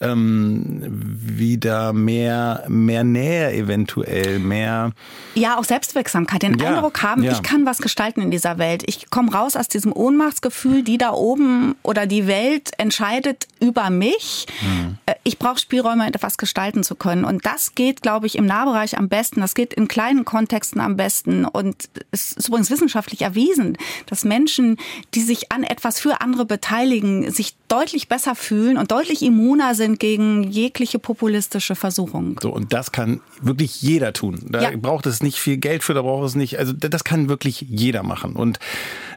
ähm, 0.00 0.82
wieder 0.88 1.92
mehr, 1.92 2.64
mehr 2.68 3.04
Nähe 3.04 3.52
eventuell, 3.52 4.38
mehr. 4.38 4.92
Ja, 5.34 5.58
auch 5.58 5.64
Selbstwirksamkeit, 5.64 6.42
den 6.42 6.58
ja, 6.58 6.68
Eindruck 6.68 7.02
haben, 7.02 7.22
ja. 7.22 7.32
ich 7.32 7.42
kann 7.42 7.66
was 7.66 7.78
gestalten 7.78 8.20
in 8.20 8.30
dieser 8.30 8.58
Welt. 8.58 8.84
Ich 8.86 9.10
komme 9.10 9.32
raus 9.32 9.56
aus 9.56 9.68
diesem 9.68 9.92
Ohnmachtsgefühl, 9.92 10.82
die 10.82 10.98
da 10.98 11.12
oben 11.12 11.74
oder 11.82 12.06
die 12.06 12.26
Welt 12.26 12.70
entscheidet 12.78 13.48
über 13.60 13.90
mich. 13.90 14.46
Mhm. 14.60 14.98
Ich 15.24 15.38
brauche 15.38 15.58
Spielräume, 15.58 16.06
etwas 16.06 16.38
gestalten 16.38 16.84
zu 16.84 16.94
können. 16.94 17.24
Und 17.24 17.46
das 17.46 17.74
geht, 17.74 18.02
glaube 18.02 18.26
ich, 18.26 18.36
im 18.36 18.46
Nahbereich 18.46 18.98
am 18.98 19.08
besten. 19.08 19.40
Das 19.40 19.54
geht 19.54 19.74
in 19.74 19.88
kleinen 19.88 20.24
Kontexten 20.24 20.80
am 20.80 20.96
besten. 20.96 21.44
Und 21.44 21.88
es 22.10 22.43
ist 22.44 22.48
übrigens 22.48 22.70
wissenschaftlich 22.70 23.22
erwiesen, 23.22 23.76
dass 24.06 24.24
Menschen, 24.24 24.76
die 25.14 25.22
sich 25.22 25.50
an 25.50 25.64
etwas 25.64 25.98
für 25.98 26.20
andere 26.20 26.44
beteiligen, 26.44 27.30
sich 27.30 27.54
deutlich 27.68 28.08
besser 28.08 28.34
fühlen 28.34 28.76
und 28.76 28.90
deutlich 28.90 29.22
immuner 29.22 29.74
sind 29.74 29.98
gegen 29.98 30.44
jegliche 30.44 30.98
populistische 30.98 31.74
Versuchung. 31.74 32.38
So, 32.42 32.52
und 32.52 32.72
das 32.72 32.92
kann 32.92 33.20
wirklich 33.40 33.82
jeder 33.82 34.12
tun. 34.12 34.40
Da 34.48 34.70
ja. 34.70 34.76
braucht 34.76 35.06
es 35.06 35.22
nicht 35.22 35.38
viel 35.38 35.56
Geld 35.56 35.82
für, 35.82 35.94
da 35.94 36.02
braucht 36.02 36.26
es 36.26 36.34
nicht, 36.34 36.58
also 36.58 36.72
das 36.72 37.04
kann 37.04 37.28
wirklich 37.28 37.62
jeder 37.68 38.02
machen. 38.02 38.36
Und 38.36 38.58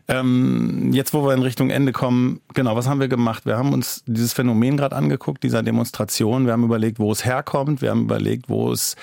Ähm, 0.10 0.94
jetzt, 0.94 1.14
wo 1.14 1.26
wir 1.26 1.34
in 1.34 1.42
Richtung 1.42 1.70
Ende 1.70 1.92
kommen, 1.92 2.40
genau, 2.54 2.78
was 2.78 2.88
haben 2.88 3.02
wir 3.02 3.10
gemacht? 3.10 3.46
Wir 3.46 3.58
haben 3.58 3.74
uns 3.74 4.04
dieses 4.08 4.32
Phänomen 4.32 4.78
gerade 4.78 4.96
angeguckt, 4.96 5.44
dieser 5.44 5.64
Demonstration. 5.64 6.46
Wir 6.46 6.54
haben 6.54 6.64
überlegt, 6.64 7.00
wo 7.00 7.12
es 7.12 7.26
herkommt. 7.26 7.82
Wir 7.82 7.90
haben 7.90 8.04
überlegt, 8.04 8.48
wo 8.48 8.72
es, 8.72 8.96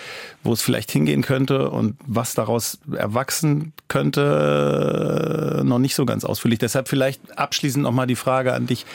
wo 0.43 0.55
es 0.55 0.63
vielleicht 0.63 0.91
hingehen 0.91 1.21
könnte 1.21 1.71
und 1.71 1.97
was 2.07 2.35
daraus 2.35 2.79
erwachsen 2.91 3.75
könnte. 3.89 5.63
Noch 5.65 5.79
nicht 5.79 5.95
so 5.95 6.07
ganz 6.07 6.25
ausführlich. 6.25 6.59
Deshalb 6.59 6.89
vielleicht 6.89 7.39
abschließend 7.39 7.83
nochmal 7.83 8.07
die 8.07 8.17
Frage 8.17 8.55
an 8.55 8.67
dich. 8.67 8.87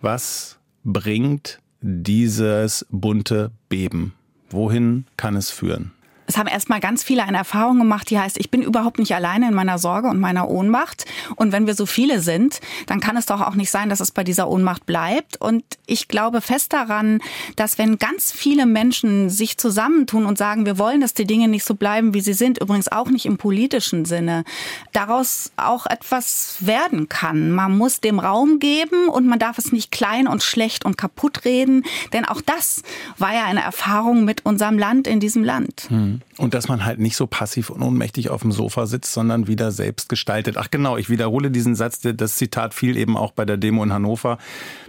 Was 0.00 0.58
bringt 0.82 1.60
dieses 1.80 2.84
bunte 2.90 3.52
Beben? 3.68 4.14
Wohin 4.50 5.06
kann 5.16 5.36
es 5.36 5.50
führen? 5.50 5.92
Es 6.26 6.36
haben 6.38 6.48
erstmal 6.48 6.80
ganz 6.80 7.02
viele 7.02 7.22
eine 7.24 7.36
Erfahrung 7.36 7.78
gemacht, 7.78 8.08
die 8.10 8.18
heißt, 8.18 8.38
ich 8.38 8.50
bin 8.50 8.62
überhaupt 8.62 8.98
nicht 8.98 9.14
alleine 9.14 9.48
in 9.48 9.54
meiner 9.54 9.78
Sorge 9.78 10.08
und 10.08 10.20
meiner 10.20 10.48
Ohnmacht. 10.48 11.04
Und 11.36 11.52
wenn 11.52 11.66
wir 11.66 11.74
so 11.74 11.86
viele 11.86 12.20
sind, 12.20 12.60
dann 12.86 13.00
kann 13.00 13.16
es 13.16 13.26
doch 13.26 13.40
auch 13.40 13.54
nicht 13.54 13.70
sein, 13.70 13.88
dass 13.88 14.00
es 14.00 14.10
bei 14.10 14.24
dieser 14.24 14.48
Ohnmacht 14.48 14.86
bleibt. 14.86 15.40
Und 15.40 15.64
ich 15.86 16.08
glaube 16.08 16.40
fest 16.40 16.72
daran, 16.72 17.20
dass 17.56 17.78
wenn 17.78 17.98
ganz 17.98 18.32
viele 18.32 18.66
Menschen 18.66 19.28
sich 19.28 19.58
zusammentun 19.58 20.26
und 20.26 20.38
sagen, 20.38 20.66
wir 20.66 20.78
wollen, 20.78 21.00
dass 21.00 21.14
die 21.14 21.26
Dinge 21.26 21.48
nicht 21.48 21.64
so 21.64 21.74
bleiben, 21.74 22.14
wie 22.14 22.20
sie 22.20 22.32
sind, 22.32 22.60
übrigens 22.60 22.90
auch 22.90 23.10
nicht 23.10 23.26
im 23.26 23.36
politischen 23.36 24.04
Sinne, 24.04 24.44
daraus 24.92 25.52
auch 25.56 25.86
etwas 25.86 26.56
werden 26.60 27.08
kann. 27.08 27.50
Man 27.50 27.76
muss 27.76 28.00
dem 28.00 28.18
Raum 28.18 28.58
geben 28.58 29.08
und 29.08 29.26
man 29.26 29.38
darf 29.38 29.58
es 29.58 29.72
nicht 29.72 29.90
klein 29.90 30.26
und 30.26 30.42
schlecht 30.42 30.84
und 30.84 30.96
kaputt 30.96 31.44
reden, 31.44 31.84
denn 32.12 32.24
auch 32.24 32.40
das 32.40 32.82
war 33.18 33.34
ja 33.34 33.44
eine 33.44 33.62
Erfahrung 33.62 34.24
mit 34.24 34.46
unserem 34.46 34.78
Land 34.78 35.06
in 35.06 35.20
diesem 35.20 35.44
Land. 35.44 35.86
Hm. 35.88 36.14
Und 36.36 36.52
dass 36.52 36.66
man 36.66 36.84
halt 36.84 36.98
nicht 36.98 37.16
so 37.16 37.26
passiv 37.28 37.70
und 37.70 37.80
ohnmächtig 37.80 38.28
auf 38.28 38.42
dem 38.42 38.50
Sofa 38.50 38.86
sitzt, 38.86 39.12
sondern 39.12 39.46
wieder 39.46 39.70
selbst 39.70 40.08
gestaltet. 40.08 40.56
Ach 40.56 40.68
genau, 40.70 40.96
ich 40.96 41.08
wiederhole 41.08 41.50
diesen 41.50 41.76
Satz, 41.76 42.00
das 42.00 42.36
Zitat 42.36 42.74
fiel 42.74 42.96
eben 42.96 43.16
auch 43.16 43.30
bei 43.30 43.44
der 43.44 43.56
Demo 43.56 43.84
in 43.84 43.92
Hannover, 43.92 44.38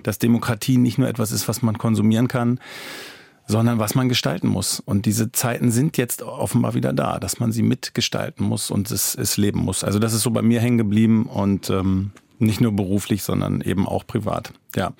dass 0.02 0.18
Demokratie 0.18 0.78
nicht 0.78 0.98
nur 0.98 1.08
etwas 1.08 1.32
ist, 1.32 1.48
was 1.48 1.62
man 1.62 1.78
konsumieren 1.78 2.28
kann, 2.28 2.60
sondern 3.48 3.78
was 3.78 3.94
man 3.94 4.10
gestalten 4.10 4.48
muss. 4.48 4.80
Und 4.80 5.06
diese 5.06 5.32
Zeiten 5.32 5.72
sind 5.72 5.98
jetzt 5.98 6.24
offenbar 6.24 6.74
wieder 6.74 6.94
da, 6.94 7.20
dass 7.20 7.40
man 7.40 7.52
sie 7.52 7.64
mitgestalten 7.64 8.44
muss 8.44 8.72
und 8.72 8.90
es, 8.90 9.16
es 9.16 9.38
leben 9.38 9.60
muss. 9.60 9.84
Also 9.84 10.00
das 10.00 10.14
ist 10.14 10.24
so 10.24 10.32
bei 10.32 10.42
mir 10.42 10.60
hängen 10.60 10.78
geblieben 10.78 11.28
und 11.28 11.70
ähm, 11.70 12.12
nicht 12.40 12.62
nur 12.62 12.72
beruflich, 12.72 13.24
sondern 13.24 13.62
eben 13.62 13.88
auch 13.88 14.06
privat. 14.06 14.52
Ja. 14.76 14.94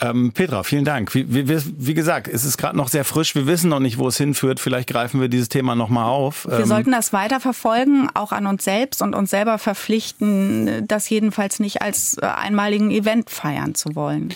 Ähm, 0.00 0.32
Petra, 0.32 0.64
vielen 0.64 0.84
Dank. 0.84 1.14
Wie, 1.14 1.32
wie, 1.32 1.46
wie 1.48 1.94
gesagt, 1.94 2.26
es 2.26 2.44
ist 2.44 2.58
gerade 2.58 2.76
noch 2.76 2.88
sehr 2.88 3.04
frisch. 3.04 3.34
Wir 3.34 3.46
wissen 3.46 3.70
noch 3.70 3.78
nicht, 3.78 3.98
wo 3.98 4.08
es 4.08 4.16
hinführt. 4.16 4.58
Vielleicht 4.58 4.88
greifen 4.88 5.20
wir 5.20 5.28
dieses 5.28 5.48
Thema 5.48 5.74
nochmal 5.74 6.06
auf. 6.06 6.46
Wir 6.46 6.60
ähm, 6.60 6.66
sollten 6.66 6.90
das 6.90 7.12
weiter 7.12 7.38
verfolgen, 7.38 8.08
auch 8.14 8.32
an 8.32 8.46
uns 8.46 8.64
selbst 8.64 9.02
und 9.02 9.14
uns 9.14 9.30
selber 9.30 9.58
verpflichten, 9.58 10.86
das 10.88 11.08
jedenfalls 11.08 11.60
nicht 11.60 11.80
als 11.80 12.16
äh, 12.20 12.26
einmaligen 12.26 12.90
Event 12.90 13.30
feiern 13.30 13.74
zu 13.74 13.94
wollen. 13.94 14.34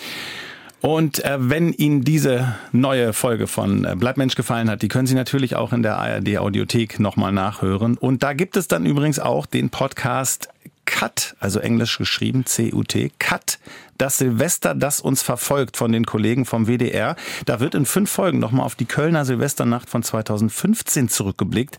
Und 0.81 1.23
äh, 1.25 1.37
wenn 1.39 1.73
Ihnen 1.73 2.03
diese 2.03 2.55
neue 2.71 3.11
Folge 3.11 3.47
von 3.47 3.83
äh, 3.83 3.95
Bleibmensch 3.97 4.35
gefallen 4.35 4.69
hat, 4.69 4.81
die 4.81 4.87
können 4.87 5.07
Sie 5.07 5.15
natürlich 5.15 5.55
auch 5.55 5.73
in 5.73 5.83
der 5.83 5.97
ARD 5.97 6.37
Audiothek 6.37 6.99
nochmal 6.99 7.33
nachhören. 7.33 7.97
Und 7.97 8.23
da 8.23 8.31
gibt 8.31 8.55
es 8.55 8.69
dann 8.69 8.85
übrigens 8.85 9.19
auch 9.19 9.45
den 9.45 9.69
Podcast 9.69 10.47
Cut, 10.89 11.35
also 11.39 11.59
englisch 11.59 11.99
geschrieben, 11.99 12.47
C-U-T, 12.47 13.11
Cut, 13.19 13.59
das 13.99 14.17
Silvester, 14.17 14.73
das 14.73 15.01
uns 15.01 15.21
verfolgt 15.21 15.77
von 15.77 15.91
den 15.91 16.03
Kollegen 16.03 16.45
vom 16.45 16.65
WDR. 16.65 17.15
Da 17.45 17.59
wird 17.59 17.75
in 17.75 17.85
fünf 17.85 18.09
Folgen 18.09 18.39
nochmal 18.39 18.65
auf 18.65 18.73
die 18.73 18.85
Kölner 18.85 19.23
Silvesternacht 19.23 19.87
von 19.87 20.01
2015 20.01 21.07
zurückgeblickt, 21.07 21.77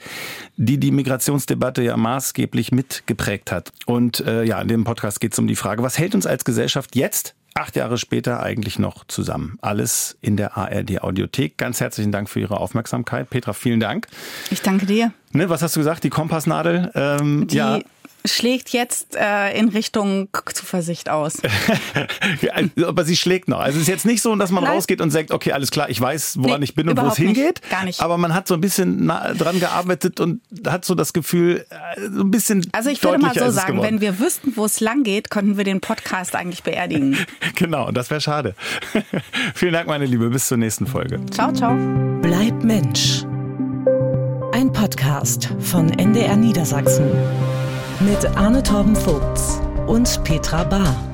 die 0.57 0.79
die 0.79 0.93
Migrationsdebatte 0.93 1.83
ja 1.83 1.97
maßgeblich 1.97 2.71
mitgeprägt 2.71 3.51
hat. 3.51 3.73
Und 3.85 4.21
äh, 4.21 4.45
ja, 4.45 4.61
in 4.61 4.69
dem 4.69 4.85
Podcast 4.85 5.21
geht 5.21 5.33
es 5.33 5.39
um 5.41 5.49
die 5.49 5.57
Frage, 5.57 5.83
was 5.83 5.99
hält 5.99 6.15
uns 6.15 6.25
als 6.25 6.45
Gesellschaft 6.45 6.95
jetzt 6.95 7.35
acht 7.55 7.75
Jahre 7.75 7.99
später 7.99 8.41
eigentlich 8.41 8.79
noch 8.79 9.05
zusammen. 9.09 9.59
Alles 9.61 10.17
in 10.21 10.37
der 10.37 10.57
ARD 10.57 11.03
Audiothek. 11.03 11.59
Ganz 11.59 11.81
herzlichen 11.81 12.13
Dank 12.13 12.31
für 12.31 12.39
Ihre 12.39 12.59
Aufmerksamkeit. 12.59 13.29
Petra, 13.29 13.55
vielen 13.55 13.81
Dank. 13.81 14.07
Ich 14.51 14.63
danke 14.63 14.87
dir. 14.87 15.13
Ne, 15.33 15.49
was 15.49 15.63
hast 15.63 15.75
du 15.75 15.81
gesagt? 15.81 16.05
Die 16.05 16.11
Kompassnadel? 16.11 16.93
Ähm, 16.95 17.49
die 17.49 17.57
ja 17.57 17.81
schlägt 18.25 18.71
jetzt 18.71 19.17
äh, 19.17 19.57
in 19.59 19.69
Richtung 19.69 20.29
Zuversicht 20.53 21.09
aus. 21.09 21.39
Aber 22.87 23.05
sie 23.05 23.17
schlägt 23.17 23.49
noch. 23.49 23.61
Also 23.61 23.77
es 23.77 23.83
ist 23.83 23.89
jetzt 23.89 24.07
nicht 24.07 24.23
so, 24.23 24.35
dass 24.37 24.51
man 24.51 24.65
Nein. 24.65 24.75
rausgeht 24.75 25.01
und 25.01 25.11
sagt, 25.11 25.31
okay, 25.31 25.53
alles 25.53 25.71
klar, 25.71 25.89
ich 25.91 26.01
weiß, 26.01 26.37
woran 26.39 26.61
nee, 26.61 26.65
ich 26.65 26.75
bin 26.75 26.89
und 26.89 27.01
wo 27.01 27.07
es 27.07 27.17
hingeht. 27.17 27.63
Gar 27.71 27.85
nicht. 27.85 28.01
Aber 28.01 28.19
man 28.19 28.35
hat 28.35 28.49
so 28.49 28.55
ein 28.55 28.61
bisschen 28.61 29.09
dran 29.09 29.61
gearbeitet 29.61 30.21
und 30.21 30.41
hat 30.67 30.85
so 30.85 30.95
das 30.95 31.13
Gefühl, 31.13 31.67
äh, 31.71 32.01
so 32.11 32.23
ein 32.23 32.31
bisschen. 32.31 32.67
Also 32.73 32.91
ich 32.91 33.03
würde 33.03 33.19
mal 33.19 33.35
so 33.35 33.51
sagen, 33.51 33.83
wenn 33.83 34.01
wir 34.01 34.19
wüssten, 34.19 34.53
wo 34.57 34.65
es 34.65 34.81
lang 34.81 35.03
geht, 35.03 35.31
könnten 35.31 35.57
wir 35.57 35.65
den 35.65 35.81
Podcast 35.81 36.35
eigentlich 36.35 36.63
beerdigen. 36.63 37.17
genau, 37.55 37.91
das 37.91 38.11
wäre 38.11 38.21
schade. 38.21 38.55
Vielen 39.55 39.73
Dank, 39.73 39.87
meine 39.87 40.07
Liebe. 40.07 40.31
Bis 40.31 40.49
zur 40.49 40.59
nächsten 40.59 40.87
Folge. 40.87 41.21
Ciao, 41.31 41.53
ciao. 41.53 41.77
Bleib 42.21 42.63
Mensch. 42.63 43.25
Ein 44.53 44.73
Podcast 44.73 45.51
von 45.61 45.91
NDR 45.91 46.37
Niedersachsen 46.37 47.09
mit 48.01 48.25
Arne 48.37 48.63
Torben 48.63 48.97
Vogts 48.97 49.61
und 49.87 50.25
Petra 50.25 50.65
Bahr. 50.65 51.10